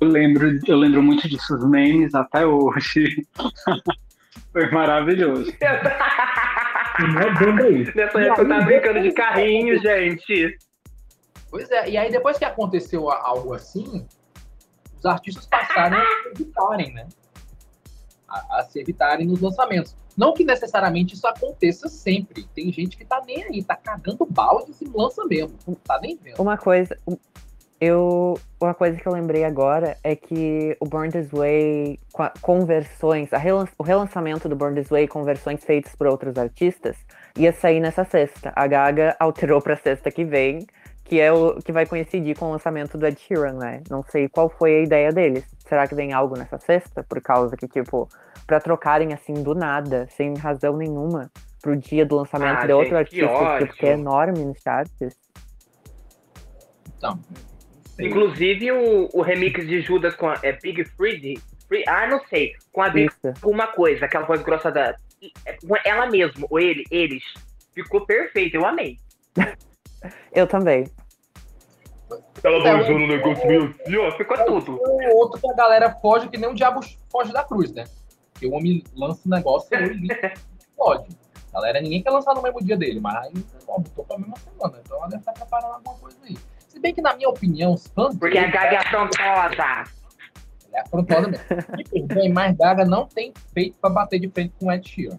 Eu 0.00 0.08
lembro, 0.08 0.58
eu 0.66 0.76
lembro 0.76 1.02
muito 1.02 1.28
disso, 1.28 1.54
os 1.54 1.68
memes 1.68 2.14
até 2.14 2.44
hoje. 2.46 3.26
Foi 4.52 4.70
maravilhoso. 4.70 5.52
Nessa 7.94 8.20
época 8.20 8.42
eu 8.42 8.48
tava 8.48 8.64
brincando 8.64 9.02
de 9.02 9.12
carrinho, 9.12 9.80
gente. 9.80 10.56
Pois 11.50 11.70
é, 11.70 11.90
e 11.90 11.96
aí 11.96 12.10
depois 12.10 12.38
que 12.38 12.44
aconteceu 12.44 13.10
algo 13.10 13.52
assim, 13.52 14.06
os 14.98 15.06
artistas 15.06 15.46
passaram 15.46 15.98
a 15.98 16.30
evitarem, 16.30 16.92
né? 16.92 17.08
A, 18.28 18.60
a 18.60 18.64
se 18.64 18.80
evitarem 18.80 19.26
nos 19.26 19.40
lançamentos. 19.40 19.96
Não 20.16 20.32
que 20.32 20.44
necessariamente 20.44 21.14
isso 21.14 21.26
aconteça 21.26 21.88
sempre. 21.88 22.44
Tem 22.54 22.72
gente 22.72 22.96
que 22.96 23.04
tá 23.04 23.20
nem 23.26 23.42
aí, 23.44 23.62
tá 23.62 23.74
cagando 23.74 24.24
balde 24.24 24.70
e 24.70 24.74
se 24.74 24.84
lança 24.84 25.24
mesmo. 25.24 25.58
Não 25.66 25.74
tá 25.74 25.98
nem 26.00 26.16
vendo. 26.16 26.40
Uma 26.40 26.56
coisa. 26.56 26.96
Eu, 27.80 28.38
uma 28.60 28.72
coisa 28.72 28.98
que 28.98 29.06
eu 29.06 29.12
lembrei 29.12 29.44
agora 29.44 29.96
é 30.02 30.14
que 30.14 30.76
o 30.80 30.86
Born 30.86 31.10
This 31.10 31.30
Way, 31.30 31.98
com 32.40 32.64
versões, 32.64 33.30
relan 33.32 33.66
o 33.76 33.82
relançamento 33.82 34.48
do 34.48 34.56
Born 34.56 34.80
This 34.80 34.88
Way 34.88 35.08
com 35.08 35.22
versões 35.24 35.62
feitas 35.64 35.94
por 35.94 36.06
outros 36.06 36.38
artistas, 36.38 36.96
ia 37.36 37.52
sair 37.52 37.80
nessa 37.80 38.04
sexta. 38.04 38.52
A 38.54 38.66
Gaga 38.66 39.16
alterou 39.18 39.60
pra 39.60 39.76
sexta 39.76 40.10
que 40.10 40.24
vem, 40.24 40.66
que 41.04 41.20
é 41.20 41.32
o 41.32 41.60
que 41.60 41.72
vai 41.72 41.84
coincidir 41.84 42.38
com 42.38 42.46
o 42.46 42.52
lançamento 42.52 42.96
do 42.96 43.06
Ed 43.06 43.20
Sheeran, 43.20 43.54
né? 43.54 43.82
Não 43.90 44.02
sei 44.02 44.28
qual 44.28 44.48
foi 44.48 44.76
a 44.76 44.82
ideia 44.82 45.12
deles. 45.12 45.44
Será 45.66 45.86
que 45.86 45.94
vem 45.94 46.12
algo 46.12 46.38
nessa 46.38 46.58
sexta? 46.58 47.02
Por 47.02 47.20
causa 47.20 47.56
que, 47.56 47.68
tipo, 47.68 48.08
para 48.46 48.60
trocarem 48.60 49.12
assim 49.12 49.34
do 49.34 49.54
nada, 49.54 50.06
sem 50.10 50.34
razão 50.36 50.76
nenhuma, 50.76 51.30
pro 51.60 51.76
dia 51.76 52.06
do 52.06 52.16
lançamento 52.16 52.60
ah, 52.60 52.66
de 52.66 52.72
outro 52.72 52.96
gente, 52.96 53.22
artista, 53.24 53.58
tipo, 53.58 53.74
que 53.74 53.86
é 53.86 53.92
enorme 53.92 54.44
nos 54.44 54.58
charts. 54.62 55.16
Então. 56.96 57.18
Inclusive 57.98 58.72
o, 58.72 59.08
o 59.12 59.22
remix 59.22 59.66
de 59.66 59.80
Judas 59.80 60.14
com 60.14 60.28
a 60.28 60.38
é 60.42 60.52
Big 60.52 60.84
Free, 60.84 61.38
Free, 61.68 61.84
ah, 61.86 62.06
não 62.06 62.20
sei, 62.26 62.52
com 62.72 62.82
a 62.82 62.88
Big 62.88 63.10
uma 63.44 63.68
coisa, 63.68 64.04
aquela 64.04 64.26
voz 64.26 64.42
grossa 64.42 64.70
da 64.70 64.96
é, 65.46 65.56
ela 65.84 66.06
mesmo, 66.06 66.46
ou 66.50 66.58
ele, 66.58 66.84
eles, 66.90 67.22
ficou 67.72 68.04
perfeito, 68.04 68.56
eu 68.56 68.66
amei. 68.66 68.98
eu 70.32 70.46
também. 70.46 70.86
Ela 72.42 72.62
dançando 72.62 72.98
no 72.98 73.06
negócio 73.06 73.46
meio 73.46 73.64
assim, 73.64 73.96
ó, 73.96 74.10
ficou 74.12 74.36
tudo. 74.44 74.78
O 74.82 75.16
outro 75.16 75.40
que 75.40 75.50
a 75.50 75.54
galera 75.54 75.94
foge 76.00 76.28
que 76.28 76.36
nem 76.36 76.50
o 76.50 76.54
diabo 76.54 76.80
foge 77.10 77.32
da 77.32 77.42
cruz, 77.42 77.72
né? 77.72 77.84
Porque 78.32 78.46
o 78.46 78.52
homem 78.52 78.84
lança 78.94 79.22
um 79.26 79.30
negócio 79.30 79.68
e 79.72 79.82
ele 79.82 80.08
pode. 80.76 81.08
Galera, 81.52 81.80
ninguém 81.80 82.02
quer 82.02 82.10
lançar 82.10 82.34
no 82.34 82.42
mesmo 82.42 82.62
dia 82.62 82.76
dele, 82.76 83.00
mas 83.00 83.32
ó, 83.66 83.78
botou 83.78 84.04
pra 84.04 84.18
mesma 84.18 84.36
semana. 84.36 84.80
Então 84.84 84.98
ela 84.98 85.06
deve 85.06 85.22
estar 85.22 85.32
preparando 85.32 85.74
alguma 85.74 85.96
coisa 85.96 86.18
aí. 86.24 86.36
Bem 86.84 86.92
que, 86.92 87.00
na 87.00 87.16
minha 87.16 87.30
opinião, 87.30 87.72
os 87.72 87.86
fãs. 87.86 88.14
Porque 88.18 88.36
a 88.36 88.46
Gaga 88.46 88.74
é 88.74 88.76
afrontosa. 88.76 89.22
Ela 89.22 89.84
é 90.74 90.80
afrontosa 90.82 91.28
mesmo. 91.28 92.20
e 92.22 92.28
mais 92.28 92.54
Gaga 92.58 92.84
não 92.84 93.06
tem 93.06 93.32
feito 93.54 93.78
pra 93.80 93.88
bater 93.88 94.20
de 94.20 94.28
frente 94.28 94.52
com 94.60 94.66
o 94.66 94.72
Ed 94.72 94.86
Sheeran. 94.86 95.18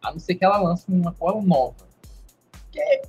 A 0.00 0.12
não 0.12 0.20
ser 0.20 0.36
que 0.36 0.44
ela 0.44 0.58
lance 0.58 0.84
uma 0.88 1.10
coisa 1.10 1.40
nova. 1.42 1.74
Que 2.70 2.78
é 2.78 3.02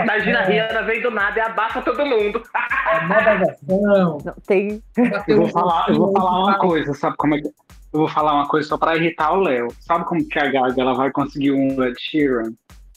Imagina 0.00 0.40
a 0.40 0.44
Rihanna 0.44 0.82
vem 0.82 1.02
do 1.02 1.10
nada 1.10 1.36
e 1.36 1.42
abafa 1.42 1.82
todo 1.82 2.06
mundo. 2.06 2.40
É 2.88 3.06
nova 3.06 3.34
versão. 3.34 4.18
Não, 4.24 4.34
tem. 4.46 4.80
Eu 5.26 5.38
vou 5.38 5.48
falar, 5.48 5.88
eu 5.88 5.96
vou 5.96 6.12
falar 6.12 6.38
uma 6.38 6.58
coisa, 6.58 6.94
sabe 6.94 7.16
como 7.16 7.34
é 7.34 7.40
que. 7.40 7.48
Eu 7.48 8.00
vou 8.00 8.08
falar 8.08 8.34
uma 8.34 8.46
coisa 8.46 8.68
só 8.68 8.78
pra 8.78 8.96
irritar 8.96 9.32
o 9.32 9.40
Léo. 9.40 9.68
Sabe 9.80 10.04
como 10.04 10.24
que 10.28 10.38
a 10.38 10.48
Gaga 10.48 10.80
ela 10.80 10.94
vai 10.94 11.10
conseguir 11.10 11.50
um 11.50 11.82
Ed 11.82 11.96
Sheeran? 11.98 12.52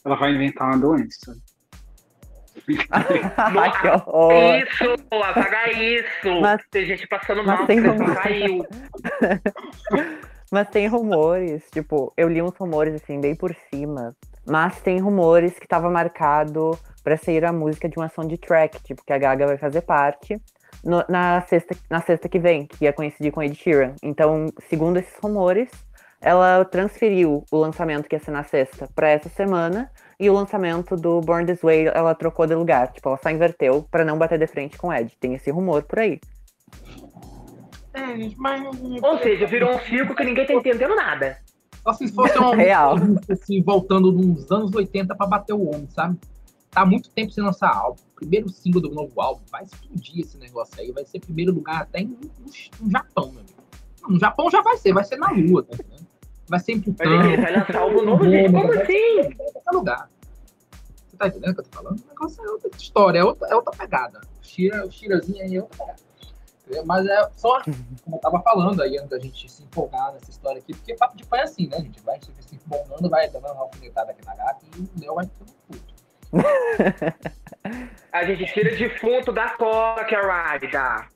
Ela 0.06 0.16
vai 0.16 0.32
inventar 0.32 0.68
uma 0.68 0.78
doença. 0.78 1.36
Ai, 2.92 3.72
que 3.82 3.88
horror. 3.88 4.56
Isso, 4.56 4.96
apaga 5.12 5.72
isso. 5.72 6.42
Mas, 6.42 6.62
tem 6.70 6.86
gente 6.86 7.08
passando 7.08 7.44
mal, 7.44 7.66
tem 7.66 7.80
rumores. 7.80 8.18
caiu. 8.20 8.66
mas 10.52 10.70
tem 10.70 10.88
rumores, 10.88 11.64
tipo, 11.72 12.14
eu 12.18 12.28
li 12.28 12.42
uns 12.42 12.56
rumores 12.58 12.96
assim, 12.96 13.20
bem 13.20 13.36
por 13.36 13.56
cima. 13.70 14.16
Mas 14.46 14.80
tem 14.82 15.00
rumores 15.00 15.58
que 15.58 15.68
tava 15.68 15.90
marcado 15.90 16.78
para 17.04 17.18
sair 17.18 17.46
a 17.46 17.54
música 17.54 17.88
de 17.88 17.98
uma 17.98 18.10
soundtrack, 18.10 18.82
tipo, 18.84 19.04
que 19.06 19.14
a 19.14 19.18
Gaga 19.18 19.48
vai 19.48 19.58
fazer 19.58 19.82
parte 19.82 20.40
no, 20.84 21.04
na, 21.08 21.42
sexta, 21.42 21.76
na 21.90 22.02
sexta 22.02 22.28
que 22.28 22.40
vem, 22.40 22.66
que 22.66 22.86
ia 22.86 22.94
coincidir 22.94 23.32
com 23.32 23.42
Ed 23.42 23.56
Sheeran. 23.56 23.94
Então, 24.02 24.48
segundo 24.70 24.98
esses 24.98 25.16
rumores, 25.22 25.70
ela 26.22 26.64
transferiu 26.64 27.44
o 27.52 27.58
lançamento 27.58 28.08
que 28.08 28.16
ia 28.16 28.20
ser 28.20 28.32
na 28.32 28.44
sexta 28.44 28.88
para 28.94 29.10
essa 29.10 29.28
semana 29.28 29.92
e 30.20 30.30
o 30.30 30.34
lançamento 30.34 30.96
do 30.96 31.20
Born 31.20 31.48
This 31.48 31.62
Way 31.62 31.88
ela 31.88 32.14
trocou 32.14 32.46
de 32.46 32.54
lugar. 32.54 32.92
Tipo, 32.92 33.10
ela 33.10 33.18
só 33.18 33.30
inverteu 33.32 33.84
para 33.90 34.06
não 34.06 34.20
bater 34.20 34.38
de 34.38 34.46
frente 34.46 34.78
com 34.78 34.94
Ed. 34.94 35.18
Tem 35.20 35.34
esse 35.34 35.50
rumor 35.50 35.82
por 35.84 35.98
aí. 35.98 36.20
É, 37.94 38.30
mas... 38.38 38.62
Ou 39.02 39.18
seja, 39.18 39.48
virou 39.48 39.74
um 39.74 39.80
circo 39.80 40.16
que 40.16 40.24
ninguém 40.24 40.46
tá 40.46 40.54
entendendo 40.54 40.96
nada. 40.96 41.40
Só 41.82 41.94
se 41.94 42.08
fosse 42.10 42.38
um 42.38 42.52
Real. 42.56 42.96
assim, 43.28 43.64
voltando 43.64 44.12
nos 44.12 44.50
anos 44.52 44.74
80 44.76 45.16
para 45.16 45.26
bater 45.26 45.54
o 45.54 45.68
homem, 45.68 45.88
sabe? 45.90 46.20
Tá 46.70 46.86
muito 46.86 47.10
tempo 47.10 47.32
sem 47.32 47.44
lançar 47.44 47.76
álbum. 47.76 48.00
Primeiro 48.16 48.48
single 48.48 48.82
do 48.82 48.92
novo 48.92 49.20
álbum. 49.20 49.42
Vai 49.52 49.64
explodir 49.64 50.20
esse 50.20 50.38
negócio 50.38 50.80
aí. 50.80 50.92
Vai 50.92 51.04
ser 51.04 51.20
primeiro 51.20 51.52
lugar 51.52 51.82
até 51.82 52.04
no, 52.04 52.18
no 52.80 52.92
Japão, 52.92 53.32
meu 53.32 53.42
amigo. 53.42 53.62
No 54.08 54.20
Japão 54.20 54.50
já 54.50 54.62
vai 54.62 54.78
ser, 54.78 54.94
vai 54.94 55.04
ser 55.04 55.18
na 55.18 55.32
Lua, 55.32 55.66
Vai 56.52 56.60
ser 56.60 56.74
em 56.74 56.82
Vai 56.82 57.54
lançar 57.54 57.78
álbum 57.78 58.02
novo, 58.02 58.30
gente. 58.30 58.52
Como 58.52 58.74
assim? 58.74 59.38
lugar. 59.72 60.10
Você 61.08 61.16
tá 61.16 61.28
entendendo 61.28 61.52
o 61.52 61.54
que 61.54 61.60
eu 61.62 61.64
tô 61.64 61.78
falando? 61.78 62.00
O 62.02 62.08
negócio 62.10 62.44
é 62.44 62.52
outra 62.52 62.70
história, 62.78 63.20
é 63.20 63.24
outra, 63.24 63.48
é 63.48 63.56
outra 63.56 63.72
pegada. 63.72 64.20
O 64.20 64.46
Shira, 64.46 64.86
o 64.86 64.92
Shirazinho 64.92 65.42
aí 65.42 65.56
é 65.56 65.62
outra 65.62 65.78
pegada. 65.78 66.84
Mas 66.86 67.06
é 67.06 67.30
só, 67.38 67.62
como 68.04 68.18
eu 68.18 68.20
tava 68.20 68.42
falando 68.42 68.84
aí, 68.84 68.98
antes 68.98 69.10
da 69.10 69.20
gente 69.20 69.50
se 69.50 69.64
empolgar 69.64 70.12
nessa 70.12 70.30
história 70.30 70.60
aqui, 70.60 70.74
porque 70.74 70.94
papo 70.96 71.16
de 71.16 71.26
pai 71.26 71.40
é 71.40 71.44
assim, 71.44 71.68
né? 71.68 71.78
A 71.78 71.82
gente 71.82 72.02
vai 72.02 72.20
se 72.20 72.56
empolgando, 72.56 73.10
vai 73.10 73.30
dando 73.30 73.46
uma 73.46 73.62
alfinetada 73.62 74.12
aqui 74.12 74.26
na 74.26 74.36
gata 74.36 74.66
e 74.76 74.82
o 74.82 74.90
Léo 75.00 75.16
vai 75.16 75.26
ficando 75.26 75.54
puto. 75.70 75.94
A 78.12 78.26
gente 78.26 78.46
tira 78.54 78.76
defunto 78.76 79.32
da 79.32 79.52
cola 79.52 80.04
que 80.04 80.16
é. 80.16 81.08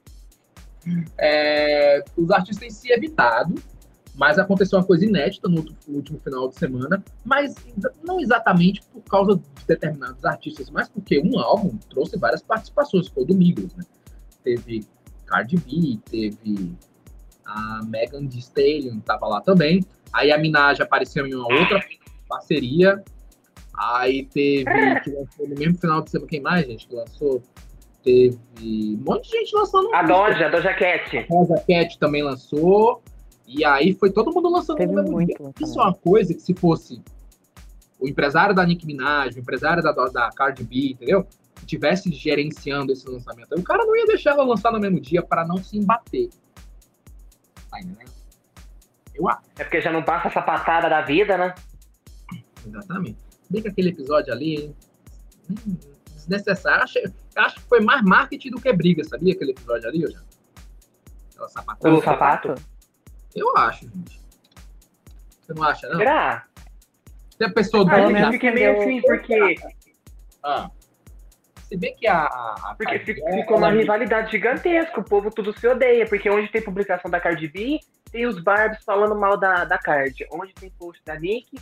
É, 1.17 2.03
os 2.15 2.31
artistas 2.31 2.57
têm 2.57 2.69
se 2.69 2.91
evitado, 2.91 3.55
mas 4.17 4.39
aconteceu 4.39 4.79
uma 4.79 4.85
coisa 4.85 5.05
inédita 5.05 5.47
no, 5.47 5.65
último 5.87 6.19
final 6.19 6.47
de 6.47 6.55
semana, 6.55 7.03
mas 7.23 7.55
não 8.03 8.19
exatamente 8.19 8.81
por 8.93 9.01
causa 9.03 9.35
de 9.35 9.65
determinados 9.67 10.23
artistas, 10.23 10.69
mas 10.69 10.87
porque 10.89 11.19
um 11.19 11.39
álbum 11.39 11.77
trouxe 11.89 12.17
várias 12.17 12.41
participações, 12.41 13.07
foi 13.07 13.23
o 13.23 13.25
do 13.25 13.35
Migos, 13.35 13.73
né? 13.75 13.83
Teve 14.43 14.85
Cardi 15.25 15.57
B, 15.57 15.99
teve 16.09 16.73
a 17.45 17.81
Megan 17.85 18.27
Thee 18.27 18.39
Stallion, 18.39 18.99
tava 18.99 19.27
lá 19.27 19.41
também, 19.41 19.83
aí 20.13 20.31
a 20.31 20.37
Minaj 20.37 20.81
apareceu 20.81 21.27
em 21.27 21.33
uma 21.33 21.51
outra 21.53 21.83
parceria, 22.27 23.03
aí 23.77 24.25
teve, 24.25 24.99
que 25.01 25.11
lançou 25.11 25.47
no 25.47 25.55
mesmo 25.55 25.77
final 25.77 26.01
de 26.01 26.11
semana, 26.11 26.29
quem 26.29 26.41
mais, 26.41 26.65
gente, 26.65 26.87
que 26.87 26.95
lançou? 26.95 27.43
Teve 28.03 28.37
um 28.61 29.03
monte 29.03 29.31
de 29.31 29.39
gente 29.39 29.55
lançando 29.55 29.93
A. 29.93 30.03
Doja, 30.03 30.45
a 30.45 30.49
Doja 30.49 30.73
Cat. 30.75 31.25
Rosa 31.27 31.55
Cat 31.67 31.97
também 31.97 32.21
lançou. 32.21 33.01
E 33.47 33.63
aí 33.63 33.93
foi 33.93 34.11
todo 34.11 34.33
mundo 34.33 34.49
lançando 34.49 34.77
Teve 34.77 34.91
no 34.91 35.01
mesmo 35.01 35.11
muito 35.11 35.37
dia. 35.37 35.53
Isso 35.61 35.79
é 35.79 35.83
uma 35.83 35.93
coisa 35.93 36.33
que 36.33 36.41
se 36.41 36.53
fosse 36.53 37.01
o 37.99 38.07
empresário 38.07 38.53
da 38.55 38.65
Nicki 38.65 38.85
Minaj, 38.85 39.35
o 39.35 39.39
empresário 39.39 39.81
da, 39.81 39.91
da 39.91 40.29
Cardi 40.31 40.63
B, 40.63 40.91
entendeu? 40.91 41.27
Que 41.55 41.65
tivesse 41.65 42.11
gerenciando 42.11 42.91
esse 42.91 43.07
lançamento, 43.07 43.53
o 43.55 43.63
cara 43.63 43.85
não 43.85 43.95
ia 43.95 44.05
deixar 44.05 44.31
ela 44.31 44.43
lançar 44.43 44.71
no 44.71 44.79
mesmo 44.79 44.99
dia 44.99 45.21
para 45.21 45.45
não 45.45 45.57
se 45.57 45.77
embater. 45.77 46.29
Tá 47.69 47.79
entendendo? 47.79 48.11
Eu 49.13 49.29
acho, 49.29 49.41
É 49.57 49.63
porque 49.63 49.79
já 49.79 49.91
não 49.91 50.03
passa 50.03 50.27
essa 50.27 50.41
patada 50.41 50.89
da 50.89 51.01
vida, 51.01 51.37
né? 51.37 51.55
exatamente. 52.67 53.17
Bem 53.49 53.61
que 53.61 53.67
aquele 53.69 53.89
episódio 53.89 54.33
ali. 54.33 54.75
hum, 55.49 55.77
Desnecessário. 56.15 56.83
Acho, 56.83 56.97
eu 56.97 57.11
acho 57.37 57.55
que 57.55 57.61
foi 57.61 57.79
mais 57.79 58.01
marketing 58.03 58.49
do 58.49 58.59
que 58.59 58.73
briga, 58.73 59.03
sabia? 59.03 59.33
Aquele 59.33 59.51
episódio 59.51 59.87
ali, 59.87 60.01
já. 60.11 60.19
Aquela 61.31 61.49
sapatada. 61.49 61.95
O 61.95 62.01
sapato? 62.01 62.55
Eu 63.35 63.55
acho, 63.57 63.81
gente. 63.89 64.19
Você 65.41 65.53
não 65.53 65.63
acha, 65.63 65.87
não? 65.89 65.97
Será? 65.97 66.45
Se 67.37 67.43
a 67.43 67.49
pessoa 67.51 67.85
Ah, 67.91 68.07
menos 68.07 68.29
fica 68.29 68.51
meio 68.51 68.77
assim, 68.79 69.01
porque, 69.01 69.55
Ah. 70.43 70.69
Se 71.67 71.75
bem 71.75 71.95
que 71.95 72.07
a. 72.07 72.25
a, 72.25 72.75
porque 72.77 72.99
Cardi 72.99 73.13
B, 73.15 73.31
ficou 73.41 73.57
uma 73.57 73.71
rivalidade 73.71 74.31
gigantesca. 74.31 74.99
O 74.99 75.03
povo 75.03 75.31
tudo 75.31 75.57
se 75.57 75.67
odeia. 75.67 76.05
Porque 76.07 76.29
onde 76.29 76.47
tem 76.47 76.61
publicação 76.61 77.09
da 77.09 77.19
Cardi 77.19 77.47
B, 77.47 77.79
tem 78.11 78.27
os 78.27 78.39
Barbies 78.39 78.83
falando 78.83 79.15
mal 79.15 79.35
da, 79.35 79.65
da 79.65 79.77
Cardi. 79.77 80.27
Onde 80.31 80.53
tem 80.53 80.69
post 80.69 81.01
da 81.03 81.19
Nick, 81.19 81.57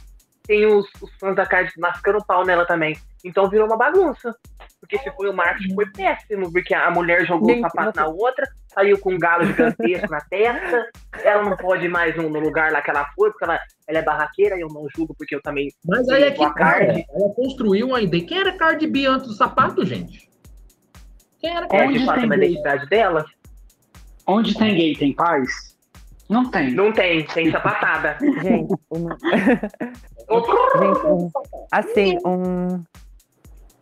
tem 0.46 0.66
os, 0.66 0.86
os 1.02 1.12
fãs 1.20 1.36
da 1.36 1.46
Cardi 1.46 1.72
mascando 1.78 2.18
o 2.18 2.26
pau 2.26 2.46
nela 2.46 2.66
também. 2.66 2.98
Então 3.24 3.50
virou 3.50 3.66
uma 3.66 3.78
bagunça. 3.78 4.36
Porque 4.80 5.00
se 5.00 5.10
foi 5.12 5.30
o 5.30 5.34
marketing, 5.34 5.74
foi 5.76 5.86
péssimo. 5.92 6.52
Porque 6.52 6.74
a 6.74 6.92
mulher 6.92 7.26
jogou 7.26 7.56
o 7.56 7.62
sapato 7.62 7.98
na 7.98 8.08
outra, 8.08 8.46
saiu 8.74 9.00
com 9.00 9.14
um 9.14 9.20
galo 9.20 9.46
gigantesco 9.46 10.12
na 10.12 10.20
testa. 10.20 10.90
Ela 11.24 11.44
não 11.44 11.56
pode 11.56 11.86
ir 11.86 11.90
mais 11.90 12.16
no, 12.18 12.30
no 12.30 12.40
lugar 12.40 12.72
lá 12.72 12.82
que 12.82 12.90
ela 12.90 13.06
foi, 13.16 13.32
porque 13.32 13.46
ela, 13.46 13.60
ela 13.88 14.00
é 14.00 14.02
barraqueira 14.02 14.58
e 14.58 14.62
eu 14.62 14.68
não 14.68 14.86
julgo, 14.94 15.16
porque 15.18 15.36
eu 15.36 15.42
também 15.42 15.70
Mas 15.86 16.08
aí 16.10 16.24
é 16.24 16.32
que 16.32 16.38
cara, 16.38 16.54
Cardi. 16.54 17.06
ela 17.10 17.30
construiu 17.34 17.88
uma 17.88 18.02
ideia. 18.02 18.26
Quem 18.26 18.40
era 18.40 18.58
Cardi 18.58 18.88
B 18.88 19.06
antes 19.06 19.28
do 19.28 19.34
sapato, 19.34 19.86
gente? 19.86 20.30
Quem 21.40 21.56
era 21.56 21.66
é 21.66 21.70
Cardi 21.70 21.88
Onde 21.88 22.00
de 22.00 22.06
fato 22.06 22.26
uma 22.26 22.36
identidade 22.36 22.90
dela. 22.90 23.26
Onde 24.28 24.58
tem 24.58 24.76
gay, 24.76 24.96
tem 24.96 25.14
paz? 25.14 25.73
Não 26.30 26.50
tem. 26.50 26.72
Não 26.74 26.92
tem, 26.92 27.26
tem 27.26 27.50
sapatada. 27.52 28.18
Gente, 28.42 28.74
uma- 28.90 29.18
gente, 30.80 31.06
um- 31.06 31.32
assim, 31.72 32.18
um. 32.26 32.84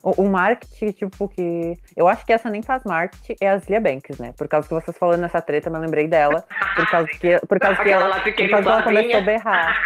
O, 0.03 0.23
o 0.23 0.29
marketing, 0.29 0.91
tipo, 0.93 1.27
que. 1.29 1.77
Eu 1.95 2.07
acho 2.07 2.25
que 2.25 2.33
essa 2.33 2.49
nem 2.49 2.63
faz 2.63 2.83
marketing, 2.83 3.35
é 3.39 3.49
a 3.49 3.57
Zilia 3.59 3.79
Banks, 3.79 4.17
né? 4.17 4.33
Por 4.35 4.47
causa 4.47 4.67
que 4.67 4.73
vocês 4.73 4.97
falando 4.97 5.19
nessa 5.21 5.39
treta, 5.41 5.69
eu 5.69 5.73
me 5.73 5.77
lembrei 5.79 6.07
dela. 6.07 6.43
Por 6.75 6.89
causa 6.89 7.07
que, 7.07 7.39
por 7.47 7.59
causa 7.59 7.83
que 7.83 7.89
ela, 7.91 8.05
por 8.05 8.19
causa 8.19 8.31
que 8.31 8.43
ela 8.53 8.83
começou 8.83 9.17
a 9.19 9.21
berrar. 9.21 9.77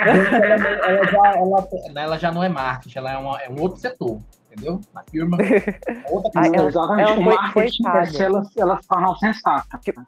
ela, 0.00 0.68
ela 0.68 1.04
já, 1.06 1.32
ela, 1.38 1.68
ela 2.02 2.18
já 2.18 2.32
não 2.32 2.42
é 2.42 2.48
marketing, 2.48 2.98
ela 2.98 3.12
é, 3.12 3.16
uma- 3.18 3.40
é 3.40 3.48
um 3.48 3.60
outro 3.62 3.78
setor, 3.80 4.20
entendeu? 4.50 4.80
A 4.96 5.02
firma 5.08 5.38
é 5.40 6.10
outra 6.10 6.30
Ah, 6.34 6.40
coisa. 6.42 6.56
ela- 6.56 6.68
Exatamente. 6.68 7.10
ela 7.12 7.20
o 7.20 7.22
foi- 7.24 7.34
marketing 7.36 7.82
foi 7.84 8.00
é 8.00 8.06
se 8.06 8.22
ela, 8.24 8.42
ela 8.58 8.82
se 8.82 8.88
tornar 8.88 9.14
sensata. 9.16 9.78
Tipo- 9.80 10.02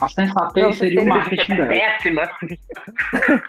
A 0.00 0.06
Pra 0.06 0.08
sensatez 0.08 0.66
você 0.66 0.78
seria 0.78 1.02
o 1.02 1.06
marketing 1.06 1.56
dela. 1.56 1.68
Péssima. 1.68 2.30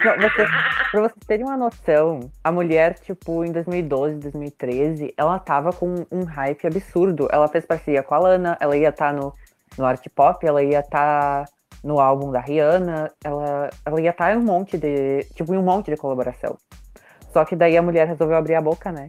Pra, 0.00 0.16
você, 0.16 0.46
pra 0.92 1.00
vocês 1.00 1.26
terem 1.26 1.44
uma 1.44 1.56
noção, 1.56 2.30
a 2.42 2.52
mulher, 2.52 2.94
tipo, 3.00 3.44
em 3.44 3.52
2012, 3.52 4.20
2013, 4.20 5.12
ela 5.16 5.38
tava 5.38 5.72
com 5.72 6.06
um 6.10 6.24
hype 6.24 6.66
absurdo. 6.66 7.28
Ela 7.30 7.48
fez 7.48 7.66
parceria 7.66 8.02
com 8.02 8.14
a 8.14 8.18
Lana, 8.18 8.56
ela 8.60 8.76
ia 8.76 8.88
estar 8.88 9.12
no, 9.12 9.34
no 9.76 9.84
art 9.84 10.04
pop, 10.14 10.46
ela 10.46 10.62
ia 10.62 10.80
estar 10.80 11.46
no 11.82 11.98
álbum 12.00 12.30
da 12.30 12.40
Rihanna, 12.40 13.10
ela, 13.24 13.70
ela 13.84 14.00
ia 14.00 14.10
estar 14.10 14.32
em 14.32 14.38
um 14.38 14.44
monte 14.44 14.78
de. 14.78 15.24
Tipo, 15.34 15.52
em 15.52 15.58
um 15.58 15.62
monte 15.62 15.90
de 15.90 15.96
colaboração. 15.96 16.56
Só 17.32 17.44
que 17.44 17.56
daí 17.56 17.76
a 17.76 17.82
mulher 17.82 18.06
resolveu 18.06 18.36
abrir 18.36 18.54
a 18.54 18.60
boca, 18.60 18.90
né? 18.90 19.08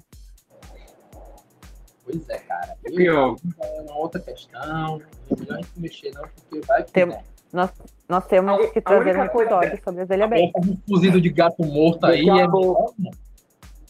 Pois 2.03 2.29
é, 2.29 2.37
cara. 2.39 2.75
Eu, 2.85 2.95
Pior. 2.95 3.35
é 3.61 3.81
uma 3.81 3.97
outra 3.97 4.19
questão. 4.21 5.01
É 5.29 5.35
melhor 5.39 5.53
a 5.57 5.61
gente 5.61 5.69
mexer, 5.77 6.11
não, 6.13 6.23
porque 6.27 6.65
vai 6.67 6.83
que 6.83 6.91
Tem- 6.91 7.05
né? 7.05 7.23
Nós, 7.53 7.69
nós 8.07 8.25
temos 8.27 8.53
A- 8.65 8.67
que 8.71 8.79
trazer 8.81 9.19
um 9.19 9.27
coisa- 9.27 9.51
episódio 9.55 9.83
sobre 9.83 10.01
a 10.01 10.05
Zélia 10.05 10.27
Banks. 10.27 10.51
Coloca 10.53 10.71
um 10.71 10.77
cozido 10.89 11.19
de 11.21 11.29
gato 11.29 11.63
morto 11.65 12.05
aí. 12.05 12.27
É 12.29 12.47
pouco. 12.47 12.95
melhor, 12.97 13.13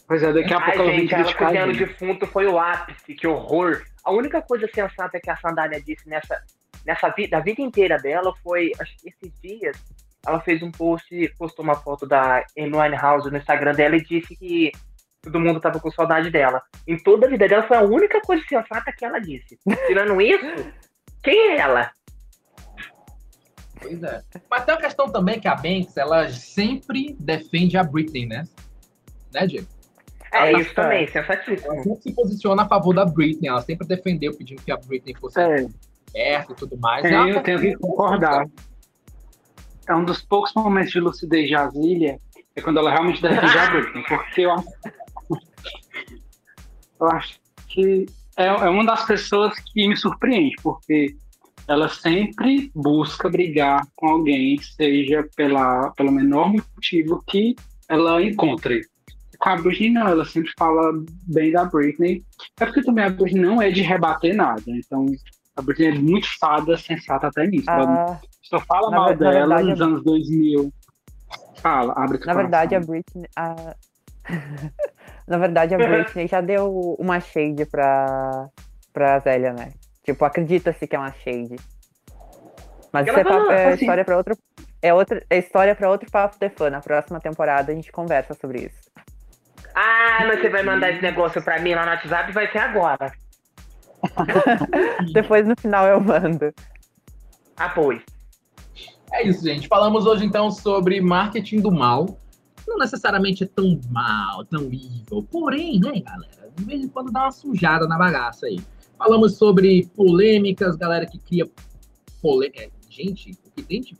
Pois 0.08 0.22
é, 0.22 0.32
daqui 0.32 0.52
a 0.52 0.58
Ai, 0.58 0.64
pouco 0.76 0.90
vem 0.90 1.00
gente, 1.00 1.14
ela 1.14 1.34
cozinhando 1.34 1.72
defunto 1.78 2.26
foi 2.26 2.46
o 2.46 2.58
ápice, 2.58 3.14
que 3.14 3.26
horror. 3.26 3.82
A 4.04 4.10
única 4.12 4.42
coisa 4.42 4.68
sensata 4.74 5.18
que 5.20 5.30
a 5.30 5.36
Sandália 5.36 5.80
disse 5.80 6.06
nessa, 6.08 6.42
nessa 6.84 7.08
vida, 7.10 7.38
da 7.38 7.40
vida 7.42 7.62
inteira 7.62 7.96
dela 7.98 8.34
foi, 8.42 8.72
acho 8.80 8.94
que 8.98 9.08
esses 9.08 9.32
dias, 9.40 9.76
ela 10.26 10.40
fez 10.40 10.60
um 10.62 10.70
post, 10.72 11.08
postou 11.38 11.64
uma 11.64 11.76
foto 11.76 12.04
da 12.06 12.44
Amy 12.58 12.74
Winehouse 12.76 13.30
no 13.30 13.38
Instagram 13.38 13.72
dela 13.74 13.96
e 13.96 14.02
disse 14.04 14.36
que 14.36 14.72
todo 15.22 15.40
mundo 15.40 15.60
tava 15.60 15.78
com 15.80 15.90
saudade 15.90 16.30
dela. 16.30 16.60
Em 16.86 16.96
toda 16.98 17.26
a 17.26 17.30
vida 17.30 17.46
dela 17.48 17.62
foi 17.62 17.76
a 17.76 17.82
única 17.82 18.20
coisa 18.20 18.42
sensata 18.48 18.92
que 18.96 19.04
ela 19.04 19.18
disse. 19.20 19.58
Tirando 19.86 20.20
isso, 20.20 20.44
quem 21.22 21.50
é 21.52 21.56
ela? 21.58 21.90
Pois 23.80 24.02
é. 24.02 24.22
Mas 24.50 24.64
tem 24.64 24.74
uma 24.74 24.80
questão 24.80 25.06
também 25.10 25.40
que 25.40 25.48
a 25.48 25.54
Banks, 25.54 25.96
ela 25.96 26.28
sempre 26.30 27.16
defende 27.18 27.76
a 27.76 27.82
Britney, 27.82 28.26
né? 28.26 28.44
Né, 29.32 29.46
Diego? 29.46 29.66
É 30.32 30.48
Ela 30.50 30.60
isso 30.60 30.74
tá- 30.74 30.82
também, 30.84 31.02
Ela 31.02 31.10
sensatíssimo. 31.12 31.82
sempre 31.82 32.02
se 32.02 32.14
posiciona 32.14 32.62
a 32.62 32.68
favor 32.68 32.94
da 32.94 33.04
Britney. 33.04 33.48
Ela 33.48 33.60
sempre 33.60 33.86
defendeu, 33.86 34.34
pedindo 34.36 34.62
que 34.62 34.72
a 34.72 34.76
Britney 34.76 35.14
fosse 35.20 35.38
É, 35.40 35.66
perto 36.12 36.52
e 36.52 36.54
tudo 36.56 36.76
mais. 36.78 37.04
Ela 37.04 37.28
eu 37.28 37.42
tenho 37.42 37.60
que 37.60 37.76
concordar. 37.76 38.46
É 39.88 39.94
um 39.94 40.04
dos 40.04 40.22
poucos 40.22 40.52
momentos 40.54 40.92
de 40.92 41.00
lucidez 41.00 41.48
de 41.48 41.54
Asília 41.54 42.18
é 42.54 42.60
quando 42.62 42.78
ela 42.78 42.90
realmente 42.90 43.20
defende 43.20 43.58
a 43.58 43.66
Britney, 43.72 44.04
porque 44.08 44.42
eu 44.42 44.52
acho, 44.52 44.68
eu 47.00 47.06
acho 47.08 47.38
que 47.68 48.06
é, 48.36 48.46
é 48.46 48.68
uma 48.68 48.84
das 48.84 49.04
pessoas 49.04 49.54
que 49.58 49.88
me 49.88 49.96
surpreende, 49.96 50.54
porque 50.62 51.14
ela 51.68 51.88
sempre 51.88 52.70
busca 52.74 53.28
brigar 53.28 53.86
com 53.96 54.08
alguém, 54.08 54.58
seja 54.60 55.26
pela, 55.36 55.90
pelo 55.92 56.10
menor 56.12 56.52
motivo 56.52 57.22
que 57.26 57.54
ela 57.88 58.22
encontre. 58.22 58.82
Com 59.38 59.48
a 59.48 59.56
Britney, 59.56 59.90
não, 59.90 60.06
ela 60.06 60.24
sempre 60.24 60.52
fala 60.58 60.92
bem 61.26 61.50
da 61.52 61.64
Britney. 61.64 62.24
É 62.60 62.64
porque 62.66 62.82
também 62.82 63.04
a 63.04 63.10
Britney 63.10 63.42
não 63.42 63.60
é 63.60 63.70
de 63.70 63.80
rebater 63.82 64.34
nada, 64.36 64.62
então 64.68 65.04
a 65.56 65.62
Britney 65.62 65.88
é 65.88 65.94
muito 65.98 66.26
fada, 66.38 66.76
sensata 66.76 67.26
até 67.26 67.46
nisso. 67.46 67.68
Ela 67.70 67.84
Ah, 68.08 68.20
só 68.42 68.60
fala 68.60 68.90
mal 68.90 69.08
ver- 69.08 69.18
na 69.24 69.30
dela 69.30 69.56
verdade, 69.56 69.70
nos 69.70 69.80
anos 69.80 70.04
2000. 70.04 70.72
Fala, 71.56 71.92
abre 71.96 72.18
Na 72.24 72.34
verdade, 72.34 72.74
a. 72.74 72.80
Britney. 72.80 73.26
a- 73.36 73.76
Na 75.32 75.38
verdade, 75.38 75.74
a 75.74 75.78
Britney 75.78 76.26
já 76.28 76.40
deu 76.40 76.94
uma 76.98 77.18
shade 77.20 77.64
pra, 77.66 78.48
pra 78.92 79.18
Zélia, 79.20 79.52
né? 79.52 79.72
Tipo, 80.04 80.24
acredita-se 80.24 80.86
que 80.86 80.94
é 80.94 80.98
uma 80.98 81.12
shade. 81.12 81.56
Mas 82.92 83.06
isso 83.06 83.18
é, 83.18 83.24
papo- 83.24 83.36
falou, 83.36 83.50
é 83.52 83.66
assim- 83.72 83.80
história 83.84 84.04
pra 84.04 84.16
outro. 84.16 84.36
É, 84.82 84.92
outra, 84.92 85.24
é 85.30 85.38
história 85.38 85.74
pra 85.74 85.88
outro 85.90 86.10
papo 86.10 86.36
de 86.38 86.50
fã. 86.50 86.68
Na 86.68 86.80
próxima 86.80 87.18
temporada 87.20 87.72
a 87.72 87.74
gente 87.74 87.90
conversa 87.90 88.34
sobre 88.34 88.62
isso. 88.66 88.90
Ah, 89.74 90.24
mas 90.26 90.40
você 90.40 90.50
vai 90.50 90.62
mandar 90.62 90.90
esse 90.90 91.00
negócio 91.00 91.42
pra 91.42 91.58
mim 91.58 91.74
lá 91.74 91.84
no 91.86 91.92
WhatsApp 91.92 92.30
vai 92.32 92.50
ser 92.52 92.58
agora. 92.58 93.10
Depois 95.14 95.46
no 95.46 95.54
final 95.58 95.86
eu 95.86 96.00
mando. 96.00 96.52
Apoio. 97.56 98.02
É 99.12 99.22
isso, 99.26 99.42
gente. 99.44 99.68
Falamos 99.68 100.04
hoje 100.04 100.24
então 100.26 100.50
sobre 100.50 101.00
marketing 101.00 101.60
do 101.60 101.70
mal. 101.70 102.18
Não 102.66 102.78
necessariamente 102.78 103.44
é 103.44 103.46
tão 103.46 103.80
mal, 103.90 104.44
tão 104.44 104.64
evil. 104.64 105.26
Porém, 105.30 105.78
né, 105.80 106.00
galera, 106.00 106.50
de 106.56 106.64
vez 106.64 106.84
em 106.84 106.88
quando 106.88 107.10
dá 107.10 107.22
uma 107.22 107.32
sujada 107.32 107.86
na 107.86 107.98
bagaça 107.98 108.46
aí. 108.46 108.60
Falamos 108.96 109.36
sobre 109.36 109.86
polêmicas, 109.96 110.76
galera 110.76 111.06
que 111.06 111.18
cria 111.18 111.48
polêmica. 112.20 112.70
Gente, 112.88 113.32
o 113.44 113.50
que 113.50 113.62
tem 113.62 113.80
de 113.80 113.96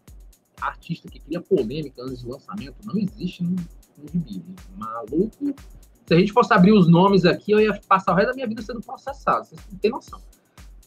artista 0.61 1.09
que 1.09 1.19
cria 1.19 1.41
polêmica 1.41 2.03
antes 2.03 2.23
do 2.23 2.31
lançamento 2.31 2.77
não 2.85 2.97
existe 2.97 3.43
no, 3.43 3.51
no 3.51 4.27
gibi. 4.27 4.55
Maluco. 4.77 5.55
Se 6.07 6.15
a 6.15 6.19
gente 6.19 6.33
fosse 6.33 6.53
abrir 6.53 6.73
os 6.73 6.89
nomes 6.89 7.25
aqui, 7.25 7.53
eu 7.53 7.61
ia 7.61 7.81
passar 7.89 8.13
o 8.13 8.15
resto 8.15 8.29
da 8.29 8.35
minha 8.35 8.47
vida 8.47 8.63
sendo 8.63 8.81
processado. 8.81 9.47
Vocês 9.47 9.61
não 9.71 9.79
têm 9.79 9.91
noção. 9.91 10.21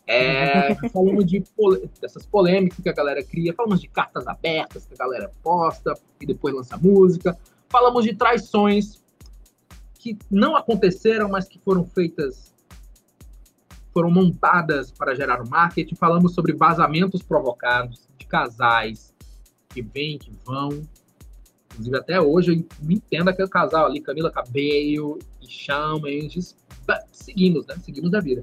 É, 0.07 0.75
falamos 0.89 1.25
de 1.25 1.43
dessas 1.99 2.25
polêmicas 2.25 2.79
que 2.79 2.89
a 2.89 2.93
galera 2.93 3.23
cria, 3.23 3.53
falamos 3.53 3.81
de 3.81 3.87
cartas 3.87 4.27
abertas 4.27 4.85
que 4.85 4.93
a 4.93 4.97
galera 4.97 5.31
posta 5.41 5.97
e 6.21 6.25
depois 6.25 6.53
lança 6.53 6.77
música, 6.77 7.37
falamos 7.75 8.05
de 8.05 8.15
traições 8.15 9.03
que 9.99 10.17
não 10.31 10.55
aconteceram, 10.55 11.27
mas 11.27 11.45
que 11.45 11.59
foram 11.59 11.85
feitas, 11.85 12.53
foram 13.93 14.09
montadas 14.09 14.91
para 14.91 15.13
gerar 15.13 15.41
o 15.41 15.49
marketing, 15.49 15.93
falamos 15.95 16.33
sobre 16.33 16.53
vazamentos 16.53 17.21
provocados 17.21 18.07
de 18.17 18.25
casais 18.25 19.13
que 19.67 19.81
vêm, 19.81 20.17
que 20.17 20.31
vão. 20.45 20.69
Inclusive, 21.73 21.97
até 21.97 22.21
hoje 22.21 22.53
eu 22.53 22.89
entendo 22.89 23.27
aquele 23.27 23.49
casal 23.49 23.87
ali, 23.87 23.99
Camila 23.99 24.31
Cabello 24.31 25.19
e 25.41 25.45
Shawn 25.45 25.99
Mendes. 25.99 26.55
Seguimos, 27.11 27.65
né? 27.67 27.75
Seguimos 27.81 28.13
a 28.13 28.21
vida. 28.21 28.41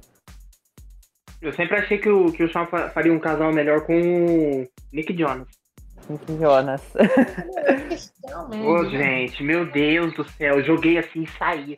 Eu 1.41 1.55
sempre 1.55 1.79
achei 1.79 1.97
que 1.97 2.11
o, 2.11 2.31
que 2.31 2.45
o 2.45 2.49
Shawn 2.49 2.67
faria 2.93 3.15
um 3.15 3.19
casal 3.19 3.51
melhor 3.51 3.87
com 3.87 3.95
o 3.95 4.69
Nick 4.93 5.17
Jonas. 5.17 5.62
Nick 6.09 6.39
Jonas. 6.39 6.83
Ô, 8.65 8.73
oh, 8.73 8.85
gente, 8.89 9.43
meu 9.43 9.71
Deus 9.71 10.15
do 10.15 10.25
céu, 10.31 10.63
joguei 10.63 10.99
assim 10.99 11.23
e 11.23 11.31
saí. 11.39 11.77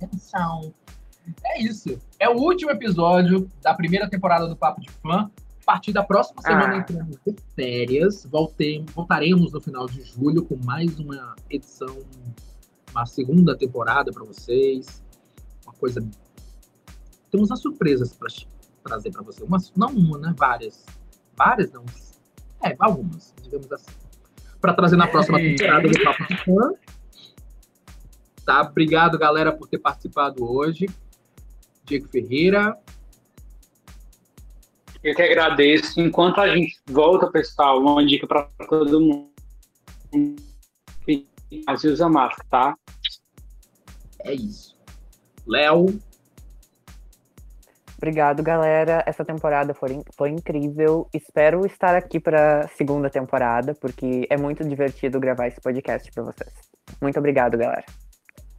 Atenção. 0.00 0.74
É 1.44 1.62
isso. 1.62 2.00
É 2.18 2.28
o 2.28 2.36
último 2.36 2.70
episódio 2.70 3.48
da 3.62 3.74
primeira 3.74 4.08
temporada 4.08 4.46
do 4.48 4.56
Papo 4.56 4.80
de 4.80 4.90
Fã. 4.90 5.30
A 5.62 5.64
partir 5.64 5.92
da 5.92 6.02
próxima 6.02 6.42
semana 6.42 6.74
ah. 6.74 6.78
entramos 6.78 7.16
de 7.24 7.36
férias. 7.54 8.26
Voltemos, 8.26 8.92
voltaremos 8.92 9.52
no 9.52 9.60
final 9.60 9.86
de 9.86 10.02
julho 10.02 10.44
com 10.44 10.56
mais 10.64 10.98
uma 10.98 11.36
edição, 11.48 11.96
uma 12.90 13.06
segunda 13.06 13.56
temporada 13.56 14.10
para 14.10 14.24
vocês. 14.24 15.02
Uma 15.64 15.74
coisa 15.74 16.04
temos 17.32 17.50
as 17.50 17.60
surpresas 17.60 18.12
para 18.12 18.28
trazer 18.84 19.10
para 19.10 19.22
você. 19.22 19.42
Umas, 19.42 19.72
não 19.74 19.88
uma, 19.88 20.18
né? 20.18 20.34
Várias. 20.36 20.84
Várias, 21.36 21.72
não. 21.72 21.84
É, 22.64 22.76
algumas, 22.78 23.34
digamos 23.42 23.70
assim. 23.72 23.90
Para 24.60 24.74
trazer 24.74 24.96
na 24.96 25.08
próxima 25.08 25.38
temporada 25.38 25.88
do 25.88 26.04
Papo 26.04 26.26
de 26.28 26.36
Fã. 26.44 26.72
Tá? 28.44 28.62
Obrigado, 28.62 29.18
galera, 29.18 29.52
por 29.52 29.68
ter 29.68 29.78
participado 29.78 30.44
hoje. 30.44 30.88
Diego 31.84 32.08
Ferreira. 32.08 32.78
Eu 35.02 35.14
que 35.14 35.22
agradeço. 35.22 36.00
Enquanto 36.00 36.40
a 36.40 36.54
gente 36.54 36.80
volta, 36.86 37.28
pessoal, 37.30 37.80
uma 37.80 38.04
dica 38.06 38.26
para 38.26 38.44
todo 38.68 39.00
mundo. 39.00 39.32
Mas 41.66 41.84
usa 41.84 42.08
máscara, 42.08 42.48
tá? 42.48 42.76
É 44.20 44.32
isso. 44.32 44.76
Léo. 45.46 45.86
Obrigado, 48.02 48.42
galera. 48.42 49.04
Essa 49.06 49.24
temporada 49.24 49.72
foi, 49.74 50.02
foi 50.18 50.30
incrível. 50.30 51.08
Espero 51.14 51.64
estar 51.64 51.94
aqui 51.94 52.18
para 52.18 52.66
segunda 52.76 53.08
temporada, 53.08 53.76
porque 53.80 54.26
é 54.28 54.36
muito 54.36 54.68
divertido 54.68 55.20
gravar 55.20 55.46
esse 55.46 55.60
podcast 55.60 56.10
para 56.10 56.24
vocês. 56.24 56.52
Muito 57.00 57.16
obrigado, 57.20 57.56
galera. 57.56 57.84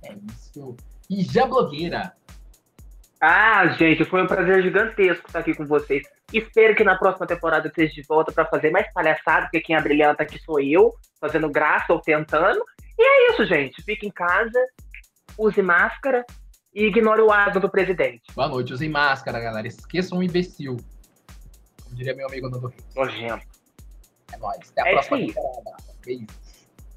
É 0.01 0.13
isso. 0.31 0.77
E 1.09 1.23
já 1.23 1.45
blogueira. 1.45 2.13
Ah, 3.19 3.67
gente, 3.77 4.05
foi 4.05 4.23
um 4.23 4.27
prazer 4.27 4.63
gigantesco 4.63 5.27
estar 5.27 5.39
aqui 5.39 5.53
com 5.53 5.65
vocês. 5.65 6.03
Espero 6.31 6.73
que 6.73 6.85
na 6.85 6.97
próxima 6.97 7.27
temporada 7.27 7.67
eu 7.67 7.69
esteja 7.69 7.95
de 7.95 8.07
volta 8.07 8.31
para 8.31 8.45
fazer 8.45 8.71
mais 8.71 8.89
palhaçada, 8.93 9.47
porque 9.47 9.59
quem 9.59 9.75
abrilhanta 9.75 10.23
aqui 10.23 10.39
sou 10.39 10.57
eu, 10.61 10.93
fazendo 11.19 11.51
graça 11.51 11.91
ou 11.91 11.99
tentando. 11.99 12.63
E 12.97 13.03
é 13.03 13.31
isso, 13.33 13.45
gente. 13.45 13.83
Fique 13.83 14.07
em 14.07 14.11
casa, 14.11 14.57
use 15.37 15.61
máscara 15.61 16.25
e 16.73 16.85
ignore 16.85 17.21
o 17.21 17.31
asno 17.31 17.61
do 17.61 17.69
presidente. 17.69 18.23
Boa 18.35 18.47
noite, 18.47 18.73
usem 18.73 18.89
máscara, 18.89 19.39
galera. 19.39 19.67
Esqueçam 19.67 20.17
o 20.19 20.23
imbecil. 20.23 20.77
Como 21.83 21.95
diria 21.95 22.15
meu 22.15 22.27
amigo 22.27 22.49
Nando 22.49 22.67
Reis. 22.67 22.83
Nojento. 22.95 23.45
É 24.31 24.37
nóis. 24.37 24.71
Até 24.71 24.81
a 24.81 24.87
é 24.87 24.91
próxima 24.93 25.17
temporada. 25.17 25.77
Beijo. 26.05 26.27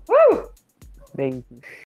Uh! 0.08 0.48
Beijo. 1.14 1.44